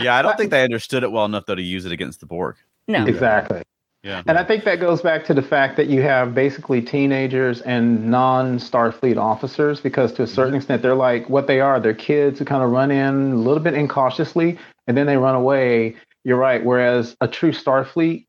Yeah, 0.00 0.16
I 0.16 0.22
don't 0.22 0.36
think 0.36 0.50
they 0.52 0.64
understood 0.64 1.02
it 1.02 1.12
well 1.12 1.24
enough 1.24 1.46
though 1.46 1.54
to 1.54 1.62
use 1.62 1.86
it 1.86 1.92
against 1.92 2.20
the 2.20 2.26
Borg. 2.26 2.56
No. 2.88 3.06
exactly. 3.06 3.62
Yeah. 4.02 4.22
And 4.26 4.38
I 4.38 4.44
think 4.44 4.64
that 4.64 4.80
goes 4.80 5.02
back 5.02 5.24
to 5.26 5.34
the 5.34 5.42
fact 5.42 5.76
that 5.76 5.88
you 5.88 6.00
have 6.02 6.34
basically 6.34 6.80
teenagers 6.80 7.60
and 7.60 8.10
non 8.10 8.58
Starfleet 8.58 9.18
officers, 9.18 9.80
because 9.80 10.12
to 10.14 10.22
a 10.22 10.26
certain 10.26 10.52
mm-hmm. 10.52 10.56
extent, 10.56 10.82
they're 10.82 10.94
like 10.94 11.28
what 11.28 11.46
they 11.46 11.60
are. 11.60 11.78
They're 11.78 11.92
kids 11.92 12.38
who 12.38 12.46
kind 12.46 12.62
of 12.62 12.70
run 12.70 12.90
in 12.90 13.32
a 13.32 13.36
little 13.36 13.62
bit 13.62 13.74
incautiously 13.74 14.58
and 14.86 14.96
then 14.96 15.06
they 15.06 15.18
run 15.18 15.34
away. 15.34 15.96
You're 16.24 16.38
right. 16.38 16.64
Whereas 16.64 17.14
a 17.20 17.28
true 17.28 17.52
Starfleet 17.52 18.26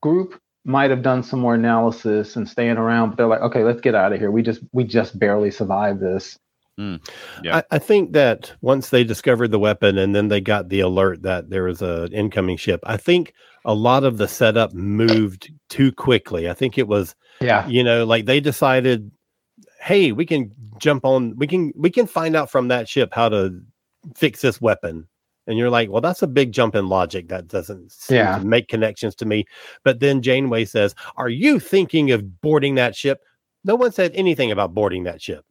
group 0.00 0.40
might 0.64 0.90
have 0.90 1.02
done 1.02 1.24
some 1.24 1.40
more 1.40 1.54
analysis 1.54 2.36
and 2.36 2.48
staying 2.48 2.76
around, 2.76 3.10
but 3.10 3.16
they're 3.16 3.26
like, 3.26 3.40
okay, 3.40 3.64
let's 3.64 3.80
get 3.80 3.96
out 3.96 4.12
of 4.12 4.20
here. 4.20 4.30
We 4.30 4.42
just 4.42 4.60
we 4.72 4.84
just 4.84 5.18
barely 5.18 5.50
survived 5.50 6.00
this. 6.00 6.38
Mm. 6.80 7.06
Yeah. 7.42 7.58
I, 7.58 7.62
I 7.72 7.78
think 7.78 8.12
that 8.12 8.52
once 8.62 8.90
they 8.90 9.04
discovered 9.04 9.48
the 9.48 9.58
weapon 9.58 9.98
and 9.98 10.14
then 10.14 10.28
they 10.28 10.40
got 10.40 10.68
the 10.68 10.80
alert 10.80 11.22
that 11.22 11.50
there 11.50 11.64
was 11.64 11.82
an 11.82 12.12
incoming 12.12 12.56
ship, 12.56 12.80
I 12.84 12.96
think 12.96 13.34
a 13.64 13.74
lot 13.74 14.04
of 14.04 14.16
the 14.18 14.26
setup 14.26 14.72
moved 14.72 15.50
too 15.68 15.92
quickly. 15.92 16.48
I 16.48 16.54
think 16.54 16.78
it 16.78 16.88
was, 16.88 17.14
Yeah. 17.40 17.66
you 17.68 17.84
know, 17.84 18.04
like 18.04 18.24
they 18.24 18.40
decided, 18.40 19.10
hey, 19.80 20.12
we 20.12 20.24
can 20.24 20.50
jump 20.78 21.04
on, 21.04 21.36
we 21.36 21.46
can, 21.46 21.72
we 21.76 21.90
can 21.90 22.06
find 22.06 22.34
out 22.34 22.50
from 22.50 22.68
that 22.68 22.88
ship 22.88 23.10
how 23.12 23.28
to 23.28 23.60
fix 24.16 24.40
this 24.40 24.60
weapon. 24.60 25.06
And 25.46 25.58
you're 25.58 25.70
like, 25.70 25.90
well, 25.90 26.00
that's 26.00 26.22
a 26.22 26.26
big 26.28 26.52
jump 26.52 26.74
in 26.74 26.88
logic. 26.88 27.28
That 27.28 27.48
doesn't 27.48 27.92
seem 27.92 28.16
Yeah. 28.18 28.38
to 28.38 28.44
make 28.46 28.68
connections 28.68 29.14
to 29.16 29.26
me. 29.26 29.44
But 29.84 30.00
then 30.00 30.22
Janeway 30.22 30.64
says, 30.66 30.94
Are 31.16 31.28
you 31.28 31.58
thinking 31.58 32.12
of 32.12 32.40
boarding 32.40 32.76
that 32.76 32.94
ship? 32.96 33.20
No 33.64 33.74
one 33.74 33.92
said 33.92 34.12
anything 34.14 34.50
about 34.52 34.72
boarding 34.72 35.02
that 35.04 35.20
ship 35.20 35.44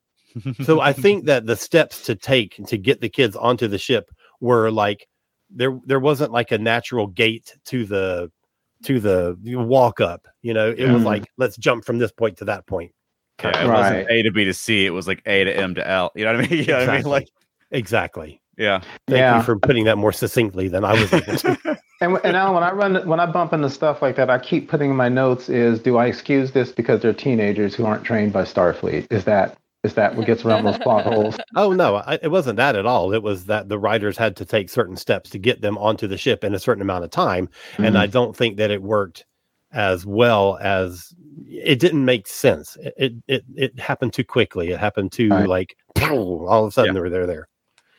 so 0.63 0.79
I 0.82 0.93
think 1.03 1.25
that 1.25 1.45
the 1.45 1.55
steps 1.55 2.03
to 2.05 2.15
take 2.15 2.59
to 2.67 2.77
get 2.77 3.01
the 3.01 3.09
kids 3.09 3.36
onto 3.36 3.67
the 3.67 3.77
ship 3.77 4.09
were 4.39 4.71
like 4.71 5.07
there 5.49 5.79
there 5.86 5.99
wasn't 5.99 6.32
like 6.32 6.51
a 6.51 6.57
natural 6.57 7.07
gate 7.07 7.53
to 7.65 7.86
the 7.86 8.32
to 8.86 8.99
the 8.99 9.38
walk 9.45 10.01
up. 10.01 10.27
You 10.41 10.53
know, 10.53 10.69
it 10.75 10.89
was 10.89 11.01
Mhm. 11.03 11.05
like 11.05 11.25
let's 11.38 11.57
jump 11.57 11.86
from 11.86 11.99
this 11.99 12.11
point 12.11 12.38
to 12.38 12.45
that 12.45 12.65
point. 12.67 12.91
Yeah, 13.43 13.49
it 13.49 13.67
Right. 13.67 13.79
wasn't 13.79 14.09
A 14.09 14.21
to 14.23 14.32
B 14.32 14.45
to 14.45 14.53
C. 14.53 14.86
It 14.86 14.91
was 14.91 15.07
like 15.07 15.21
A 15.25 15.43
to 15.43 15.55
M 15.55 15.75
to 15.75 15.88
L. 15.88 16.11
You 16.15 16.25
know 16.25 16.34
what 16.36 16.45
I 16.45 16.47
mean? 16.47 16.59
You 16.59 16.65
know 16.67 16.73
what 16.79 16.89
I 16.89 16.91
mean? 16.93 16.95
Exactly. 16.95 17.11
Like, 17.11 17.27
Exactly. 17.71 18.41
yeah. 18.57 18.79
Thank 19.07 19.19
Yeah. 19.19 19.38
you 19.38 19.43
for 19.43 19.57
putting 19.57 19.86
that 19.86 19.97
more 19.97 20.11
succinctly 20.11 20.67
than 20.67 20.84
I 20.84 20.93
was 20.93 21.11
able 21.13 21.36
to. 21.38 21.77
And, 22.01 22.17
and 22.23 22.36
Alan, 22.36 22.55
when 22.55 22.63
I 22.63 22.71
run, 22.71 23.07
when 23.07 23.19
I 23.19 23.27
bump 23.27 23.53
into 23.53 23.69
stuff 23.69 24.01
like 24.01 24.15
that, 24.15 24.27
I 24.27 24.39
keep 24.39 24.67
putting 24.67 24.89
in 24.89 24.95
my 24.95 25.07
notes 25.07 25.49
is, 25.49 25.79
do 25.79 25.97
I 25.97 26.07
excuse 26.07 26.51
this 26.51 26.71
because 26.71 26.99
they're 26.99 27.13
teenagers 27.13 27.75
who 27.75 27.86
aren't 27.86 28.03
trained 28.03 28.34
by 28.34 28.41
Starfleet? 28.41 29.05
Is 29.11 29.23
that 29.25 29.55
is 29.84 29.95
that 29.95 30.15
what 30.15 30.27
gets 30.27 30.45
around 30.45 30.63
those 30.63 30.77
plot 30.77 31.05
holes? 31.05 31.38
oh 31.55 31.71
no, 31.73 31.97
I, 31.97 32.19
it 32.21 32.29
wasn't 32.29 32.57
that 32.57 32.75
at 32.75 32.86
all. 32.86 33.13
It 33.13 33.23
was 33.23 33.45
that 33.45 33.69
the 33.69 33.79
writers 33.79 34.17
had 34.17 34.36
to 34.38 34.45
take 34.45 34.69
certain 34.69 34.95
steps 34.95 35.29
to 35.32 35.39
get 35.39 35.61
them 35.61 35.77
onto 35.77 36.07
the 36.07 36.17
ship 36.17 36.43
in 36.43 36.53
a 36.53 36.59
certain 36.59 36.82
amount 36.82 37.03
of 37.03 37.09
time, 37.09 37.49
and 37.77 37.97
I 37.97 38.05
mm-hmm. 38.05 38.11
don't 38.11 38.36
think 38.36 38.57
that 38.57 38.71
it 38.71 38.82
worked 38.82 39.25
as 39.73 40.05
well 40.05 40.59
as 40.61 41.13
it 41.47 41.79
didn't 41.79 42.05
make 42.05 42.27
sense. 42.27 42.77
It 42.82 42.93
it 42.97 43.13
it, 43.27 43.45
it 43.55 43.79
happened 43.79 44.13
too 44.13 44.23
quickly. 44.23 44.69
It 44.69 44.79
happened 44.79 45.11
too 45.11 45.29
Right. 45.29 45.47
like 45.47 45.77
all 46.11 46.65
of 46.65 46.69
a 46.69 46.71
sudden 46.71 46.89
Yeah. 46.89 46.93
they 46.93 47.01
were 47.01 47.09
there 47.09 47.27
there. 47.27 47.47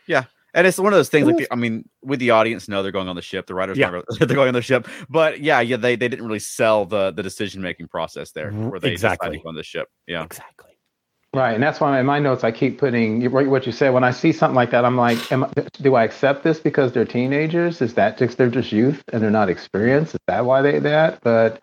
Yeah. 0.06 0.24
And 0.54 0.66
it's 0.66 0.78
one 0.78 0.92
of 0.92 0.98
those 0.98 1.08
things. 1.08 1.26
Like, 1.26 1.46
I 1.50 1.54
mean, 1.54 1.88
with 2.02 2.20
the 2.20 2.30
audience, 2.30 2.68
know 2.68 2.82
they're 2.82 2.92
going 2.92 3.08
on 3.08 3.16
the 3.16 3.22
ship. 3.22 3.46
The 3.46 3.54
writers 3.54 3.78
Yeah. 3.78 3.88
know 3.88 4.02
they're 4.18 4.26
going 4.26 4.48
on 4.48 4.54
the 4.54 4.60
ship. 4.60 4.86
But 5.08 5.40
yeah, 5.40 5.60
yeah, 5.60 5.78
they, 5.78 5.96
they 5.96 6.08
didn't 6.08 6.26
really 6.26 6.38
sell 6.38 6.84
the 6.84 7.10
the 7.10 7.22
decision 7.22 7.62
making 7.62 7.88
process 7.88 8.32
there, 8.32 8.52
where 8.52 8.78
they 8.78 8.92
exactly. 8.92 9.28
decided 9.28 9.38
to 9.38 9.42
go 9.44 9.48
on 9.48 9.54
the 9.54 9.62
ship. 9.62 9.88
Yeah, 10.06 10.24
Exactly. 10.24 10.71
Right, 11.34 11.54
and 11.54 11.62
that's 11.62 11.80
why 11.80 11.98
in 11.98 12.04
my 12.04 12.18
notes 12.18 12.44
I 12.44 12.52
keep 12.52 12.76
putting 12.76 13.30
what 13.30 13.46
what 13.46 13.64
you 13.64 13.72
said. 13.72 13.94
When 13.94 14.04
I 14.04 14.10
see 14.10 14.32
something 14.32 14.54
like 14.54 14.70
that, 14.72 14.84
I'm 14.84 14.98
like, 14.98 15.32
am, 15.32 15.50
do 15.80 15.94
I 15.94 16.04
accept 16.04 16.44
this 16.44 16.60
because 16.60 16.92
they're 16.92 17.06
teenagers? 17.06 17.80
Is 17.80 17.94
that 17.94 18.18
just 18.18 18.36
they're 18.36 18.50
just 18.50 18.70
youth 18.70 19.02
and 19.12 19.22
they're 19.22 19.30
not 19.30 19.48
experienced? 19.48 20.14
Is 20.14 20.20
that 20.26 20.44
why 20.44 20.60
they 20.60 20.78
that? 20.80 21.22
But 21.22 21.62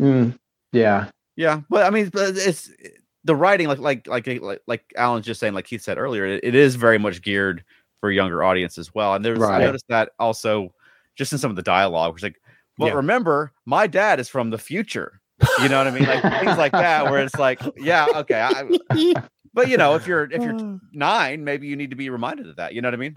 mm, 0.00 0.36
yeah, 0.72 1.10
yeah. 1.36 1.60
But 1.70 1.86
I 1.86 1.90
mean, 1.90 2.10
it's 2.12 2.68
the 3.22 3.36
writing, 3.36 3.68
like 3.68 3.78
like 3.78 4.08
like 4.08 4.26
like 4.26 4.62
like 4.66 4.92
Alan's 4.96 5.26
just 5.26 5.38
saying, 5.38 5.54
like 5.54 5.66
Keith 5.66 5.82
said 5.82 5.96
earlier, 5.96 6.26
it, 6.26 6.40
it 6.42 6.56
is 6.56 6.74
very 6.74 6.98
much 6.98 7.22
geared 7.22 7.62
for 8.00 8.10
a 8.10 8.14
younger 8.14 8.42
audience 8.42 8.78
as 8.78 8.92
well. 8.92 9.14
And 9.14 9.24
there's 9.24 9.42
I 9.42 9.60
noticed 9.60 9.86
that 9.90 10.10
also 10.18 10.74
just 11.14 11.32
in 11.32 11.38
some 11.38 11.50
of 11.50 11.56
the 11.56 11.62
dialogue, 11.62 12.14
which 12.14 12.22
like, 12.24 12.40
well, 12.78 12.90
Yeah. 12.90 12.96
remember, 12.96 13.52
my 13.64 13.86
dad 13.86 14.18
is 14.18 14.28
from 14.28 14.50
the 14.50 14.58
future. 14.58 15.20
You 15.60 15.68
know 15.68 15.78
what 15.78 15.86
I 15.86 15.90
mean? 15.90 16.04
Like 16.04 16.22
things 16.22 16.58
like 16.58 16.72
that, 16.72 17.10
where 17.10 17.22
it's 17.22 17.34
like, 17.36 17.60
yeah, 17.76 18.06
okay, 18.16 18.40
I, 18.40 19.14
but 19.52 19.68
you 19.68 19.76
know, 19.76 19.94
if 19.94 20.06
you're 20.06 20.24
if 20.30 20.42
you're 20.42 20.78
nine, 20.92 21.44
maybe 21.44 21.66
you 21.66 21.76
need 21.76 21.90
to 21.90 21.96
be 21.96 22.10
reminded 22.10 22.48
of 22.48 22.56
that. 22.56 22.74
You 22.74 22.82
know 22.82 22.88
what 22.88 22.94
I 22.94 22.96
mean? 22.96 23.12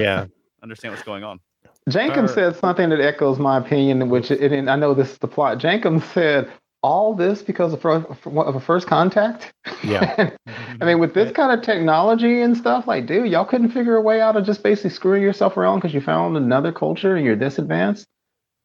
Yeah. 0.00 0.26
Understand 0.62 0.94
what's 0.94 1.04
going 1.04 1.24
on. 1.24 1.40
Jenkins 1.88 2.30
Or- 2.30 2.34
said 2.34 2.56
something 2.56 2.88
that 2.90 3.00
echoes 3.00 3.38
my 3.38 3.58
opinion, 3.58 4.08
which 4.08 4.30
it, 4.30 4.52
and 4.52 4.70
I 4.70 4.76
know 4.76 4.94
this 4.94 5.12
is 5.12 5.18
the 5.18 5.28
plot. 5.28 5.58
Jenkins 5.58 6.04
said 6.04 6.50
all 6.82 7.14
this 7.14 7.40
because 7.42 7.72
of, 7.72 7.84
of 7.84 8.56
a 8.56 8.60
first 8.60 8.86
contact. 8.86 9.52
Yeah. 9.82 10.30
I 10.80 10.84
mean, 10.84 10.98
with 10.98 11.14
this 11.14 11.32
kind 11.32 11.50
of 11.58 11.64
technology 11.64 12.42
and 12.42 12.56
stuff, 12.56 12.86
like, 12.86 13.06
dude, 13.06 13.30
y'all 13.30 13.46
couldn't 13.46 13.70
figure 13.70 13.96
a 13.96 14.02
way 14.02 14.20
out 14.20 14.36
of 14.36 14.44
just 14.44 14.62
basically 14.62 14.90
screwing 14.90 15.22
yourself 15.22 15.56
around 15.56 15.78
because 15.78 15.94
you 15.94 16.02
found 16.02 16.36
another 16.36 16.72
culture 16.72 17.16
and 17.16 17.24
you're 17.24 17.36
this 17.36 17.58
advanced. 17.58 18.06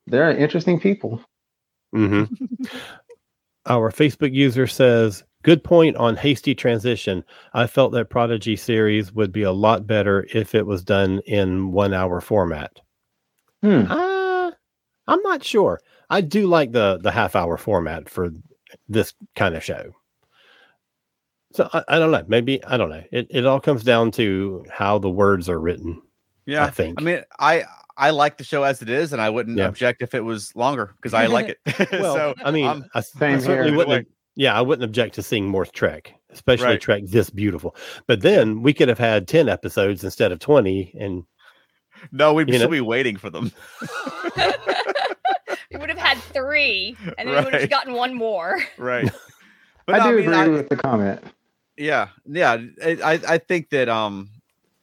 They're 0.08 0.36
interesting 0.36 0.80
people. 0.82 1.22
Hmm 1.94 2.24
Our 3.66 3.92
Facebook 3.92 4.34
user 4.34 4.68
says, 4.68 5.24
Good 5.44 5.64
point 5.64 5.96
on 5.96 6.18
hasty 6.18 6.54
transition. 6.54 7.24
I 7.54 7.66
felt 7.68 7.94
that 7.94 8.10
Prodigy 8.10 8.58
series 8.58 9.14
would 9.14 9.32
be 9.32 9.44
a 9.44 9.54
lot 9.54 9.88
better 9.88 10.28
if 10.34 10.54
it 10.54 10.66
was 10.66 10.84
done 10.84 11.22
in 11.26 11.72
one 11.72 11.94
hour 11.94 12.20
format. 12.20 12.72
Hmm. 13.64 13.86
Uh, 13.90 14.52
I'm 15.08 15.22
not 15.22 15.44
sure. 15.44 15.80
I 16.10 16.22
do 16.22 16.48
like 16.48 16.74
the 16.74 17.00
the 17.02 17.12
half 17.12 17.36
hour 17.38 17.58
format 17.58 18.10
for 18.10 18.32
this 18.90 19.14
kind 19.36 19.56
of 19.56 19.64
show. 19.64 19.94
So 21.54 21.70
I, 21.72 21.84
I 21.88 22.00
don't 22.00 22.12
know. 22.12 22.26
Maybe 22.28 22.64
I 22.66 22.76
don't 22.76 22.90
know. 22.90 23.04
It 23.12 23.28
it 23.30 23.46
all 23.46 23.62
comes 23.62 23.84
down 23.84 24.12
to 24.12 24.66
how 24.70 25.00
the 25.00 25.10
words 25.10 25.48
are 25.48 25.60
written. 25.60 26.02
Yeah, 26.46 26.66
I 26.66 26.70
think. 26.70 27.00
I 27.00 27.04
mean, 27.04 27.22
I 27.40 27.64
I 28.00 28.10
like 28.12 28.38
the 28.38 28.44
show 28.44 28.64
as 28.64 28.82
it 28.82 28.90
is, 28.90 29.14
and 29.14 29.22
I 29.22 29.30
wouldn't 29.30 29.58
Yeah. 29.58 29.68
object 29.68 30.02
if 30.02 30.16
it 30.16 30.22
was 30.24 30.56
longer 30.56 30.94
because 30.96 31.14
I 31.14 31.28
like 31.28 31.50
it. 31.68 31.92
Well, 31.92 32.16
so 32.16 32.34
I 32.44 32.52
mean, 32.52 32.66
I'm- 32.66 32.86
I, 32.96 33.00
I 33.00 33.02
certainly 33.02 33.76
wouldn't. 33.76 34.08
yeah, 34.36 34.58
I 34.58 34.62
wouldn't 34.62 34.84
object 34.86 35.16
to 35.16 35.22
seeing 35.24 35.48
more 35.48 35.66
Trek, 35.66 36.14
especially 36.32 36.66
Right. 36.68 36.82
Trek 36.82 37.04
this 37.06 37.30
beautiful. 37.30 37.76
But 38.08 38.22
then 38.22 38.62
we 38.64 38.74
could 38.74 38.88
have 38.88 38.98
had 39.00 39.28
ten 39.28 39.50
episodes 39.50 40.04
instead 40.04 40.32
of 40.32 40.40
twenty, 40.40 40.96
and 41.00 41.24
no, 42.12 42.34
we'd 42.34 42.48
still 42.48 42.62
know? 42.62 42.68
be 42.70 42.82
waiting 42.82 43.18
for 43.18 43.30
them. 43.30 43.52
We 45.72 45.78
would 45.78 45.90
have 45.90 46.00
had 46.00 46.18
three, 46.18 46.98
and 47.20 47.30
then 47.30 47.38
we 47.38 47.44
would 47.46 47.54
have 47.54 47.70
gotten 47.70 47.94
one 47.94 48.16
more. 48.16 48.60
right. 48.78 49.08
But 49.86 49.96
I 49.96 49.98
no, 50.00 50.12
do 50.12 50.18
mean, 50.18 50.26
agree 50.30 50.36
I- 50.38 50.48
with 50.48 50.70
the 50.70 50.76
comment. 50.78 51.24
yeah, 51.78 52.08
yeah. 52.26 52.58
I 52.84 52.98
I 53.04 53.20
I 53.28 53.38
think 53.38 53.70
that 53.70 53.88
um, 53.88 54.30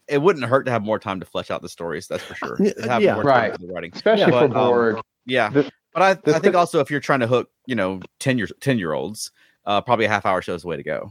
it 0.09 0.23
wouldn't 0.23 0.45
hurt 0.47 0.65
to 0.65 0.71
have 0.71 0.83
more 0.83 0.99
time 0.99 1.21
to 1.21 1.27
flesh 1.27 1.51
out 1.51 1.63
the 1.63 1.69
stories. 1.69 2.07
That's 2.07 2.23
for 2.25 2.35
sure. 2.35 2.57
Yeah, 2.61 2.73
To 2.75 2.89
have 2.91 3.03
yeah. 3.03 3.15
more 3.15 3.25
Right. 3.25 3.53
for 3.53 3.59
the 3.59 3.67
writing. 3.73 3.91
Especially 3.95 4.31
But, 4.31 4.53
for 4.53 4.97
um, 4.99 5.03
Yeah, 5.25 5.49
The- 5.51 5.71
but 5.93 6.03
I, 6.03 6.15
the 6.15 6.37
I 6.37 6.39
think 6.39 6.55
thi- 6.55 6.59
also 6.59 6.81
if 6.81 6.91
you're 6.91 7.01
trying 7.01 7.21
to 7.21 7.27
hook, 7.27 7.51
you 7.67 7.75
know, 7.75 8.01
ten 8.21 8.39
year 8.39 8.49
ten 8.61 8.79
year 8.79 8.93
olds, 8.93 9.31
uh, 9.65 9.81
probably 9.81 10.05
a 10.05 10.09
half 10.09 10.25
hour 10.27 10.43
show 10.43 10.55
is 10.55 10.63
the 10.63 10.69
way 10.69 10.77
to 10.77 10.83
go. 10.83 11.11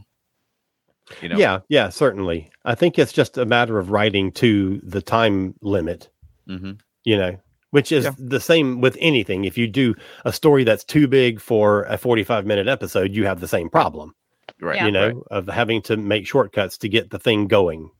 You 1.22 1.28
know, 1.28 1.36
yeah, 1.36 1.60
yeah, 1.68 1.88
certainly. 1.88 2.50
I 2.64 2.74
think 2.74 2.98
it's 2.98 3.12
just 3.12 3.38
a 3.38 3.44
matter 3.44 3.78
of 3.78 3.90
writing 3.90 4.32
to 4.32 4.80
the 4.82 5.00
time 5.02 5.54
limit. 5.62 6.08
hmm 6.48 6.72
You 7.04 7.16
know, 7.16 7.36
which 7.70 7.92
is 7.92 8.04
Yeah. 8.06 8.12
the 8.18 8.40
same 8.40 8.80
with 8.80 8.96
anything. 9.00 9.44
If 9.44 9.56
you 9.58 9.68
do 9.68 9.94
a 10.24 10.32
story 10.32 10.64
that's 10.64 10.82
too 10.84 11.06
big 11.06 11.40
for 11.40 11.84
a 11.84 11.96
forty-five 11.98 12.44
minute 12.46 12.66
episode, 12.66 13.12
you 13.12 13.24
have 13.26 13.40
the 13.40 13.48
same 13.48 13.68
problem. 13.68 14.14
right. 14.60 14.76
Yeah. 14.76 14.86
You 14.86 14.92
know, 14.92 15.06
right. 15.08 15.16
of 15.30 15.46
having 15.48 15.82
to 15.82 15.96
make 15.96 16.26
shortcuts 16.26 16.78
to 16.78 16.88
get 16.88 17.10
the 17.10 17.18
thing 17.18 17.46
going. 17.46 17.90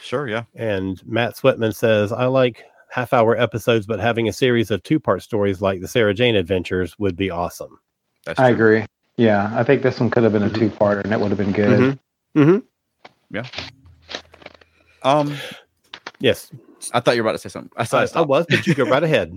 Sure, 0.00 0.28
yeah, 0.28 0.44
And 0.54 1.00
Matt 1.06 1.36
Sweatman 1.36 1.74
says, 1.74 2.12
I 2.12 2.26
like 2.26 2.64
half 2.90 3.12
hour 3.12 3.36
episodes, 3.36 3.86
but 3.86 4.00
having 4.00 4.28
a 4.28 4.32
series 4.32 4.70
of 4.70 4.82
two 4.82 4.98
part 5.00 5.22
stories 5.22 5.60
like 5.60 5.80
the 5.80 5.88
Sarah 5.88 6.14
Jane 6.14 6.36
adventures 6.36 6.98
would 6.98 7.16
be 7.16 7.30
awesome. 7.30 7.78
that's 8.24 8.38
I 8.40 8.50
agree. 8.50 8.84
Yeah, 9.16 9.50
I 9.54 9.64
think 9.64 9.82
this 9.82 9.98
one 10.00 10.10
could 10.10 10.22
have 10.22 10.32
been 10.32 10.44
a 10.44 10.48
Mhm. 10.50 10.58
two-parter, 10.70 11.02
and 11.04 11.12
it 11.12 11.18
would 11.20 11.30
have 11.30 11.38
been 11.38 11.52
good. 11.52 11.98
Mm-hmm. 12.36 12.58
Yeah. 13.30 13.44
Um, 15.02 15.34
Yes. 16.20 16.50
I 16.92 17.00
thought 17.00 17.16
you 17.16 17.22
were 17.22 17.28
about 17.28 17.40
to 17.40 17.48
say 17.48 17.48
something. 17.48 17.70
I 17.76 17.84
saw. 17.84 18.00
I, 18.00 18.04
I 18.04 18.08
I 18.16 18.20
was, 18.22 18.46
but 18.48 18.66
you 18.66 18.74
go 18.74 18.84
right 18.84 19.02
ahead. 19.04 19.36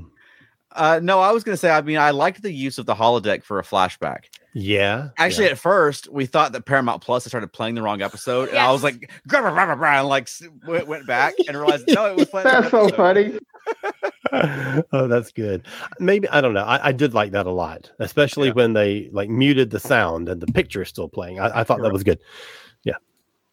Uh, 0.73 0.99
no, 1.03 1.19
I 1.19 1.31
was 1.31 1.43
going 1.43 1.53
to 1.53 1.57
say. 1.59 1.69
I 1.69 1.81
mean, 1.81 1.97
I 1.97 2.11
liked 2.11 2.41
the 2.41 2.51
use 2.51 2.77
of 2.77 2.85
the 2.85 2.95
holodeck 2.95 3.43
for 3.43 3.59
a 3.59 3.63
flashback. 3.63 4.25
Yeah. 4.53 5.09
Actually, 5.17 5.45
yeah. 5.45 5.51
at 5.51 5.59
first, 5.59 6.09
we 6.11 6.25
thought 6.25 6.51
that 6.53 6.65
Paramount 6.65 7.01
Plus 7.01 7.23
had 7.23 7.29
started 7.31 7.51
playing 7.53 7.75
the 7.75 7.81
wrong 7.81 8.01
episode, 8.01 8.49
and 8.49 8.57
I 8.57 8.71
was 8.71 8.83
like, 8.83 9.11
grab 9.27 9.43
grab 9.43 9.53
grab 9.53 9.77
grab, 9.77 9.99
and 9.99 10.07
like 10.09 10.29
went, 10.67 10.87
went 10.87 11.07
back 11.07 11.33
and 11.47 11.55
realized 11.57 11.85
no, 11.89 12.05
it 12.07 12.15
was 12.17 12.25
playing. 12.29 12.45
the 12.47 12.51
That's 12.51 12.71
so 12.71 12.85
episode. 12.87 12.95
funny. 12.97 14.83
oh, 14.93 15.07
that's 15.07 15.31
good. 15.31 15.65
Maybe 15.99 16.27
I 16.29 16.41
don't 16.41 16.53
know. 16.53 16.63
I, 16.63 16.87
I 16.87 16.91
did 16.91 17.13
like 17.13 17.31
that 17.31 17.45
a 17.45 17.51
lot, 17.51 17.91
especially 17.99 18.47
Yeah. 18.47 18.53
when 18.53 18.73
they 18.73 19.09
like 19.11 19.29
muted 19.29 19.69
the 19.71 19.79
sound 19.79 20.27
and 20.29 20.41
the 20.41 20.47
picture 20.51 20.81
is 20.81 20.89
still 20.89 21.07
playing. 21.07 21.39
I, 21.39 21.61
I 21.61 21.63
thought 21.63 21.81
that 21.81 21.93
was 21.93 22.03
good. 22.03 22.19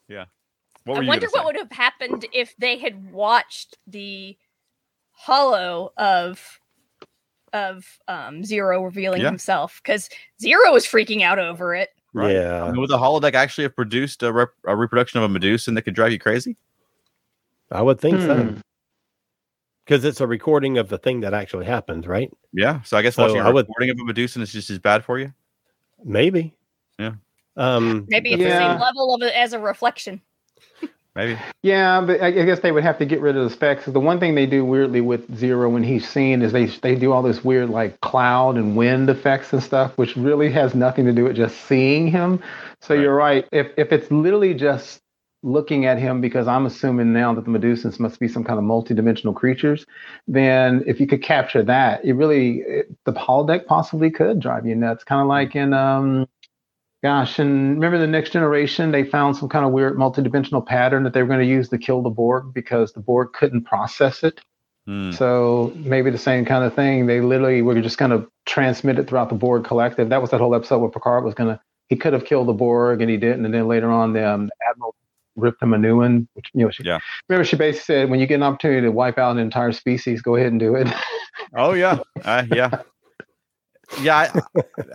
Yeah. 0.08 0.24
What 0.84 0.94
I 0.94 0.98
were 0.98 1.02
you 1.04 1.08
wonder 1.08 1.26
what 1.32 1.40
say? 1.40 1.44
would 1.44 1.56
have 1.56 1.70
happened 1.72 2.26
if 2.32 2.54
they 2.56 2.78
had 2.78 3.12
watched 3.12 3.76
the 3.86 4.38
hollow 5.12 5.92
of 5.98 6.60
of 7.52 7.84
um 8.08 8.44
Zero 8.44 8.82
revealing 8.82 9.20
Yeah. 9.22 9.28
himself 9.28 9.80
because 9.82 10.08
Zero 10.40 10.72
was 10.72 10.86
freaking 10.86 11.22
out 11.22 11.38
over 11.38 11.74
it. 11.74 11.90
Right. 12.14 12.32
Yeah. 12.32 12.64
I 12.64 12.70
mean, 12.70 12.80
would 12.80 12.90
the 12.90 12.98
holodeck 12.98 13.34
actually 13.34 13.64
have 13.64 13.76
produced 13.76 14.22
a, 14.22 14.32
rep- 14.32 14.54
a 14.66 14.74
reproduction 14.74 15.18
of 15.18 15.24
a 15.24 15.28
Medusa 15.28 15.70
that 15.72 15.82
could 15.82 15.94
drive 15.94 16.12
you 16.12 16.18
crazy? 16.18 16.56
I 17.70 17.82
would 17.82 18.00
think 18.00 18.20
so. 18.20 18.34
Hmm. 18.42 18.56
Because 19.84 20.04
it's 20.04 20.20
a 20.20 20.26
recording 20.26 20.78
of 20.78 20.88
the 20.88 20.98
thing 20.98 21.20
that 21.20 21.32
actually 21.34 21.66
happened, 21.66 22.06
right? 22.06 22.30
Yeah. 22.52 22.82
So 22.82 22.96
I 22.96 23.02
guess 23.02 23.14
So 23.14 23.22
watching 23.24 23.40
I 23.40 23.48
a 23.48 23.52
would- 23.52 23.66
recording 23.68 23.90
of 23.90 23.98
a 24.00 24.04
Medusa 24.04 24.40
is 24.40 24.52
just 24.52 24.70
as 24.70 24.78
bad 24.78 25.04
for 25.04 25.18
you. 25.18 25.32
Maybe. 26.04 26.54
Yeah. 26.98 27.12
Um 27.56 28.06
Maybe 28.08 28.32
it's 28.32 28.42
the 28.42 28.50
same 28.50 28.80
level 28.80 29.14
of 29.14 29.22
it 29.22 29.34
as 29.34 29.52
a 29.52 29.58
reflection. 29.58 30.20
Maybe. 31.18 31.42
Yeah, 31.62 32.00
but 32.02 32.22
I 32.22 32.28
I 32.28 32.44
guess 32.46 32.60
they 32.60 32.72
would 32.72 32.84
have 32.84 32.98
to 33.00 33.06
get 33.06 33.20
rid 33.20 33.36
of 33.36 33.44
the 33.44 33.50
specs. 33.50 33.86
The 33.86 34.00
one 34.00 34.20
thing 34.20 34.36
they 34.36 34.46
do 34.46 34.64
weirdly 34.64 35.02
with 35.02 35.36
Zero 35.36 35.68
when 35.68 35.82
he's 35.82 36.08
seen 36.08 36.42
is 36.42 36.52
they 36.52 36.66
they 36.66 36.94
do 36.94 37.12
all 37.12 37.22
this 37.22 37.44
weird 37.44 37.70
like 37.70 38.00
cloud 38.02 38.56
and 38.56 38.76
wind 38.76 39.10
effects 39.10 39.52
and 39.52 39.62
stuff, 39.62 39.98
which 39.98 40.16
really 40.16 40.50
has 40.52 40.74
nothing 40.76 41.06
to 41.06 41.12
do 41.12 41.24
with 41.24 41.36
just 41.36 41.60
seeing 41.62 42.08
him. 42.08 42.40
So 42.82 42.94
Right. 42.94 43.02
you're 43.02 43.16
right. 43.16 43.46
If 43.52 43.72
if 43.78 43.92
it's 43.92 44.10
literally 44.12 44.54
just 44.54 45.02
looking 45.42 45.86
at 45.86 45.98
him, 45.98 46.20
because 46.20 46.48
I'm 46.48 46.66
assuming 46.66 47.12
now 47.12 47.34
that 47.34 47.44
the 47.44 47.50
Medusans 47.52 48.00
must 48.00 48.20
be 48.20 48.28
some 48.28 48.44
kind 48.44 48.58
of 48.58 48.64
multidimensional 48.64 49.34
creatures, 49.34 49.86
then 50.28 50.84
if 50.86 51.00
you 51.00 51.08
could 51.08 51.22
capture 51.22 51.64
that, 51.64 52.04
it 52.04 52.14
really 52.14 52.58
it, 52.60 52.96
the 53.06 53.12
holodeck 53.14 53.66
possibly 53.66 54.10
could 54.10 54.40
drive 54.40 54.66
you 54.66 54.76
nuts. 54.76 55.04
Kind 55.04 55.22
of 55.22 55.28
like 55.28 55.56
in 55.56 55.74
um 55.74 56.28
Gosh, 57.02 57.38
and 57.38 57.74
remember 57.74 57.98
the 57.98 58.08
next 58.08 58.30
generation? 58.30 58.90
They 58.90 59.04
found 59.04 59.36
some 59.36 59.48
kind 59.48 59.64
of 59.64 59.70
weird 59.72 59.96
multidimensional 59.96 60.66
pattern 60.66 61.04
that 61.04 61.12
they 61.12 61.22
were 61.22 61.28
going 61.28 61.40
to 61.40 61.46
use 61.46 61.68
to 61.68 61.78
kill 61.78 62.02
the 62.02 62.10
Borg 62.10 62.52
because 62.52 62.92
the 62.92 63.00
Borg 63.00 63.32
couldn't 63.32 63.64
process 63.64 64.24
it. 64.24 64.40
Hmm. 64.86 65.12
So 65.12 65.72
maybe 65.76 66.10
the 66.10 66.18
same 66.18 66.44
kind 66.44 66.64
of 66.64 66.74
thing. 66.74 67.06
They 67.06 67.20
literally 67.20 67.62
were 67.62 67.80
just 67.80 67.98
going 67.98 68.10
to 68.10 68.28
transmit 68.46 68.98
it 68.98 69.08
throughout 69.08 69.28
the 69.28 69.36
Borg 69.36 69.64
collective. 69.64 70.08
That 70.08 70.20
was 70.20 70.30
that 70.30 70.40
whole 70.40 70.54
episode 70.54 70.78
where 70.78 70.90
Picard 70.90 71.24
was 71.24 71.34
going 71.34 71.54
to. 71.54 71.60
He 71.88 71.96
could 71.96 72.12
have 72.14 72.24
killed 72.24 72.48
the 72.48 72.52
Borg 72.52 73.00
and 73.00 73.10
he 73.10 73.16
didn't. 73.16 73.44
And 73.44 73.54
then 73.54 73.68
later 73.68 73.90
on, 73.90 74.12
the, 74.12 74.28
um, 74.28 74.46
the 74.46 74.52
Admiral 74.68 74.94
ripped 75.38 75.62
him 75.62 75.72
a 75.72 75.78
new 75.78 75.98
one. 75.98 76.28
Which 76.34 76.50
you 76.52 76.64
know, 76.64 76.70
she, 76.70 76.82
Yeah. 76.84 76.98
Remember, 77.28 77.44
she 77.44 77.56
basically 77.56 77.84
said, 77.84 78.10
"When 78.10 78.20
you 78.20 78.26
get 78.26 78.36
an 78.36 78.42
opportunity 78.42 78.82
to 78.82 78.90
wipe 78.90 79.18
out 79.18 79.32
an 79.32 79.38
entire 79.38 79.72
species, 79.72 80.20
go 80.20 80.36
ahead 80.36 80.48
and 80.50 80.60
do 80.60 80.74
it." 80.74 80.88
Oh 81.56 81.72
yeah, 81.72 82.00
uh, 82.24 82.44
yeah, 82.50 82.82
yeah. 84.02 84.16
I, 84.16 84.40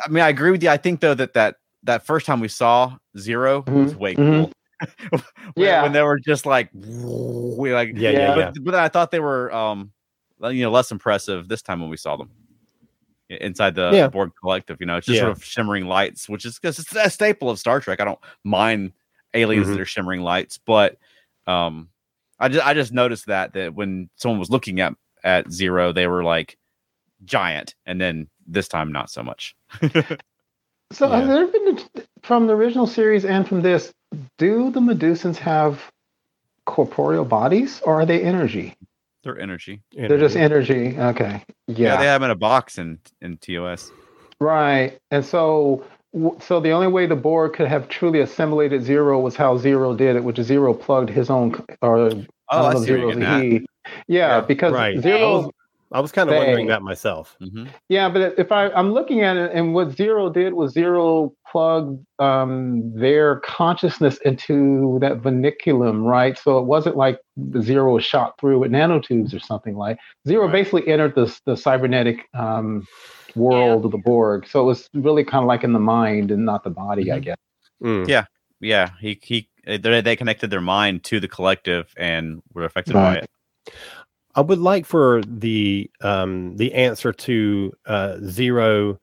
I 0.05 0.07
mean, 0.09 0.23
I 0.23 0.29
agree 0.29 0.51
with 0.51 0.61
you. 0.61 0.69
I 0.69 0.77
think 0.77 0.99
though 0.99 1.15
that 1.15 1.33
that 1.33 1.55
that 1.83 2.05
first 2.05 2.25
time 2.25 2.39
we 2.39 2.47
saw 2.47 2.97
Zero 3.17 3.61
was 3.67 3.93
Mhm, 3.93 3.97
way 3.97 4.15
mhm. 4.15 4.17
cool. 4.17 4.51
when, 5.55 5.67
Yeah. 5.67 5.81
when 5.83 5.91
they 5.93 6.01
were 6.01 6.19
just 6.19 6.45
like, 6.45 6.69
we 6.73 7.73
like, 7.73 7.89
yeah, 7.95 8.09
yeah, 8.11 8.19
Yeah. 8.19 8.35
yeah. 8.37 8.51
but, 8.55 8.63
but 8.65 8.75
I 8.75 8.87
thought 8.89 9.11
they 9.11 9.19
were, 9.19 9.53
um, 9.53 9.91
you 10.43 10.61
know, 10.63 10.71
less 10.71 10.91
impressive 10.91 11.47
this 11.47 11.61
time 11.61 11.79
when 11.81 11.89
we 11.89 11.97
saw 11.97 12.15
them 12.17 12.29
inside 13.29 13.75
the 13.75 13.91
Yeah. 13.93 14.07
Borg 14.07 14.31
Collective. 14.39 14.77
You 14.79 14.85
know, 14.85 14.97
it's 14.97 15.07
just 15.07 15.15
Yeah. 15.17 15.21
sort 15.27 15.37
of 15.37 15.43
shimmering 15.43 15.85
lights, 15.87 16.27
which 16.29 16.45
is 16.45 16.59
because 16.59 16.79
it's 16.79 16.95
a 16.95 17.09
staple 17.09 17.49
of 17.49 17.59
Star 17.59 17.79
Trek. 17.79 17.99
I 18.01 18.05
don't 18.05 18.19
mind 18.43 18.93
aliens 19.33 19.67
Mhm. 19.67 19.71
that 19.73 19.81
are 19.81 19.85
shimmering 19.85 20.21
lights, 20.21 20.57
but 20.57 20.97
um, 21.47 21.89
I 22.39 22.49
just 22.49 22.65
I 22.65 22.73
just 22.73 22.91
noticed 22.93 23.25
that 23.27 23.53
that 23.53 23.73
when 23.73 24.09
someone 24.15 24.39
was 24.39 24.49
looking 24.49 24.79
at 24.79 24.93
at 25.23 25.51
Zero, 25.51 25.91
they 25.93 26.07
were 26.07 26.23
like 26.23 26.57
giant, 27.25 27.75
and 27.85 27.99
then 28.01 28.27
this 28.47 28.67
time 28.67 28.91
not 28.91 29.09
so 29.09 29.23
much. 29.23 29.55
So 30.93 31.07
Yeah. 31.09 31.19
has 31.19 31.27
there 31.27 31.47
been 31.47 31.79
from 32.21 32.47
the 32.47 32.53
original 32.55 32.87
series 32.87 33.25
and 33.25 33.47
from 33.47 33.61
this? 33.61 33.91
Do 34.37 34.69
the 34.71 34.79
Medusans 34.79 35.37
have 35.37 35.91
corporeal 36.65 37.25
bodies, 37.25 37.81
or 37.83 38.01
are 38.01 38.05
they 38.05 38.21
energy? 38.21 38.75
They're 39.23 39.39
energy. 39.39 39.81
They're 39.95 40.17
just 40.17 40.35
energy. 40.35 40.95
Okay. 40.97 41.41
Yeah. 41.67 41.75
Yeah. 41.77 41.97
they 41.97 42.05
have 42.05 42.21
them 42.21 42.25
in 42.29 42.31
a 42.31 42.35
box 42.35 42.77
in 42.77 42.99
in 43.21 43.37
TOS. 43.37 43.91
right. 44.39 44.97
And 45.11 45.25
so, 45.25 45.83
so 46.41 46.59
the 46.59 46.71
only 46.71 46.87
way 46.87 47.05
the 47.07 47.15
Borg 47.15 47.53
could 47.53 47.67
have 47.67 47.87
truly 47.87 48.19
assimilated 48.19 48.83
Zero 48.83 49.19
was 49.19 49.35
how 49.35 49.57
Zero 49.57 49.95
did 49.95 50.15
it, 50.15 50.23
which 50.23 50.37
Zero 50.37 50.73
plugged 50.73 51.09
his 51.09 51.29
own, 51.29 51.55
or 51.81 52.11
Oh, 52.51 52.65
I 52.67 52.73
see 52.75 52.85
Zero's 52.85 53.15
getting 53.15 53.23
a 53.23 53.25
at. 53.25 53.41
he. 53.43 53.49
Yeah, 54.07 54.27
Yeah. 54.35 54.41
because 54.41 54.73
Right. 54.73 54.99
Zero. 54.99 55.19
Oh. 55.19 55.51
I 55.93 55.99
was 55.99 56.11
kind 56.11 56.29
of 56.29 56.35
wondering 56.35 56.67
that 56.67 56.81
myself. 56.81 57.37
Mhm. 57.41 57.69
Yeah, 57.87 58.09
but 58.09 58.37
if 58.39 58.51
I, 58.51 58.69
I'm 58.69 58.91
looking 58.93 59.21
at 59.21 59.37
it, 59.37 59.51
and 59.53 59.73
what 59.73 59.91
Zero 59.95 60.29
did 60.29 60.53
was 60.53 60.73
Zero 60.73 61.33
plugged 61.49 62.03
um, 62.19 62.91
their 62.95 63.37
consciousness 63.41 64.17
into 64.25 64.97
that 65.01 65.21
vinculum, 65.21 66.03
right? 66.03 66.37
So 66.37 66.57
it 66.57 66.65
wasn't 66.65 66.97
like 66.97 67.19
Zero 67.61 67.93
was 67.93 68.03
shot 68.03 68.33
through 68.39 68.59
with 68.59 68.71
nanotubes 68.71 69.33
or 69.35 69.39
something 69.39 69.75
like. 69.77 69.97
Zero 70.27 70.45
Right. 70.45 70.51
basically 70.51 70.87
entered 70.87 71.15
the 71.15 71.33
the 71.45 71.55
cybernetic 71.55 72.27
um, 72.33 72.87
world 73.35 73.85
of 73.85 73.91
the 73.91 73.97
Borg, 73.99 74.47
so 74.47 74.61
it 74.61 74.65
was 74.65 74.89
really 74.93 75.23
kind 75.23 75.43
of 75.43 75.47
like 75.47 75.63
in 75.63 75.73
the 75.73 75.79
mind 75.79 76.31
and 76.31 76.43
not 76.45 76.63
the 76.63 76.69
body, 76.71 77.11
I 77.11 77.19
Mhm. 77.19 77.23
guess. 77.23 77.37
Mm. 77.83 78.07
Yeah. 78.07 78.25
Yeah, 78.61 78.91
he 79.01 79.19
he 79.21 79.49
they 79.65 79.99
they 80.01 80.15
connected 80.15 80.49
their 80.49 80.61
mind 80.61 81.03
to 81.05 81.19
the 81.19 81.27
collective 81.27 81.93
and 81.97 82.41
were 82.53 82.63
affected 82.63 82.93
by 82.93 83.15
it. 83.17 83.29
I 84.35 84.41
would 84.41 84.59
like 84.59 84.85
for 84.85 85.21
the 85.27 85.89
um 86.01 86.57
the 86.57 86.73
answer 86.73 87.11
to 87.13 87.73
uh 87.85 88.17
zero 88.25 88.99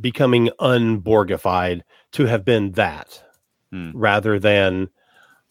becoming 0.00 0.50
unborgified 0.60 1.82
to 2.12 2.26
have 2.26 2.44
been 2.44 2.72
that 2.72 3.22
Hmm. 3.70 3.90
rather 3.94 4.38
than 4.38 4.88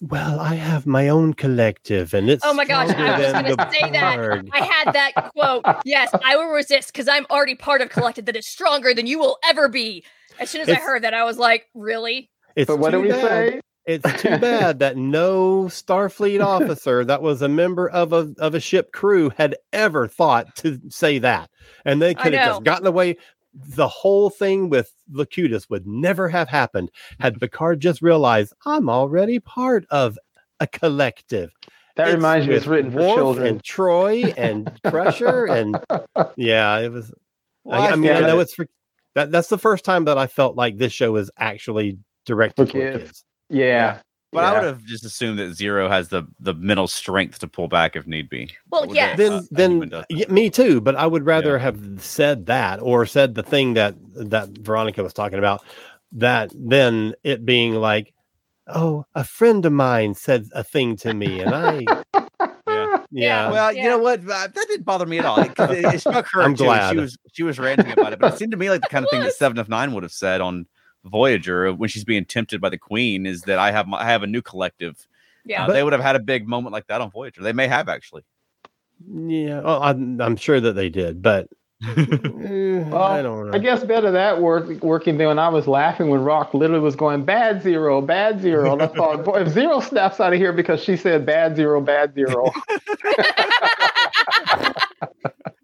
well, 0.01 0.39
I 0.39 0.55
have 0.55 0.85
my 0.85 1.07
own 1.07 1.33
collective 1.33 2.13
and 2.13 2.29
it's 2.29 2.43
Oh 2.45 2.53
my 2.53 2.65
gosh, 2.65 2.89
I 2.89 3.11
was 3.11 3.21
than 3.21 3.43
gonna 3.43 3.55
the 3.55 3.71
say 3.71 3.89
that. 3.91 4.43
I 4.53 4.59
had 4.59 4.93
that 4.93 5.13
quote. 5.33 5.65
Yes, 5.85 6.13
I 6.25 6.35
will 6.35 6.49
resist 6.49 6.91
because 6.91 7.07
I'm 7.07 7.25
already 7.29 7.55
part 7.55 7.81
of 7.81 7.89
collective 7.89 8.25
that 8.25 8.35
is 8.35 8.45
stronger 8.45 8.93
than 8.93 9.07
you 9.07 9.17
will 9.19 9.37
ever 9.45 9.69
be. 9.69 10.03
As 10.39 10.49
soon 10.49 10.61
as 10.61 10.69
I 10.69 10.75
heard 10.75 11.03
that, 11.03 11.13
I 11.13 11.23
was 11.23 11.37
like, 11.37 11.67
really? 11.73 12.29
It's 12.55 12.67
But 12.67 12.79
what 12.79 12.91
do 12.91 12.99
we 13.01 13.09
bad. 13.09 13.21
say? 13.21 13.61
It's 13.85 14.21
too 14.21 14.37
bad 14.39 14.79
that 14.79 14.97
no 14.97 15.65
Starfleet 15.65 16.43
officer 16.43 17.03
that 17.05 17.21
was 17.21 17.41
a 17.41 17.49
member 17.49 17.89
of 17.89 18.13
a 18.13 18.33
of 18.39 18.55
a 18.55 18.59
ship 18.59 18.91
crew 18.93 19.29
had 19.37 19.55
ever 19.73 20.07
thought 20.07 20.55
to 20.57 20.79
say 20.89 21.19
that, 21.19 21.49
and 21.85 22.01
they 22.01 22.13
could 22.13 22.33
have 22.33 22.47
just 22.47 22.63
gotten 22.63 22.87
away. 22.87 23.17
The 23.53 23.87
whole 23.87 24.29
thing 24.31 24.69
with 24.69 24.91
Locutus 25.11 25.69
would 25.69 25.85
never 25.85 26.27
have 26.29 26.47
happened 26.49 26.89
had 27.19 27.39
Picard 27.39 27.79
just 27.81 28.01
realized 28.01 28.53
I'm 28.65 28.89
already 28.89 29.39
part 29.39 29.85
of 29.91 30.17
a 30.59 30.65
collective. 30.65 31.51
That 31.95 32.07
It's 32.07 32.15
reminds 32.15 32.47
me, 32.47 32.55
it's 32.55 32.65
written 32.65 32.89
for 32.91 32.97
Worf 32.97 33.15
children. 33.15 33.47
and 33.47 33.63
Troi 33.63 34.33
and 34.35 34.81
Crusher 34.85 35.45
and 35.45 35.77
yeah, 36.35 36.79
it 36.79 36.91
was. 36.91 37.13
Well, 37.63 37.79
I, 37.79 37.89
I 37.89 37.95
mean, 37.95 38.11
I 38.11 38.21
know 38.21 38.37
that- 38.37 38.41
it's 38.41 38.53
for 38.55 38.65
that. 39.13 39.31
That's 39.31 39.49
the 39.49 39.59
first 39.59 39.85
time 39.85 40.05
that 40.05 40.17
I 40.17 40.25
felt 40.25 40.55
like 40.55 40.77
this 40.77 40.91
show 40.93 41.15
is 41.17 41.29
actually 41.37 41.99
directed 42.25 42.67
for 42.67 42.71
kids. 42.71 43.23
Kids. 43.53 43.59
yeah. 43.59 43.99
But 44.31 44.45
I 44.45 44.53
would 44.53 44.63
have 44.63 44.83
just 44.83 45.05
assumed 45.05 45.37
that 45.37 45.53
Zero 45.53 45.87
has 45.89 46.07
the 46.09 46.23
the 46.39 46.55
mental 46.55 46.87
strength 46.87 47.37
to 47.39 47.47
pull 47.47 47.67
back 47.67 47.95
if 47.95 48.07
need 48.07 48.29
be. 48.29 48.49
Well, 48.71 48.87
yeah. 48.95 49.15
then 49.15 49.31
uh, 49.33 49.37
a 49.37 49.43
then 49.51 49.79
does. 49.89 50.05
yeah, 50.09 50.25
me 50.27 50.49
too 50.49 50.81
but 50.81 50.95
i 50.95 51.05
would 51.05 51.23
rather 51.23 51.53
Yeah. 51.53 51.59
have 51.59 52.03
said 52.03 52.47
that 52.47 52.79
or 52.81 53.05
said 53.05 53.35
the 53.35 53.43
thing 53.43 53.75
that 53.75 53.93
that 54.15 54.49
veronica 54.57 55.03
was 55.03 55.13
talking 55.13 55.37
about 55.37 55.63
that 56.13 56.51
then 56.55 57.13
it 57.23 57.45
being 57.45 57.75
like 57.75 58.11
oh 58.67 59.05
a 59.13 59.23
friend 59.23 59.63
of 59.67 59.71
mine 59.73 60.15
said 60.15 60.47
a 60.53 60.63
thing 60.63 60.95
to 60.97 61.13
me 61.13 61.39
and 61.41 61.53
i 61.53 61.85
Yeah. 62.67 63.03
yeah 63.11 63.51
Well, 63.51 63.71
you 63.73 63.83
know 63.83 63.99
what? 63.99 64.21
Uh, 64.21 64.47
That 64.47 64.65
didn't 64.67 64.85
bother 64.85 65.05
me 65.05 65.19
at 65.19 65.25
all. 65.25 65.39
It, 65.39 65.53
'cause 65.55 65.69
it, 65.69 65.85
it 65.85 65.99
struck 65.99 66.25
her. 66.31 66.41
I'm 66.45 66.55
too. 66.55 66.63
glad. 66.63 66.91
She 66.93 66.97
was 66.99 67.17
she 67.31 67.43
was 67.43 67.59
ranting 67.59 67.91
about 67.91 68.11
it, 68.13 68.17
but 68.19 68.33
it 68.33 68.37
seemed 68.39 68.49
to 68.53 68.57
me 68.57 68.71
like 68.71 68.81
the 68.81 68.87
kind 68.87 69.05
of 69.05 69.11
thing 69.11 69.21
that 69.21 69.33
Seven 69.33 69.59
of 69.59 69.69
Nine 69.69 69.93
would 69.93 70.01
have 70.01 70.11
said 70.11 70.41
on 70.41 70.65
Voyager 71.05 71.73
when 71.73 71.89
she's 71.89 72.03
being 72.05 72.25
tempted 72.25 72.61
by 72.61 72.69
the 72.69 72.77
Queen 72.77 73.25
is 73.25 73.41
that 73.43 73.59
I 73.59 73.71
have 73.71 73.87
my, 73.87 73.99
I 73.99 74.05
have 74.05 74.23
a 74.23 74.27
new 74.27 74.41
collective. 74.41 75.07
Yeah. 75.45 75.65
Uh, 75.65 75.73
they 75.73 75.83
would 75.83 75.93
have 75.93 76.01
had 76.01 76.15
a 76.15 76.19
big 76.19 76.47
moment 76.47 76.73
like 76.73 76.87
that 76.87 77.01
on 77.01 77.11
Voyager. 77.11 77.41
They 77.41 77.53
may 77.53 77.67
have 77.67 77.89
actually. 77.89 78.23
yeah 79.07 79.61
oh, 79.63 79.81
I'm, 79.81 80.21
I'm 80.21 80.35
sure 80.37 80.61
that 80.61 80.73
they 80.73 80.89
did 80.89 81.21
but 81.21 81.49
Eh, 81.97 82.83
Well, 82.89 83.03
I 83.03 83.21
don't 83.21 83.47
know. 83.47 83.53
I 83.53 83.57
guess 83.57 83.83
better 83.83 84.11
that 84.11 84.41
work, 84.41 84.69
working 84.81 85.17
than 85.17 85.27
when 85.27 85.39
I 85.39 85.49
was 85.49 85.67
laughing 85.67 86.09
when 86.09 86.21
Rok 86.21 86.53
literally 86.53 86.81
was 86.81 86.95
going 86.95 87.25
bad 87.25 87.61
zero, 87.61 87.99
bad 88.01 88.39
zero. 88.41 88.71
And 88.73 88.81
I 88.81 88.87
thought, 88.95 89.25
boy, 89.25 89.41
if 89.41 89.49
zero 89.49 89.79
snaps 89.81 90.19
out 90.21 90.31
of 90.33 90.39
here 90.39 90.53
because 90.53 90.81
she 90.81 90.95
said 90.95 91.25
bad 91.25 91.55
zero, 91.57 91.81
bad 91.81 92.13
zero. 92.13 92.51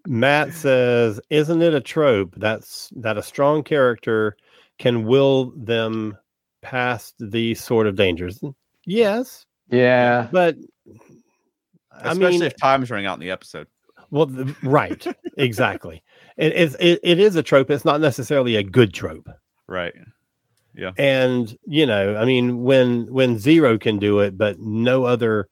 Matt 0.07 0.53
says, 0.53 1.21
"Isn't 1.29 1.61
it 1.61 1.73
a 1.73 1.81
trope 1.81 2.33
that's 2.35 2.91
that 2.95 3.17
a 3.17 3.21
strong 3.23 3.63
character 3.63 4.35
can 4.79 5.05
will 5.05 5.53
them 5.55 6.17
past 6.61 7.13
these 7.19 7.63
sort 7.63 7.85
of 7.87 7.95
dangers?" 7.95 8.41
Yes, 8.85 9.45
yeah. 9.69 10.27
but 10.31 10.55
I 11.91 12.13
mean, 12.13 12.41
if 12.41 12.55
time's 12.57 12.89
running 12.89 13.05
out 13.05 13.15
in 13.15 13.19
the 13.19 13.31
episode. 13.31 13.67
well, 14.09 14.25
the, 14.25 14.55
right, 14.63 15.05
exactly. 15.37 16.03
It 16.37 16.53
is 16.53 16.75
it, 16.79 16.99
it 17.03 17.19
is 17.19 17.35
a 17.35 17.43
trope. 17.43 17.69
It's 17.69 17.85
not 17.85 18.01
necessarily 18.01 18.55
a 18.55 18.63
good 18.63 18.93
trope. 18.93 19.29
Right. 19.67 19.93
Yeah. 20.75 20.91
And 20.97 21.55
you 21.65 21.85
know, 21.85 22.15
I 22.15 22.25
mean, 22.25 22.63
when 22.63 23.11
when 23.11 23.37
Zero 23.37 23.77
can 23.77 23.99
do 23.99 24.19
it, 24.19 24.37
but 24.37 24.59
no 24.59 25.03
other, 25.03 25.49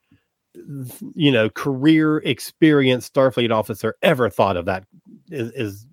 you 1.14 1.32
know, 1.32 1.50
career 1.50 2.18
experienced 2.20 3.14
Starfleet 3.14 3.52
officer 3.52 3.96
ever 4.02 4.30
thought 4.30 4.58
of 4.58 4.66
that 4.66 4.86
is. 5.30 5.52
is 5.52 5.87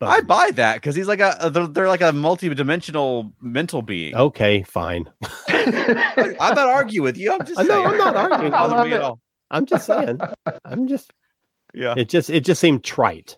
I 0.00 0.20
buy 0.20 0.50
that 0.54 0.74
because 0.74 0.94
he's 0.94 1.06
like 1.08 1.20
a 1.20 1.50
they're, 1.50 1.66
they're 1.66 1.88
like 1.88 2.02
a 2.02 2.12
multi-dimensional 2.12 3.32
mental 3.40 3.80
being. 3.82 4.14
Okay, 4.14 4.62
fine. 4.64 5.08
I, 5.48 6.34
I'm 6.40 6.54
not 6.54 6.68
arguing 6.68 7.04
with 7.04 7.16
you. 7.16 7.32
I'm 7.32 7.44
just 7.46 7.58
I 7.58 7.62
know, 7.62 7.68
saying. 7.68 7.86
I'm 7.86 7.98
not 7.98 8.16
arguing. 8.16 8.52
Doesn't 8.52 8.72
I 8.72 8.76
love 8.76 8.86
me 8.86 8.92
at 8.92 9.00
all. 9.02 9.20
I'm 9.50 9.66
just 9.66 9.86
saying. 9.86 10.18
I'm 10.64 10.88
just. 10.88 11.12
Yeah, 11.72 11.94
It 11.96 12.08
just. 12.08 12.28
It 12.30 12.44
just 12.44 12.60
seemed 12.60 12.84
trite. 12.84 13.36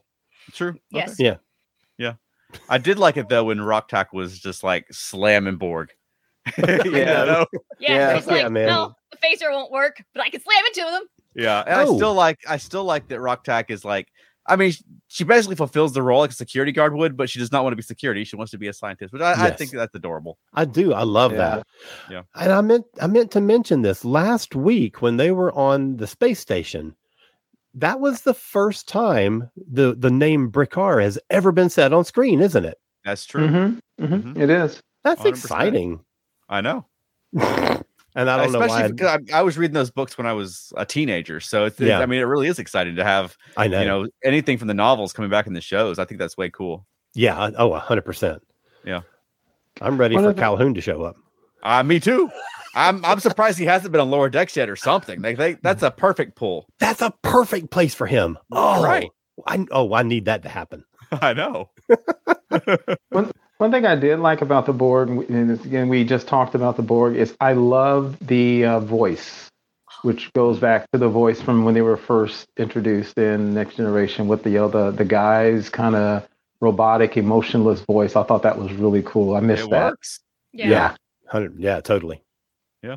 true. 0.52 0.70
Okay. 0.70 0.78
Yes. 0.90 1.16
Yeah. 1.18 1.36
Yeah. 1.98 2.14
I 2.68 2.78
did 2.78 2.98
like 2.98 3.16
it 3.16 3.28
though 3.28 3.44
when 3.44 3.60
Rok-Tahk 3.60 4.12
was 4.12 4.38
just 4.38 4.62
like 4.64 4.86
slamming 4.90 5.56
Borg. 5.56 5.90
You 6.58 6.64
Yeah. 6.96 7.24
know? 7.24 7.46
Yeah, 7.78 8.14
Yeah, 8.18 8.22
like, 8.26 8.42
yeah, 8.42 8.48
man. 8.48 8.66
no, 8.66 8.94
the 9.10 9.16
phaser 9.18 9.50
won't 9.50 9.70
work, 9.72 10.02
but 10.14 10.22
I 10.22 10.30
can 10.30 10.40
slam 10.40 10.64
into 10.66 10.90
them. 10.90 11.02
Yeah, 11.34 11.62
and 11.66 11.74
I 11.80 11.84
Oh. 11.84 11.96
still 11.96 12.14
like 12.14 12.38
I 12.48 12.56
still 12.56 12.84
like 12.84 13.08
that 13.08 13.20
Rok-Tahk 13.20 13.70
is 13.70 13.84
like 13.84 14.08
I 14.48 14.56
mean 14.56 14.72
she 15.08 15.24
basically 15.24 15.56
fulfills 15.56 15.92
the 15.92 16.02
role 16.02 16.20
like 16.20 16.30
a 16.30 16.34
security 16.34 16.72
guard 16.72 16.94
would, 16.94 17.16
but 17.16 17.30
she 17.30 17.38
does 17.38 17.52
not 17.52 17.62
want 17.62 17.72
to 17.72 17.76
be 17.76 17.82
security. 17.82 18.24
She 18.24 18.36
wants 18.36 18.50
to 18.52 18.58
be 18.58 18.68
a 18.68 18.72
scientist, 18.72 19.12
which 19.12 19.22
I, 19.22 19.46
I 19.46 19.50
think 19.50 19.70
that's 19.72 19.94
adorable. 19.94 20.38
I 20.54 20.64
do. 20.64 20.92
I 20.92 21.02
love 21.04 21.32
Yeah. 21.32 21.38
that. 21.38 21.66
Yeah. 22.10 22.22
And 22.34 22.52
I 22.52 22.60
meant. 22.60 22.84
I 23.00 23.06
meant 23.06 23.30
to 23.32 23.40
mention 23.40 23.82
this 23.82 24.04
last 24.04 24.54
week 24.54 25.02
when 25.02 25.16
they 25.16 25.30
were 25.30 25.52
on 25.52 25.96
the 25.96 26.06
space 26.06 26.40
station. 26.40 26.94
That 27.74 28.00
was 28.00 28.22
the 28.22 28.34
first 28.34 28.88
time 28.88 29.50
the 29.70 29.94
the 29.94 30.10
name 30.10 30.50
Brikar 30.50 31.02
has 31.02 31.18
ever 31.30 31.52
been 31.52 31.68
said 31.70 31.92
on 31.92 32.04
screen, 32.04 32.40
isn't 32.40 32.64
it? 32.64 32.78
That's 33.04 33.26
true. 33.26 33.46
Mhm, 33.48 33.78
mhm, 34.00 34.22
Mhm. 34.22 34.38
it 34.40 34.50
is. 34.50 34.82
That's 35.04 35.20
100%. 35.22 35.28
exciting. 35.28 36.00
I 36.48 36.60
know. 36.62 36.84
And 38.16 38.28
I 38.30 38.38
don't 38.42 38.50
know 38.52 38.58
why. 38.60 38.66
Especially 38.66 38.92
because 38.94 39.20
I, 39.32 39.38
I 39.38 39.42
was 39.42 39.56
reading 39.58 39.74
those 39.74 39.90
books 39.90 40.16
when 40.18 40.26
I 40.26 40.32
was 40.32 40.72
a 40.76 40.84
teenager, 40.86 41.38
so 41.38 41.66
it's, 41.66 41.78
Yeah. 41.78 42.00
I 42.00 42.06
mean, 42.06 42.18
it 42.20 42.24
really 42.24 42.48
is 42.48 42.58
exciting 42.58 42.96
to 42.96 43.04
have 43.04 43.36
I 43.56 43.68
know. 43.68 43.80
you 43.80 43.86
know 43.86 44.08
anything 44.24 44.58
from 44.58 44.68
the 44.68 44.74
novels 44.74 45.12
coming 45.12 45.30
back 45.30 45.46
in 45.46 45.52
the 45.52 45.60
shows. 45.60 45.98
I 45.98 46.04
think 46.06 46.18
that's 46.18 46.36
way 46.36 46.50
cool. 46.50 46.86
Yeah. 47.14 47.38
I- 47.38 47.52
Oh, 47.56 47.72
hundred 47.74 48.04
percent. 48.06 48.42
Yeah. 48.84 49.02
I'm 49.80 49.98
ready 49.98 50.14
One 50.14 50.24
for 50.24 50.30
of 50.30 50.36
the- 50.36 50.42
Calhoun 50.42 50.74
to 50.74 50.80
show 50.80 51.02
up. 51.04 51.16
Uh, 51.62 51.82
me 51.82 52.00
too. 52.00 52.30
I'm 52.74 53.04
I'm 53.04 53.20
surprised 53.20 53.58
he 53.58 53.64
hasn't 53.64 53.92
been 53.92 54.00
on 54.00 54.10
lower 54.10 54.28
decks 54.28 54.56
yet 54.56 54.68
or 54.70 54.76
something. 54.76 55.20
Like 55.22 55.36
they, 55.38 55.54
that's 55.62 55.82
a 55.82 55.90
perfect 55.90 56.36
pull. 56.36 56.66
That's 56.78 57.02
a 57.02 57.12
perfect 57.22 57.70
place 57.70 57.94
for 57.94 58.06
him. 58.06 58.38
Oh, 58.52 58.82
Right. 58.82 59.10
I 59.46 59.66
oh, 59.70 59.92
I 59.92 60.02
need 60.02 60.24
that 60.26 60.42
to 60.44 60.48
happen. 60.48 60.84
I 61.12 61.32
know. 61.34 61.70
One 63.10 63.30
thing 63.60 63.86
I 63.86 63.96
did 63.96 64.18
like 64.20 64.42
about 64.42 64.66
the 64.66 64.72
Borg, 64.72 65.08
and 65.08 65.18
we- 65.18 65.54
again, 65.54 65.88
we 65.88 66.04
just 66.04 66.28
talked 66.28 66.54
about 66.54 66.76
the 66.76 66.82
Borg, 66.82 67.16
is 67.16 67.34
I 67.40 67.54
love 67.54 68.16
the 68.20 68.64
uh, 68.64 68.80
voice, 68.80 69.50
which 70.02 70.32
goes 70.34 70.58
back 70.58 70.86
to 70.92 70.98
the 70.98 71.08
voice 71.08 71.40
from 71.40 71.64
when 71.64 71.74
they 71.74 71.82
were 71.82 71.96
first 71.96 72.46
introduced 72.56 73.16
in 73.18 73.54
Next 73.54 73.76
Generation 73.76 74.28
with 74.28 74.42
the 74.42 74.50
you 74.50 74.58
know, 74.58 74.68
the 74.68 74.90
the 74.90 75.04
guy's 75.04 75.68
kind 75.68 75.96
of 75.96 76.26
robotic, 76.60 77.16
emotionless 77.16 77.80
voice. 77.80 78.16
I 78.16 78.22
thought 78.22 78.42
that 78.42 78.58
was 78.58 78.72
really 78.72 79.02
cool. 79.02 79.34
I 79.36 79.40
missed 79.40 79.64
It 79.64 79.70
that. 79.70 79.90
works. 79.92 80.20
Yeah. 80.52 80.68
Yeah, 80.70 80.96
Hundred. 81.28 81.58
Yeah, 81.58 81.80
totally. 81.80 82.22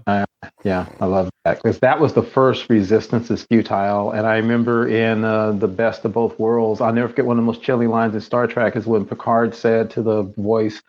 Yeah, 0.07 0.25
yeah, 0.63 0.85
I 0.99 1.05
love 1.05 1.29
that 1.45 1.61
because 1.61 1.79
that 1.79 1.99
was 1.99 2.13
the 2.13 2.23
first 2.23 2.69
Resistance 2.69 3.29
is 3.31 3.43
futile, 3.43 4.11
and 4.11 4.25
I 4.25 4.37
remember 4.37 4.87
in 4.87 5.23
uh, 5.23 5.51
the 5.53 5.67
Best 5.67 6.05
of 6.05 6.13
Both 6.13 6.39
Worlds, 6.39 6.81
I'll 6.81 6.93
never 6.93 7.09
forget 7.09 7.25
one 7.25 7.37
of 7.37 7.43
the 7.43 7.45
most 7.45 7.61
chilling 7.61 7.89
lines 7.89 8.15
in 8.15 8.21
Star 8.21 8.47
Trek 8.47 8.75
is 8.75 8.85
when 8.85 9.05
Picard 9.05 9.55
said 9.55 9.89
to 9.91 10.01
the 10.01 10.23
voice, 10.37 10.81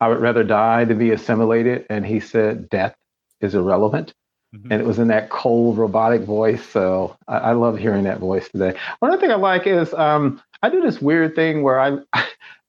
"I 0.00 0.08
would 0.08 0.20
rather 0.20 0.44
die 0.44 0.84
than 0.84 0.98
be 0.98 1.10
assimilated," 1.10 1.86
and 1.90 2.04
he 2.06 2.20
said, 2.20 2.68
"Death 2.68 2.94
is 3.40 3.54
irrelevant." 3.54 4.14
Mhm. 4.54 4.68
And 4.70 4.80
it 4.80 4.86
was 4.86 4.98
in 4.98 5.08
that 5.08 5.28
cold 5.30 5.76
robotic 5.76 6.22
voice, 6.22 6.64
so 6.66 7.16
I, 7.26 7.38
I 7.38 7.52
love 7.52 7.78
hearing 7.78 8.04
that 8.04 8.18
voice 8.18 8.48
today. 8.48 8.74
One 9.00 9.10
other 9.10 9.20
thing 9.20 9.30
I 9.30 9.36
like 9.36 9.66
is 9.66 9.92
um, 9.94 10.40
I 10.62 10.70
do 10.70 10.80
this 10.80 11.02
weird 11.02 11.34
thing 11.34 11.62
where 11.62 11.80
I 11.80 11.98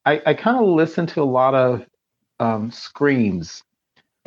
I, 0.05 0.21
I 0.25 0.33
kind 0.33 0.57
of 0.57 0.65
listen 0.67 1.05
to 1.07 1.21
a 1.21 1.23
lot 1.23 1.55
of 1.55 1.85
um, 2.39 2.71
screams 2.71 3.63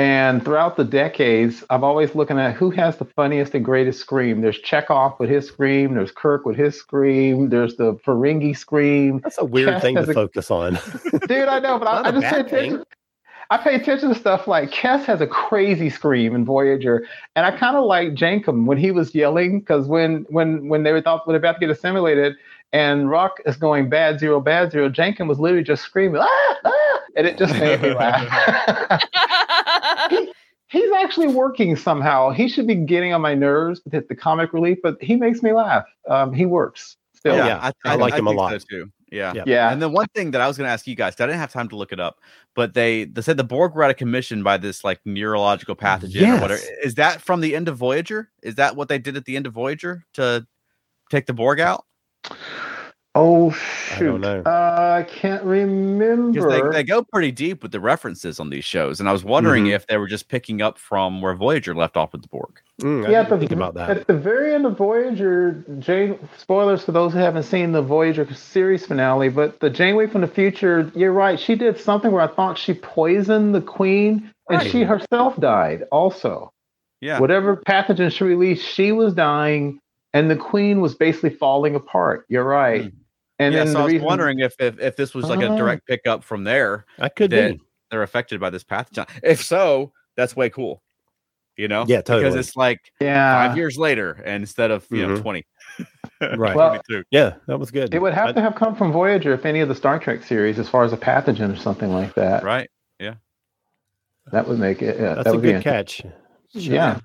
and 0.02 0.44
throughout 0.44 0.76
the 0.76 0.82
decades, 0.84 1.62
I've 1.70 1.84
always 1.84 2.16
looking 2.16 2.36
at 2.36 2.54
who 2.56 2.70
has 2.70 2.96
the 2.96 3.04
funniest 3.04 3.54
and 3.54 3.64
greatest 3.64 4.00
scream. 4.00 4.40
There's 4.40 4.60
Chekov 4.60 5.16
with 5.20 5.30
his 5.30 5.46
scream. 5.46 5.94
There's 5.94 6.10
Kirk 6.10 6.44
with 6.44 6.56
his 6.56 6.76
scream. 6.76 7.50
There's 7.50 7.76
the 7.76 7.94
Ferengi 8.04 8.56
scream. 8.56 9.20
That's 9.22 9.38
a 9.38 9.44
weird 9.44 9.68
Chess 9.68 9.82
thing 9.82 9.94
to 9.94 10.02
a- 10.02 10.12
focus 10.12 10.50
on. 10.50 10.72
Dude, 11.28 11.46
I 11.46 11.60
know, 11.60 11.78
but 11.78 11.84
Not 11.84 12.04
I, 12.04 12.08
I 12.08 12.08
a 12.08 12.12
just 12.12 12.24
pay 12.26 12.42
bad 12.42 12.50
thing. 12.50 12.58
attention. 12.72 12.84
I 13.50 13.58
pay 13.58 13.74
attention 13.76 14.08
to 14.08 14.14
stuff 14.16 14.48
like 14.48 14.70
Kes 14.72 15.04
has 15.04 15.20
a 15.20 15.26
crazy 15.26 15.88
scream 15.88 16.34
in 16.34 16.44
Voyager, 16.44 17.06
and 17.36 17.46
I 17.46 17.56
kind 17.56 17.76
of 17.76 17.84
like 17.84 18.14
Jankom 18.14 18.64
when 18.64 18.78
he 18.78 18.90
was 18.90 19.14
yelling 19.14 19.60
because 19.60 19.86
when 19.86 20.24
when 20.30 20.68
when 20.68 20.82
they 20.82 20.90
were 20.92 21.02
thought 21.02 21.26
when 21.26 21.34
they're 21.34 21.38
about 21.38 21.60
to 21.60 21.60
get 21.60 21.70
assimilated, 21.70 22.34
and 22.72 23.08
Rok 23.10 23.40
is 23.46 23.56
going 23.56 23.88
bad 23.88 24.18
zero 24.18 24.40
bad 24.40 24.72
zero, 24.72 24.88
Jankom 24.88 25.28
was 25.28 25.38
literally 25.38 25.62
just 25.64 25.82
screaming 25.84 26.22
ah, 26.24 26.56
ah, 26.64 26.98
and 27.14 27.26
it 27.26 27.36
just 27.36 27.52
made 27.54 27.82
me 27.82 27.92
laugh. 27.94 29.02
he's 30.72 30.90
actually 30.92 31.28
working 31.28 31.76
somehow. 31.76 32.30
He 32.30 32.48
should 32.48 32.66
be 32.66 32.74
getting 32.74 33.12
on 33.12 33.20
my 33.20 33.34
nerves 33.34 33.82
with 33.84 34.08
the 34.08 34.16
comic 34.16 34.52
relief, 34.52 34.78
but 34.82 34.96
he 35.00 35.16
makes 35.16 35.42
me 35.42 35.52
laugh. 35.52 35.84
Um, 36.08 36.32
he 36.32 36.46
works 36.46 36.96
still. 37.14 37.36
Yeah, 37.36 37.70
I 37.84 37.94
like 37.94 38.14
him 38.14 38.26
a 38.26 38.32
lot. 38.32 38.52
so 38.52 38.66
too. 38.68 38.92
Yeah. 39.12 39.34
Yeah. 39.34 39.42
Yeah. 39.46 39.70
And 39.70 39.82
then 39.82 39.92
one 39.92 40.06
thing 40.14 40.30
that 40.30 40.40
I 40.40 40.48
was 40.48 40.56
going 40.56 40.66
to 40.66 40.72
ask 40.72 40.86
you 40.86 40.94
guys, 40.94 41.20
I 41.20 41.26
didn't 41.26 41.38
have 41.38 41.52
time 41.52 41.68
to 41.68 41.76
look 41.76 41.92
it 41.92 42.00
up, 42.00 42.20
but 42.54 42.72
they 42.72 43.04
they 43.04 43.20
said 43.20 43.36
the 43.36 43.44
Borg 43.44 43.74
were 43.74 43.84
out 43.84 43.90
of 43.90 43.98
commission 43.98 44.42
by 44.42 44.56
this 44.56 44.82
like 44.84 45.00
neurological 45.04 45.76
pathogen 45.76 46.38
or 46.38 46.40
whatever. 46.40 46.62
Is 46.82 46.94
that 46.94 47.20
from 47.20 47.42
the 47.42 47.54
end 47.54 47.68
of 47.68 47.76
Voyager? 47.76 48.30
Is 48.42 48.54
that 48.54 48.74
what 48.74 48.88
they 48.88 48.98
did 48.98 49.18
at 49.18 49.26
the 49.26 49.36
end 49.36 49.46
of 49.46 49.52
Voyager 49.52 50.06
to 50.14 50.46
take 51.10 51.26
the 51.26 51.34
Borg 51.34 51.60
out? 51.60 51.84
Oh 53.14 53.50
I 53.50 53.54
shoot! 53.98 54.06
don't 54.06 54.20
know. 54.22 54.42
Uh, 54.46 55.04
I 55.06 55.10
can't 55.10 55.44
remember. 55.44 56.48
They, 56.48 56.76
they 56.78 56.82
go 56.82 57.02
pretty 57.02 57.30
deep 57.30 57.62
with 57.62 57.70
the 57.70 57.78
references 57.80 58.40
on 58.40 58.48
these 58.48 58.64
shows, 58.64 59.00
and 59.00 59.08
I 59.08 59.12
was 59.12 59.22
wondering 59.22 59.64
Mm-hmm. 59.64 59.74
if 59.74 59.86
they 59.86 59.98
were 59.98 60.06
just 60.08 60.28
picking 60.28 60.62
up 60.62 60.78
from 60.78 61.20
where 61.20 61.34
Voyager 61.34 61.74
left 61.74 61.98
off 61.98 62.12
with 62.12 62.22
the 62.22 62.28
Borg. 62.28 62.58
Mm, 62.80 63.06
I 63.06 63.10
yeah, 63.10 63.22
didn't 63.24 63.40
the, 63.40 63.46
think 63.48 63.52
about 63.52 63.74
that. 63.74 63.90
at 63.90 64.06
the 64.06 64.16
very 64.16 64.54
end 64.54 64.64
of 64.64 64.78
Voyager, 64.78 65.62
Jane. 65.78 66.18
Spoilers 66.38 66.84
for 66.84 66.92
those 66.92 67.12
who 67.12 67.18
haven't 67.18 67.42
seen 67.42 67.72
the 67.72 67.82
Voyager 67.82 68.32
series 68.32 68.86
finale, 68.86 69.28
but 69.28 69.60
the 69.60 69.68
Janeway 69.68 70.06
from 70.06 70.22
the 70.22 70.26
future. 70.26 70.90
You're 70.94 71.12
right. 71.12 71.38
She 71.38 71.54
did 71.54 71.78
something 71.78 72.12
where 72.12 72.22
I 72.22 72.28
thought 72.34 72.56
she 72.56 72.72
poisoned 72.72 73.54
the 73.54 73.60
Queen, 73.60 74.32
and 74.48 74.58
Right. 74.60 74.70
she 74.70 74.84
herself 74.84 75.38
died 75.38 75.84
also. 75.92 76.50
Yeah. 77.02 77.18
Whatever 77.20 77.56
pathogen 77.58 78.10
she 78.10 78.24
released, 78.24 78.66
she 78.66 78.90
was 78.92 79.12
dying, 79.12 79.80
and 80.14 80.30
the 80.30 80.36
Queen 80.36 80.80
was 80.80 80.94
basically 80.94 81.30
falling 81.30 81.74
apart. 81.74 82.24
You're 82.30 82.44
right. 82.44 82.90
And 83.38 83.54
yeah, 83.54 83.64
then 83.64 83.68
so 83.68 83.72
the 83.74 83.78
I 83.78 83.82
was 83.84 83.92
reason, 83.94 84.06
wondering 84.06 84.38
if, 84.40 84.54
if 84.60 84.78
if 84.80 84.96
this 84.96 85.14
was 85.14 85.24
like 85.26 85.40
a 85.40 85.48
Oh. 85.48 85.56
direct 85.56 85.86
pickup 85.86 86.22
from 86.24 86.44
there. 86.44 86.84
I 86.98 87.08
could 87.08 87.30
that- 87.30 87.52
be. 87.54 87.60
They're 87.90 88.02
affected 88.02 88.40
by 88.40 88.48
this 88.48 88.64
pathogen. 88.64 89.06
If 89.22 89.42
so, 89.44 89.92
that's 90.16 90.34
way 90.34 90.48
cool. 90.48 90.82
You 91.58 91.68
know? 91.68 91.84
Yeah, 91.86 92.00
totally. 92.00 92.22
Because 92.30 92.36
it's 92.48 92.56
like 92.56 92.80
yeah, 93.00 93.46
five 93.48 93.54
years 93.58 93.76
later 93.76 94.12
and 94.24 94.42
instead 94.42 94.70
of 94.70 94.86
you 94.90 95.06
know 95.06 95.16
Mhm. 95.16 95.20
20 95.20 95.46
Right. 96.38 96.56
Well, 96.56 96.80
Yeah, 97.10 97.34
that 97.48 97.58
was 97.58 97.70
good. 97.70 97.92
It 97.92 98.00
would 98.00 98.14
have 98.14 98.28
I- 98.28 98.32
to 98.32 98.40
have 98.40 98.54
come 98.54 98.74
from 98.74 98.92
Voyager 98.92 99.34
if 99.34 99.44
any 99.44 99.60
of 99.60 99.68
the 99.68 99.74
Star 99.74 99.98
Trek 99.98 100.22
series, 100.22 100.58
as 100.58 100.68
far 100.70 100.84
as 100.84 100.94
a 100.94 100.96
pathogen 100.96 101.52
or 101.52 101.56
something 101.56 101.92
like 101.92 102.14
that. 102.14 102.42
right 102.44 102.70
Yeah. 102.98 103.14
That 104.30 104.48
would 104.48 104.58
make 104.58 104.80
it. 104.80 104.96
Yeah, 104.98 105.14
That's 105.16 105.24
that 105.24 105.30
a 105.30 105.32
would 105.34 105.42
be 105.42 105.52
good 105.52 105.62
catch. 105.62 106.00
Yeah. 106.52 107.00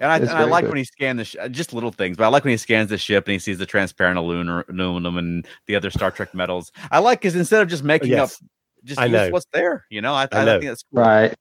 And 0.00 0.10
i, 0.10 0.16
and 0.16 0.28
I 0.30 0.44
like 0.44 0.64
good. 0.64 0.70
when 0.70 0.78
he 0.78 0.84
scanned 0.84 1.18
the 1.20 1.24
sh- 1.24 1.36
uh, 1.40 1.48
just 1.48 1.72
little 1.72 1.92
things 1.92 2.16
but 2.16 2.24
i 2.24 2.28
like 2.28 2.44
when 2.44 2.50
he 2.50 2.56
scans 2.56 2.90
the 2.90 2.98
ship 2.98 3.26
and 3.26 3.32
he 3.32 3.38
sees 3.38 3.58
the 3.58 3.66
transparent 3.66 4.18
aluminum, 4.18 4.64
aluminum 4.68 5.16
and 5.18 5.46
the 5.66 5.76
other 5.76 5.90
star 5.90 6.10
trek 6.10 6.34
metals 6.34 6.72
i 6.90 6.98
like 6.98 7.20
because 7.20 7.36
instead 7.36 7.62
of 7.62 7.68
just 7.68 7.84
making 7.84 8.10
Yes. 8.10 8.34
up 8.42 8.48
just 8.84 9.00
I 9.00 9.04
use 9.06 9.12
know. 9.12 9.30
what's 9.30 9.46
there 9.52 9.84
you 9.90 10.00
know 10.02 10.12
i, 10.14 10.24
I 10.24 10.28
I, 10.40 10.44
know. 10.44 10.58
think 10.60 10.70
that's 10.70 10.84
cool. 10.92 11.02
right. 11.02 11.34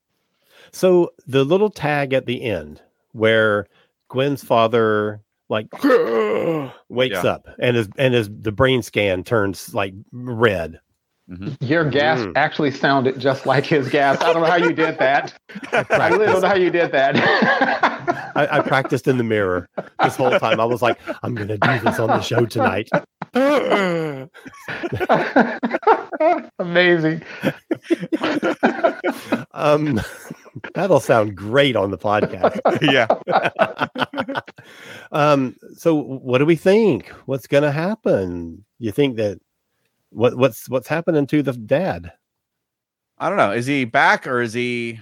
So 0.72 1.12
the 1.28 1.44
little 1.44 1.70
tag 1.70 2.14
at 2.14 2.26
the 2.26 2.42
end 2.44 2.82
where 3.12 3.68
Gwyn's 4.10 4.44
father 4.44 5.22
like 5.50 5.68
wakes 6.90 7.24
Yeah. 7.24 7.30
up 7.32 7.48
and 7.60 7.76
his 7.76 7.90
and 7.98 8.14
his 8.14 8.30
the 8.30 8.52
brain 8.52 8.82
scan 8.82 9.24
turns 9.24 9.74
like 9.76 9.94
red. 10.12 10.80
Your 11.62 11.86
gas 11.90 12.20
Mm. 12.20 12.34
actually 12.36 12.72
sounded 12.72 13.18
just 13.18 13.46
like 13.46 13.66
his 13.66 13.88
gas. 13.90 14.20
I 14.22 14.34
don't 14.34 14.42
know 14.42 14.48
how 14.50 14.58
you 14.58 14.74
did 14.74 14.98
that. 15.00 15.34
I 15.72 16.10
really 16.10 16.26
don't 16.26 16.42
know 16.42 16.48
how 16.50 16.56
you 16.56 16.70
did 16.70 16.92
that. 16.92 17.16
I, 18.36 18.58
I 18.58 18.60
practiced 18.62 19.08
in 19.08 19.18
the 19.18 19.24
mirror 19.24 19.70
this 20.04 20.16
whole 20.18 20.38
time. 20.38 20.60
I 20.60 20.66
was 20.66 20.82
like, 20.82 21.00
I'm 21.24 21.34
gonna 21.34 21.58
do 21.58 21.80
this 21.80 21.98
on 22.00 22.08
the 22.10 22.20
show 22.22 22.46
tonight. 22.46 22.90
Amazing. 26.60 27.22
um, 29.52 30.02
that'll 30.74 31.00
sound 31.00 31.36
great 31.36 31.76
on 31.76 31.92
the 31.92 31.98
podcast. 31.98 32.60
yeah. 32.82 33.08
um, 35.12 35.56
so 35.76 35.96
what 35.96 36.40
do 36.40 36.46
we 36.46 36.56
think? 36.56 37.08
What's 37.26 37.48
gonna 37.48 37.72
happen? 37.72 38.66
You 38.80 38.92
think 38.92 39.18
that 39.18 39.40
what 40.14 40.36
what's 40.38 40.70
what's 40.70 40.88
happening 40.88 41.28
to 41.28 41.42
the 41.44 41.54
dad? 41.54 42.12
I 43.18 43.30
don't 43.30 43.38
know. 43.38 43.52
Is 43.52 43.66
he 43.66 43.86
back 43.86 44.28
or 44.28 44.42
is 44.42 44.54
he? 44.54 45.00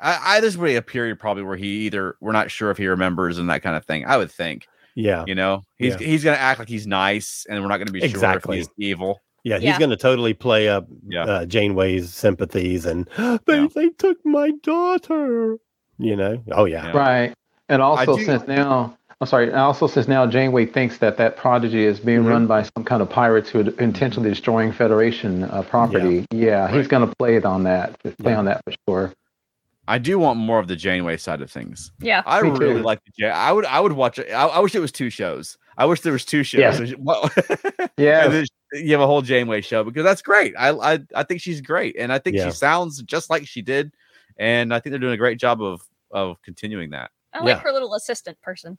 I, 0.00 0.36
I 0.36 0.40
there's 0.40 0.56
really 0.56 0.76
a 0.76 0.82
period 0.82 1.18
probably 1.18 1.42
where 1.44 1.56
he 1.56 1.86
either 1.86 2.16
we're 2.20 2.32
not 2.32 2.50
sure 2.50 2.70
if 2.70 2.78
he 2.78 2.86
remembers 2.86 3.38
and 3.38 3.48
that 3.50 3.62
kind 3.62 3.76
of 3.76 3.84
thing. 3.84 4.04
I 4.06 4.16
would 4.16 4.30
think, 4.30 4.66
Yeah, 4.94 5.24
you 5.26 5.34
know, 5.34 5.62
he's 5.76 5.92
Yeah. 6.00 6.06
he's 6.06 6.24
gonna 6.24 6.36
act 6.36 6.58
like 6.58 6.68
he's 6.68 6.86
nice, 6.86 7.46
and 7.48 7.60
we're 7.62 7.68
not 7.68 7.78
gonna 7.78 7.92
be 7.92 8.02
Exactly. 8.02 8.56
sure 8.56 8.62
if 8.62 8.68
he's 8.76 8.88
evil. 8.88 9.20
yeah, 9.44 9.56
he's 9.56 9.64
Yeah. 9.64 9.78
gonna 9.78 9.96
totally 9.96 10.34
play 10.34 10.68
up 10.68 10.86
Yeah. 11.06 11.24
uh, 11.24 11.44
Janeway's 11.46 12.12
sympathies 12.12 12.86
and 12.86 13.06
they 13.46 13.60
Yeah. 13.60 13.68
they 13.74 13.88
took 13.90 14.18
my 14.24 14.50
daughter. 14.62 15.58
You 15.98 16.16
know? 16.16 16.42
Oh 16.50 16.64
yeah, 16.64 16.86
Yeah. 16.86 16.96
Right. 16.98 17.34
And 17.68 17.80
also, 17.80 18.16
do- 18.16 18.24
since 18.24 18.46
now, 18.48 18.98
I'm 19.24 19.28
sorry, 19.28 19.46
and 19.48 19.56
also 19.56 19.86
says 19.86 20.06
now 20.06 20.26
Janeway 20.26 20.66
thinks 20.66 20.98
that 20.98 21.16
that 21.16 21.38
prodigy 21.38 21.84
is 21.86 21.98
being 21.98 22.24
Mhm. 22.24 22.28
run 22.28 22.46
by 22.46 22.62
some 22.62 22.84
kind 22.84 23.00
of 23.00 23.08
pirates 23.08 23.48
who 23.48 23.60
are 23.60 23.70
intentionally 23.80 24.28
destroying 24.28 24.70
Federation 24.70 25.44
uh, 25.44 25.62
property. 25.62 26.26
Yeah, 26.30 26.68
he's 26.68 26.80
Right. 26.80 26.88
going 26.90 27.08
to 27.08 27.14
play 27.16 27.36
it 27.36 27.46
on 27.46 27.62
that, 27.62 27.98
play 28.02 28.32
Yeah. 28.32 28.38
on 28.38 28.44
that 28.44 28.60
for 28.66 28.74
sure. 28.86 29.12
I 29.88 29.96
do 29.96 30.18
want 30.18 30.38
more 30.38 30.58
of 30.58 30.68
the 30.68 30.76
Janeway 30.76 31.16
side 31.16 31.40
of 31.40 31.50
things. 31.50 31.90
Yeah. 32.00 32.22
I 32.26 32.42
Me 32.42 32.50
really 32.50 32.74
too. 32.74 32.82
like 32.82 33.02
the 33.06 33.12
Jan. 33.18 33.32
I 33.34 33.50
would 33.50 33.64
I 33.64 33.80
would 33.80 33.92
watch 33.92 34.18
it. 34.18 34.30
I, 34.30 34.44
I 34.46 34.58
wish 34.58 34.74
it 34.74 34.80
was 34.80 34.92
two 34.92 35.08
shows. 35.08 35.56
I 35.78 35.86
wish 35.86 36.02
there 36.02 36.12
was 36.12 36.26
two 36.26 36.42
shows. 36.42 36.90
Yeah. 36.90 36.96
Well, 36.98 37.30
Yeah. 37.96 38.44
you 38.74 38.92
have 38.92 39.00
a 39.00 39.06
whole 39.06 39.22
Janeway 39.22 39.62
show 39.62 39.84
because 39.84 40.04
that's 40.04 40.20
great. 40.20 40.52
I 40.58 40.68
I, 40.70 40.98
I 41.14 41.22
think 41.22 41.40
she's 41.40 41.62
great, 41.62 41.96
and 41.98 42.12
I 42.12 42.18
think 42.18 42.36
Yeah. 42.36 42.44
she 42.46 42.50
sounds 42.50 43.02
just 43.04 43.30
like 43.30 43.46
she 43.46 43.62
did, 43.62 43.90
and 44.36 44.74
I 44.74 44.80
think 44.80 44.90
they're 44.92 44.98
doing 45.00 45.14
a 45.14 45.18
great 45.18 45.38
job 45.38 45.62
of 45.62 45.80
of 46.10 46.40
continuing 46.42 46.90
that. 46.90 47.10
I 47.32 47.38
like 47.40 47.56
Yeah. 47.56 47.60
her 47.62 47.72
little 47.72 47.94
assistant 47.94 48.38
person. 48.42 48.76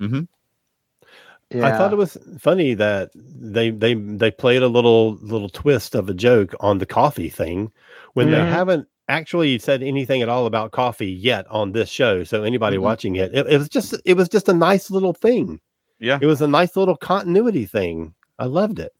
Yeah. 0.00 1.66
I 1.66 1.72
thought 1.76 1.92
it 1.92 1.96
was 1.96 2.16
funny 2.38 2.74
that 2.74 3.10
they 3.14 3.70
they 3.70 3.94
they 3.94 4.30
played 4.30 4.62
a 4.62 4.68
little 4.68 5.14
little 5.22 5.48
twist 5.48 5.94
of 5.94 6.08
a 6.08 6.14
joke 6.14 6.54
on 6.60 6.78
the 6.78 6.86
coffee 6.86 7.28
thing 7.30 7.72
when 8.14 8.30
they 8.30 8.36
Mhm. 8.38 8.48
haven't 8.50 8.88
actually 9.08 9.58
said 9.58 9.82
anything 9.82 10.20
at 10.20 10.28
all 10.28 10.44
about 10.44 10.72
coffee 10.72 11.10
yet 11.10 11.46
on 11.50 11.72
this 11.72 11.88
show. 11.88 12.24
So 12.24 12.42
anybody 12.42 12.76
Mhm. 12.76 12.82
watching 12.82 13.16
it, 13.16 13.32
it, 13.34 13.46
it 13.46 13.58
was 13.58 13.68
just 13.68 13.94
it 14.04 14.14
was 14.16 14.28
just 14.28 14.48
a 14.48 14.54
nice 14.54 14.90
little 14.90 15.14
thing. 15.14 15.60
Yeah. 15.98 16.18
It 16.20 16.26
was 16.26 16.42
a 16.42 16.46
nice 16.48 16.76
little 16.76 16.96
continuity 16.96 17.64
thing. 17.64 18.14
I 18.38 18.44
loved 18.44 18.78
it. 18.78 18.92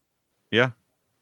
Yeah. 0.50 0.70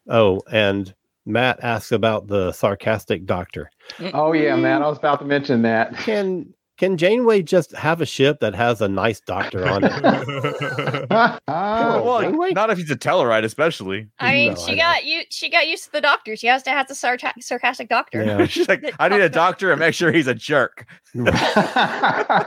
Oh, 0.09 0.41
and 0.49 0.93
Matt 1.25 1.59
asks 1.61 1.91
about 1.91 2.27
the 2.27 2.53
sarcastic 2.53 3.25
doctor. 3.25 3.69
Oh, 4.13 4.31
yeah, 4.31 4.55
man. 4.55 4.81
I 4.81 4.87
was 4.87 4.97
about 4.97 5.19
to 5.19 5.25
mention 5.25 5.61
that. 5.63 5.93
Can 5.97 6.53
can 6.77 6.97
Janeway 6.97 7.41
just 7.41 7.71
have 7.75 8.01
a 8.01 8.05
ship 8.05 8.39
that 8.39 8.53
has 8.55 8.81
a 8.81 8.87
nice 8.87 9.19
doctor 9.19 9.67
on 9.67 9.83
it? 9.83 9.91
well, 11.47 12.21
Janeway? 12.21 12.51
not 12.51 12.69
if 12.69 12.77
he's 12.77 12.91
a 12.91 12.95
Tellarite, 12.95 13.43
especially. 13.43 14.07
I 14.19 14.33
mean, 14.33 14.53
No, 14.53 14.59
she 14.59 14.71
know. 14.73 14.77
got 14.83 15.05
you. 15.05 15.23
She 15.29 15.49
got 15.49 15.67
used 15.67 15.85
to 15.85 15.91
the 15.91 16.01
doctor. 16.01 16.35
She 16.35 16.47
has 16.47 16.61
to 16.63 16.69
have 16.69 16.87
the 16.87 16.95
sarta- 16.95 17.33
sarcastic 17.39 17.89
doctor. 17.89 18.23
Yeah. 18.23 18.45
She's 18.45 18.67
like, 18.69 18.83
I 18.99 19.09
need 19.09 19.21
a 19.21 19.29
doctor 19.29 19.71
and 19.71 19.79
make 19.79 19.95
sure 19.95 20.11
he's 20.11 20.27
a 20.27 20.35
jerk. 20.35 20.85
I 21.15 22.45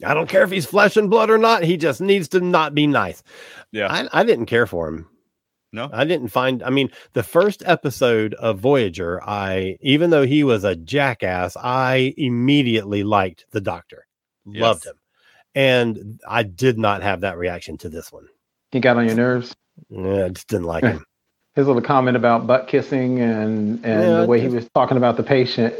don't 0.00 0.28
care 0.28 0.42
if 0.42 0.50
he's 0.50 0.66
flesh 0.66 0.96
and 0.96 1.08
blood 1.08 1.30
or 1.30 1.38
not. 1.38 1.62
He 1.62 1.76
just 1.76 2.00
needs 2.00 2.28
to 2.28 2.40
not 2.40 2.74
be 2.74 2.86
nice. 2.86 3.22
Yeah. 3.70 3.92
I, 3.92 4.20
I 4.20 4.24
didn't 4.24 4.46
care 4.46 4.66
for 4.66 4.88
him. 4.88 5.08
No? 5.72 5.88
I 5.92 6.04
didn't 6.04 6.28
find. 6.28 6.62
I 6.62 6.70
mean, 6.70 6.90
the 7.14 7.22
first 7.22 7.62
episode 7.66 8.34
of 8.34 8.58
Voyager, 8.58 9.22
I 9.22 9.78
even 9.80 10.10
though 10.10 10.26
he 10.26 10.44
was 10.44 10.64
a 10.64 10.76
jackass, 10.76 11.56
I 11.56 12.12
immediately 12.18 13.02
liked 13.04 13.46
the 13.52 13.60
Doctor, 13.60 14.06
loved 14.46 14.84
Yes. 14.84 14.92
him, 14.92 14.98
and 15.54 16.20
I 16.28 16.42
did 16.42 16.78
not 16.78 17.02
have 17.02 17.20
that 17.22 17.38
reaction 17.38 17.78
to 17.78 17.88
this 17.88 18.12
one. 18.12 18.26
he 18.70 18.80
got 18.80 18.96
on 18.96 19.06
your 19.06 19.14
nerves. 19.16 19.54
Yeah, 19.88 20.26
I 20.26 20.28
just 20.28 20.48
didn't 20.48 20.66
like 20.66 20.84
him. 20.84 21.04
His 21.54 21.66
little 21.66 21.82
comment 21.82 22.16
about 22.16 22.46
butt 22.46 22.68
kissing 22.68 23.20
and, 23.20 23.84
and 23.84 24.02
Yeah, 24.02 24.20
the 24.22 24.26
way 24.26 24.40
he 24.40 24.48
was 24.48 24.68
talking 24.74 24.96
about 24.96 25.16
the 25.18 25.22
patient. 25.22 25.74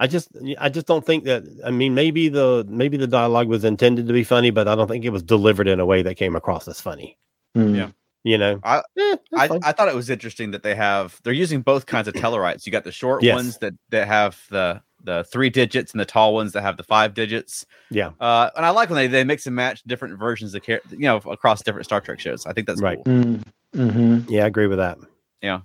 I 0.00 0.08
just, 0.08 0.28
I 0.58 0.68
just 0.68 0.86
don't 0.86 1.06
think 1.06 1.24
that. 1.24 1.44
I 1.64 1.70
mean, 1.70 1.94
maybe 1.94 2.28
the 2.28 2.64
maybe 2.68 2.96
the 2.96 3.06
dialogue 3.06 3.46
was 3.48 3.64
intended 3.64 4.06
to 4.08 4.12
be 4.12 4.24
funny, 4.24 4.50
but 4.50 4.66
I 4.68 4.74
don't 4.74 4.88
think 4.88 5.04
it 5.04 5.10
was 5.10 5.22
delivered 5.22 5.68
in 5.68 5.78
a 5.80 5.86
way 5.86 6.02
that 6.02 6.16
came 6.16 6.34
across 6.36 6.66
as 6.68 6.80
funny. 6.80 7.16
Hmm. 7.54 7.74
Yeah. 7.74 7.90
You 8.24 8.38
know, 8.38 8.58
I- 8.64 8.82
Eh, 8.98 9.16
I, 9.36 9.48
fine. 9.48 9.60
I 9.62 9.72
thought 9.72 9.88
it 9.88 9.94
was 9.94 10.08
interesting 10.10 10.50
that 10.52 10.62
they 10.62 10.74
have 10.74 11.20
they're 11.24 11.32
using 11.34 11.60
both 11.60 11.84
kinds 11.86 12.08
of 12.08 12.14
Tellarites. 12.14 12.64
You 12.66 12.72
got 12.72 12.84
the 12.84 12.92
short 12.92 13.22
Yes. 13.22 13.34
ones 13.34 13.58
that 13.58 13.74
that 13.90 14.06
have 14.08 14.40
the 14.50 14.80
the 15.02 15.22
three 15.24 15.50
digits 15.50 15.92
and 15.92 16.00
the 16.00 16.06
tall 16.06 16.32
ones 16.32 16.52
that 16.52 16.62
have 16.62 16.78
the 16.78 16.82
five 16.82 17.12
digits. 17.12 17.66
yeah. 17.90 18.12
Uh, 18.18 18.48
and 18.56 18.64
I 18.64 18.70
like 18.70 18.88
when 18.88 18.96
they, 18.96 19.06
they 19.06 19.22
mix 19.24 19.46
and 19.46 19.54
match 19.54 19.82
different 19.86 20.18
versions 20.18 20.54
of 20.54 20.62
char- 20.62 20.80
you 20.90 21.00
know 21.00 21.18
across 21.18 21.62
different 21.62 21.84
Star 21.84 22.00
Trek 22.00 22.18
shows. 22.18 22.46
I 22.46 22.54
think 22.54 22.66
that's 22.66 22.80
Right. 22.80 22.98
cool. 23.04 23.14
Mm, 23.14 23.42
hmm 23.74 24.18
Yeah, 24.28 24.44
I 24.44 24.46
agree 24.46 24.66
with 24.66 24.78
that. 24.78 24.98
Yeah 25.42 25.60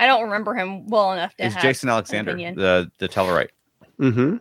i 0.00 0.06
don't 0.06 0.22
remember 0.22 0.54
him 0.54 0.86
well 0.86 1.12
enough 1.12 1.34
to 1.34 1.46
It's 1.46 1.54
have 1.56 1.62
Jason 1.64 1.88
Alexander, 1.88 2.30
opinion. 2.30 2.54
the 2.54 2.88
the 2.98 3.08
Tellarite. 3.08 3.48
Mm-hmm. 4.00 4.36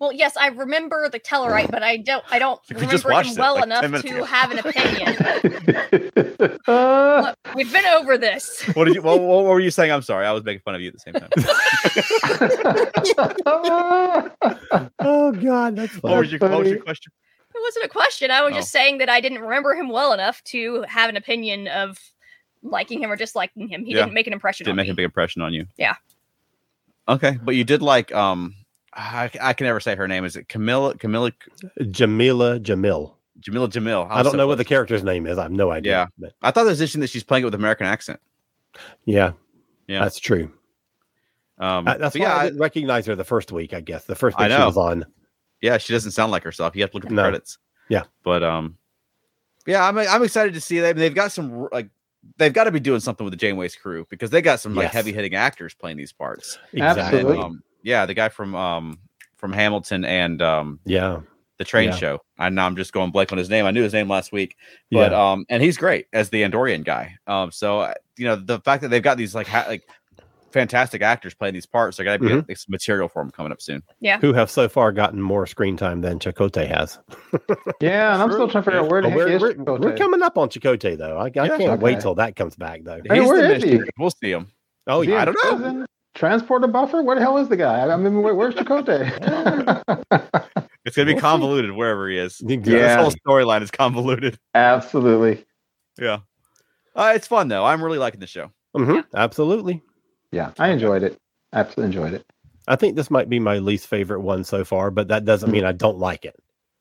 Well, 0.00 0.12
yes, 0.12 0.36
I 0.36 0.46
remember 0.48 1.08
the 1.08 1.18
Tellarite, 1.18 1.72
but 1.72 1.82
I 1.82 1.96
don't. 1.96 2.24
I 2.30 2.38
don't 2.38 2.60
We 2.68 2.86
just 2.86 3.04
remember 3.04 3.08
watched 3.10 3.30
him 3.30 3.38
it, 3.38 3.40
well 3.40 3.54
like, 3.56 3.64
enough 3.64 4.02
to 4.02 4.14
ago. 4.16 4.24
have 4.24 4.52
an 4.52 4.58
opinion. 4.60 5.16
Uh, 6.68 6.68
Look, 7.46 7.54
we've 7.56 7.72
been 7.72 7.84
over 7.84 8.16
this. 8.16 8.62
What 8.74 8.84
did 8.84 8.94
you? 8.94 9.02
what, 9.02 9.20
what 9.20 9.44
were 9.44 9.58
you 9.58 9.72
saying? 9.72 9.90
I'm 9.90 10.02
sorry, 10.02 10.24
I 10.24 10.30
was 10.32 10.44
making 10.44 10.60
fun 10.60 10.76
of 10.76 10.80
you 10.80 10.86
at 10.88 10.94
the 10.94 11.00
same 11.00 11.14
time. 11.14 11.28
Oh 15.00 15.32
God, 15.32 15.76
that's 15.76 15.94
what 16.02 16.18
was 16.18 16.30
your, 16.32 16.38
what 16.40 16.58
was 16.60 16.68
your 16.68 16.80
question? 16.82 17.12
It 17.54 17.60
wasn't 17.60 17.84
a 17.86 17.88
question. 17.88 18.30
I 18.30 18.42
was 18.42 18.52
Oh. 18.52 18.56
just 18.56 18.70
saying 18.70 18.98
that 18.98 19.08
I 19.08 19.20
didn't 19.20 19.40
remember 19.40 19.74
him 19.74 19.88
well 19.88 20.12
enough 20.12 20.42
to 20.44 20.84
have 20.88 21.08
an 21.10 21.16
opinion 21.16 21.66
of 21.68 21.98
liking 22.62 23.02
him 23.02 23.10
or 23.10 23.16
disliking 23.16 23.66
him. 23.68 23.84
He 23.84 23.92
Yeah. 23.94 24.02
didn't 24.02 24.14
make 24.14 24.26
an 24.28 24.32
impression 24.32 24.64
Didn't 24.64 24.74
on 24.74 24.76
make 24.76 24.86
me. 24.86 24.92
a 24.92 24.94
big 24.94 25.04
impression 25.04 25.42
on 25.42 25.52
you. 25.54 25.66
Yeah. 25.76 25.96
Okay, 27.08 27.36
but 27.42 27.56
you 27.56 27.64
did 27.64 27.82
like 27.82 28.14
um, 28.14 28.54
I, 29.00 29.30
I 29.40 29.52
can 29.52 29.66
never 29.66 29.78
say 29.80 29.94
her 29.94 30.08
name. 30.08 30.24
Is 30.24 30.34
it 30.36 30.48
Camilla? 30.48 30.94
Camilla? 30.96 31.30
Jameela 31.80 32.60
Jamil. 32.60 33.14
Jameela 33.40 33.68
Jamil. 33.68 34.06
I 34.10 34.22
don't 34.24 34.36
know 34.36 34.48
what 34.48 34.58
the 34.58 34.64
character's 34.64 35.04
name 35.04 35.26
is. 35.26 35.38
I 35.38 35.42
have 35.44 35.52
no 35.52 35.70
idea. 35.70 35.92
Yeah. 35.92 36.06
but 36.18 36.32
I 36.42 36.50
thought 36.50 36.66
it 36.66 36.70
was 36.70 36.80
interesting 36.80 37.02
that 37.02 37.10
she's 37.10 37.22
playing 37.22 37.42
it 37.42 37.44
with 37.44 37.54
American 37.54 37.86
accent. 37.86 38.18
yeah, 39.04 39.32
Yeah. 39.86 40.00
that's 40.00 40.18
true. 40.18 40.50
Um, 41.58 41.86
Uh, 41.88 41.96
that's 41.98 42.16
why 42.16 42.22
yeah, 42.22 42.34
I 42.34 42.40
I- 42.40 42.44
didn't 42.46 42.60
recognize 42.60 43.06
her 43.06 43.14
the 43.16 43.24
first 43.24 43.52
week. 43.52 43.72
I 43.72 43.80
guess 43.80 44.04
the 44.04 44.14
first 44.16 44.36
I 44.38 44.44
week 44.44 44.52
she 44.52 44.58
know. 44.58 44.66
was 44.66 44.76
on. 44.76 45.06
yeah, 45.60 45.78
she 45.78 45.92
doesn't 45.92 46.10
sound 46.12 46.32
like 46.32 46.42
herself. 46.42 46.74
You 46.76 46.82
have 46.82 46.90
to 46.90 46.96
look 46.96 47.04
at 47.04 47.10
the 47.10 47.14
No. 47.14 47.22
credits. 47.22 47.58
Yeah. 47.88 48.02
but 48.24 48.42
um, 48.42 48.76
yeah, 49.66 49.86
I'm 49.86 49.96
I'm 49.98 50.22
excited 50.22 50.54
to 50.54 50.60
see 50.60 50.80
them. 50.80 50.96
They've 50.98 51.14
got 51.14 51.30
some 51.32 51.68
like 51.72 51.88
they've 52.36 52.52
got 52.52 52.64
to 52.64 52.70
be 52.72 52.80
doing 52.80 53.00
something 53.00 53.24
with 53.24 53.32
the 53.32 53.36
Janeway's 53.38 53.74
crew 53.76 54.06
because 54.10 54.30
they 54.30 54.42
got 54.42 54.60
some 54.60 54.74
like 54.74 54.84
Yes. 54.86 54.92
heavy 54.94 55.12
hitting 55.12 55.34
actors 55.34 55.74
playing 55.74 55.96
these 55.96 56.12
parts. 56.12 56.58
Exactly. 56.72 57.02
Absolutely. 57.20 57.38
Um, 57.38 57.62
yeah, 57.88 58.06
the 58.06 58.14
guy 58.14 58.28
from 58.28 58.54
um 58.54 58.98
from 59.36 59.52
Hamilton 59.52 60.04
and 60.04 60.40
um 60.42 60.78
Yeah. 60.84 61.20
the 61.58 61.64
train 61.64 61.88
Yeah. 61.88 61.96
show. 61.96 62.20
I 62.38 62.48
know 62.50 62.62
I'm 62.62 62.76
just 62.76 62.92
going 62.92 63.10
blank 63.10 63.32
on 63.32 63.38
his 63.38 63.48
name. 63.50 63.64
I 63.66 63.70
knew 63.72 63.82
his 63.82 63.92
name 63.92 64.08
last 64.08 64.30
week, 64.32 64.56
but 64.92 65.10
yeah. 65.12 65.30
um, 65.32 65.44
and 65.48 65.62
he's 65.62 65.76
great 65.76 66.06
as 66.12 66.28
the 66.30 66.42
Andorian 66.42 66.84
guy. 66.84 67.16
Um, 67.26 67.50
so 67.50 67.80
uh, 67.80 67.94
you 68.16 68.26
know 68.26 68.36
the 68.36 68.60
fact 68.60 68.82
that 68.82 68.88
they've 68.88 69.02
got 69.02 69.16
these 69.16 69.34
like 69.34 69.46
ha- 69.48 69.64
like 69.68 69.82
fantastic 70.50 71.02
actors 71.02 71.34
playing 71.34 71.52
these 71.54 71.66
parts, 71.66 71.96
they're 71.96 72.04
gonna 72.04 72.18
be 72.18 72.26
Mhm. 72.28 72.48
like, 72.48 72.56
some 72.56 72.70
material 72.72 73.08
for 73.08 73.22
them 73.22 73.30
coming 73.30 73.52
up 73.52 73.60
soon. 73.60 73.82
Yeah, 74.00 74.18
who 74.18 74.32
have 74.32 74.50
so 74.50 74.68
far 74.68 74.92
gotten 74.92 75.20
more 75.20 75.46
screen 75.46 75.76
time 75.76 76.00
than 76.00 76.18
Chakotay 76.18 76.66
has. 76.68 76.98
yeah, 77.80 78.14
and 78.14 78.22
I'm 78.22 78.30
still 78.32 78.48
trying 78.48 78.64
to 78.64 78.70
figure 78.70 78.80
out 78.80 78.90
where 78.90 79.02
the 79.02 79.10
heck 79.10 79.16
we're, 79.18 79.28
is 79.28 79.42
we're, 79.42 79.78
we're 79.78 79.96
coming 79.96 80.22
up 80.22 80.38
on 80.38 80.48
Chakotay 80.48 80.96
though. 80.96 81.18
I, 81.18 81.26
I 81.26 81.46
Yeah. 81.46 81.56
can't 81.58 81.80
wait 81.82 82.00
till 82.00 82.14
that 82.16 82.34
comes 82.36 82.56
back 82.56 82.80
though. 82.84 83.00
Hey, 83.08 83.20
He's 83.20 83.28
where 83.28 83.42
the 83.48 83.54
is 83.56 83.62
he? 83.62 83.80
We'll 83.98 84.10
see 84.10 84.30
him. 84.32 84.50
Oh 84.86 85.02
Is 85.02 85.08
yeah. 85.08 85.22
I 85.22 85.24
don't 85.26 85.36
know. 85.62 85.86
Prison? 86.18 86.38
Transporter 86.38 86.66
buffer? 86.68 87.02
Where 87.02 87.16
the 87.16 87.22
hell 87.22 87.38
is 87.38 87.48
the 87.48 87.56
guy? 87.56 87.88
I 87.88 87.96
mean, 87.96 88.22
where, 88.22 88.34
where's 88.34 88.54
Chakotay? 88.54 90.04
It's 90.84 90.96
gonna 90.96 91.04
be 91.06 91.12
We'll 91.12 91.18
see. 91.18 91.20
convoluted 91.20 91.72
wherever 91.72 92.08
he 92.08 92.16
is. 92.16 92.40
Yeah. 92.46 92.56
This 92.56 92.94
whole 92.96 93.10
storyline 93.10 93.60
is 93.60 93.70
convoluted. 93.70 94.38
Absolutely. 94.54 95.44
Yeah. 96.00 96.20
Uh, 96.96 97.12
it's 97.14 97.26
fun 97.26 97.48
though. 97.48 97.64
I'm 97.66 97.84
really 97.84 97.98
liking 97.98 98.20
the 98.20 98.26
show. 98.26 98.50
Mhm, 98.74 99.04
Absolutely. 99.14 99.82
Yeah, 100.32 100.52
I 100.58 100.68
enjoyed 100.68 101.02
it. 101.02 101.18
Absolutely 101.52 101.86
enjoyed 101.96 102.14
it. 102.14 102.24
I 102.68 102.76
think 102.76 102.96
this 102.96 103.10
might 103.10 103.28
be 103.28 103.38
my 103.38 103.58
least 103.58 103.86
favorite 103.86 104.20
one 104.20 104.44
so 104.44 104.64
far, 104.64 104.90
but 104.90 105.08
that 105.08 105.26
doesn't 105.26 105.50
mean 105.50 105.64
I 105.64 105.72
don't 105.72 105.98
like 105.98 106.24
it. 106.24 106.36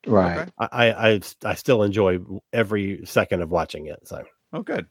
Right. 0.05 0.37
Okay. 0.39 0.51
I, 0.59 0.67
I 0.71 1.09
I 1.15 1.21
I 1.43 1.53
still 1.55 1.83
enjoy 1.83 2.19
every 2.53 3.01
second 3.05 3.41
of 3.41 3.49
watching 3.51 3.87
it. 3.87 4.07
So 4.07 4.23
Oh, 4.53 4.61
good. 4.61 4.85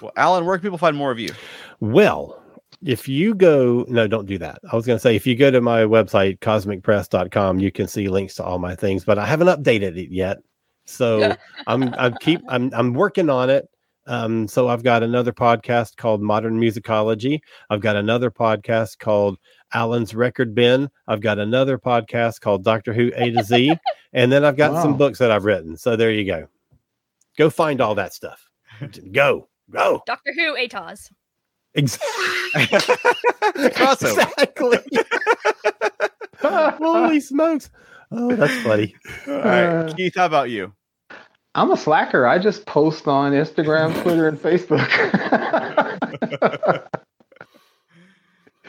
Well, 0.00 0.12
Alan, 0.16 0.46
where 0.46 0.56
can 0.56 0.62
people 0.62 0.78
find 0.78 0.96
more 0.96 1.10
of 1.10 1.18
you? 1.18 1.32
well. 1.80 2.42
If 2.84 3.08
you 3.08 3.34
go, 3.34 3.84
no, 3.88 4.06
don't 4.06 4.26
do 4.26 4.38
that. 4.38 4.60
I 4.70 4.76
was 4.76 4.86
going 4.86 4.96
to 4.96 5.02
say, 5.02 5.16
if 5.16 5.26
you 5.26 5.34
go 5.34 5.50
to 5.50 5.60
my 5.60 5.80
website, 5.82 6.38
cosmicpress.com, 6.38 7.58
you 7.58 7.72
can 7.72 7.88
see 7.88 8.08
links 8.08 8.36
to 8.36 8.44
all 8.44 8.58
my 8.58 8.76
things, 8.76 9.04
but 9.04 9.18
I 9.18 9.26
haven't 9.26 9.48
updated 9.48 9.96
it 9.96 10.12
yet. 10.12 10.38
So 10.84 11.34
I'm, 11.66 11.92
I'm 11.94 12.14
keep, 12.20 12.40
I'm, 12.48 12.70
I'm 12.72 12.94
working 12.94 13.30
on 13.30 13.50
it. 13.50 13.68
Um, 14.06 14.48
so 14.48 14.68
I've 14.68 14.82
got 14.82 15.02
another 15.02 15.32
podcast 15.32 15.96
called 15.96 16.22
Modern 16.22 16.58
Musicology. 16.58 17.40
I've 17.68 17.82
got 17.82 17.96
another 17.96 18.30
podcast 18.30 18.98
called 18.98 19.38
Alan's 19.74 20.14
Record 20.14 20.54
Bin. 20.54 20.88
I've 21.06 21.20
got 21.20 21.38
another 21.38 21.78
podcast 21.78 22.40
called 22.40 22.64
Doctor 22.64 22.94
Who 22.94 23.12
A 23.16 23.30
to 23.32 23.42
Z. 23.44 23.74
and 24.14 24.32
then 24.32 24.44
I've 24.44 24.56
got 24.56 24.80
some 24.80 24.96
books 24.96 25.18
that 25.18 25.30
I've 25.30 25.44
written. 25.44 25.76
So 25.76 25.94
there 25.94 26.10
you 26.10 26.24
go. 26.24 26.48
Go 27.36 27.50
find 27.50 27.80
all 27.80 27.94
that 27.96 28.14
stuff. 28.14 28.48
Go, 29.12 29.48
go. 29.70 30.02
Doctor 30.06 30.32
Who, 30.34 30.56
ATOS. 30.56 31.10
Exactly. 31.74 32.54
Exactly. 33.54 34.78
Holy 36.40 37.20
smokes. 37.20 37.70
Oh, 38.10 38.34
that's 38.34 38.54
funny. 38.62 38.94
All 39.26 39.34
right, 39.34 39.64
Uh, 39.66 39.92
Keith, 39.94 40.14
how 40.16 40.26
about 40.26 40.50
you? 40.50 40.72
I'm 41.54 41.70
a 41.70 41.76
slacker. 41.76 42.26
I 42.26 42.38
just 42.38 42.66
post 42.66 43.06
on 43.08 43.32
Instagram, 43.32 44.00
Twitter, 44.02 44.28
and 44.28 44.38
Facebook. 44.38 44.88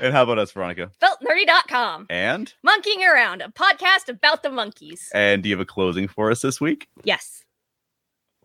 And 0.02 0.14
how 0.14 0.24
about 0.24 0.40
us, 0.40 0.54
Veronica? 0.54 0.92
FeltNerdy.com. 1.02 2.06
And 2.10 2.54
Monkeying 2.64 3.04
Around, 3.04 3.42
a 3.42 3.50
podcast 3.50 4.08
about 4.08 4.44
the 4.44 4.50
Monkees. 4.50 5.10
and 5.14 5.44
do 5.44 5.50
you 5.50 5.56
have 5.56 5.60
a 5.62 5.66
closing 5.66 6.08
for 6.08 6.32
us 6.32 6.42
this 6.42 6.62
week? 6.62 6.88
Yes. 7.04 7.44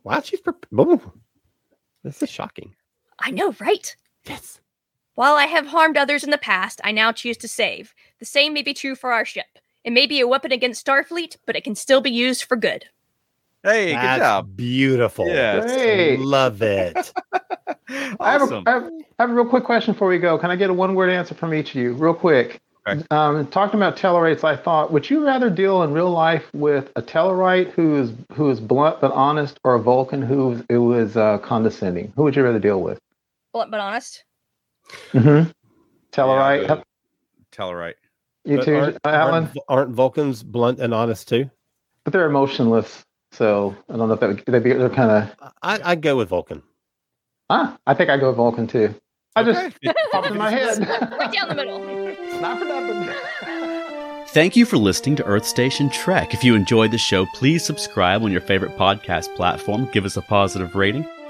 Wow, 0.03 0.21
she's 0.21 0.41
prep- 0.41 0.67
Ooh, 0.77 1.01
This 2.03 2.21
is 2.25 2.29
shocking. 2.29 2.75
I 3.21 3.31
know, 3.31 3.55
right? 3.61 3.95
Yes. 4.27 4.61
While 5.15 5.35
I 5.35 5.45
have 5.45 5.69
harmed 5.69 5.97
others 5.97 6.25
in 6.25 6.31
the 6.31 6.39
past, 6.39 6.81
I 6.83 6.91
now 6.91 7.13
choose 7.13 7.37
to 7.39 7.49
save. 7.49 7.95
The 8.19 8.25
same 8.25 8.53
may 8.53 8.63
be 8.63 8.75
true 8.75 8.95
for 8.95 9.13
our 9.13 9.25
ship. 9.25 9.59
It 9.85 9.93
may 9.93 10.07
be 10.07 10.21
a 10.21 10.27
weapon 10.27 10.51
against 10.51 10.85
Starfleet, 10.85 11.37
but 11.47 11.57
it 11.57 11.63
can 11.63 11.75
still 11.75 12.01
be 12.01 12.11
used 12.11 12.45
for 12.45 12.57
good. 12.57 12.87
Hey, 13.63 13.93
That's 13.93 14.19
good 14.19 14.25
job. 14.25 14.57
Beautiful. 14.57 15.27
Yes. 15.27 15.65
Great. 15.65 16.17
Love 16.19 16.61
it. 16.63 17.13
I, 18.21 18.33
have 18.33 18.51
a, 18.51 18.63
have, 18.67 18.91
I 19.19 19.23
have 19.23 19.31
a 19.31 19.35
real 19.35 19.47
quick 19.47 19.65
question 19.65 19.95
before 19.95 20.09
we 20.09 20.19
go. 20.19 20.37
Can 20.37 20.51
I 20.51 20.57
get 20.57 20.71
a 20.71 20.75
one 20.75 20.95
word 20.95 21.11
answer 21.11 21.35
from 21.35 21.55
each 21.55 21.71
of 21.71 21.77
you, 21.77 21.93
real 21.95 22.15
quick? 22.15 22.61
Okay. 22.87 23.03
Um, 23.11 23.47
talking 23.47 23.81
about 23.81 23.97
Tellarites, 23.97 24.45
I 24.45 24.57
thought, 24.57 24.93
would 24.93 25.09
you 25.09 25.25
rather 25.25 25.49
deal 25.49 25.83
in 25.83 25.93
real 25.93 26.11
life 26.11 26.45
with 26.53 26.91
a 26.97 27.03
Tellarite 27.03 27.71
who 27.71 27.97
is 27.97 28.13
who 28.33 28.51
is 28.51 28.61
blunt 28.61 29.01
but 29.01 29.11
honest, 29.13 29.59
or 29.65 29.75
a 29.75 29.81
Vulcan 29.81 30.21
who 30.21 30.63
who 30.69 30.93
is 30.93 31.17
uh, 31.17 31.39
condescending? 31.39 32.13
Who 32.17 32.25
would 32.25 32.37
you 32.37 32.45
rather 32.45 32.59
deal 32.59 32.83
with? 32.83 32.99
Blunt 33.55 33.71
but 33.71 33.81
honest. 33.81 34.25
Mm-hmm. 35.13 35.51
Tellarite, 36.13 36.63
Yeah, 36.63 36.69
but- 36.75 36.85
Tell 37.53 37.71
her 37.71 37.77
right. 37.77 37.95
you 38.45 38.57
But 38.57 38.65
too, 38.65 38.75
aren't, 38.77 38.99
Alan. 39.05 39.35
aren't, 39.45 39.59
aren't 39.69 39.91
Vulcans 39.93 40.43
blunt 40.43 40.81
and 40.81 40.93
honest 40.93 41.29
too? 41.29 41.49
But 42.03 42.13
they're 42.13 42.27
emotionless, 42.27 43.05
so 43.31 43.77
I 43.89 43.97
don't 43.97 44.09
know 44.09 44.15
if 44.15 44.21
that 44.21 44.29
would, 44.29 44.43
they'd 44.47 44.63
be, 44.65 44.73
they're 44.73 44.91
kind 44.91 45.31
of. 45.41 45.53
I, 45.63 45.81
I'd 45.85 46.03
go 46.03 46.17
with 46.17 46.29
Vulcan. 46.31 46.63
Ah, 47.49 47.79
I 47.87 47.95
think 47.95 48.11
I 48.11 48.17
go 48.17 48.27
with 48.29 48.37
Vulcan 48.39 48.67
too. 48.67 48.93
I 49.37 49.45
just 49.45 49.65
Okay. 49.77 49.95
popped 50.13 50.27
in 50.27 50.37
my 50.37 50.51
head. 50.51 50.79
Right 50.81 51.33
down 51.33 51.49
the 51.49 51.55
middle. 51.55 51.79
Not 52.41 52.59
for 52.59 52.65
nothing. 52.65 53.15
Thank 54.29 54.57
you 54.57 54.67
for 54.67 54.77
listening 54.79 55.15
to 55.17 55.25
Earth 55.25 55.47
Station 55.47 55.89
Trek. 55.91 56.35
If 56.35 56.43
you 56.43 56.57
enjoyed 56.57 56.91
the 56.91 56.99
show, 56.99 57.25
please 57.27 57.65
subscribe 57.65 58.25
on 58.25 58.33
your 58.33 58.41
favorite 58.41 58.77
podcast 58.77 59.33
platform. 59.37 59.89
Give 59.93 60.05
us 60.05 60.17
a 60.17 60.23
positive 60.23 60.75
rating. 60.75 61.07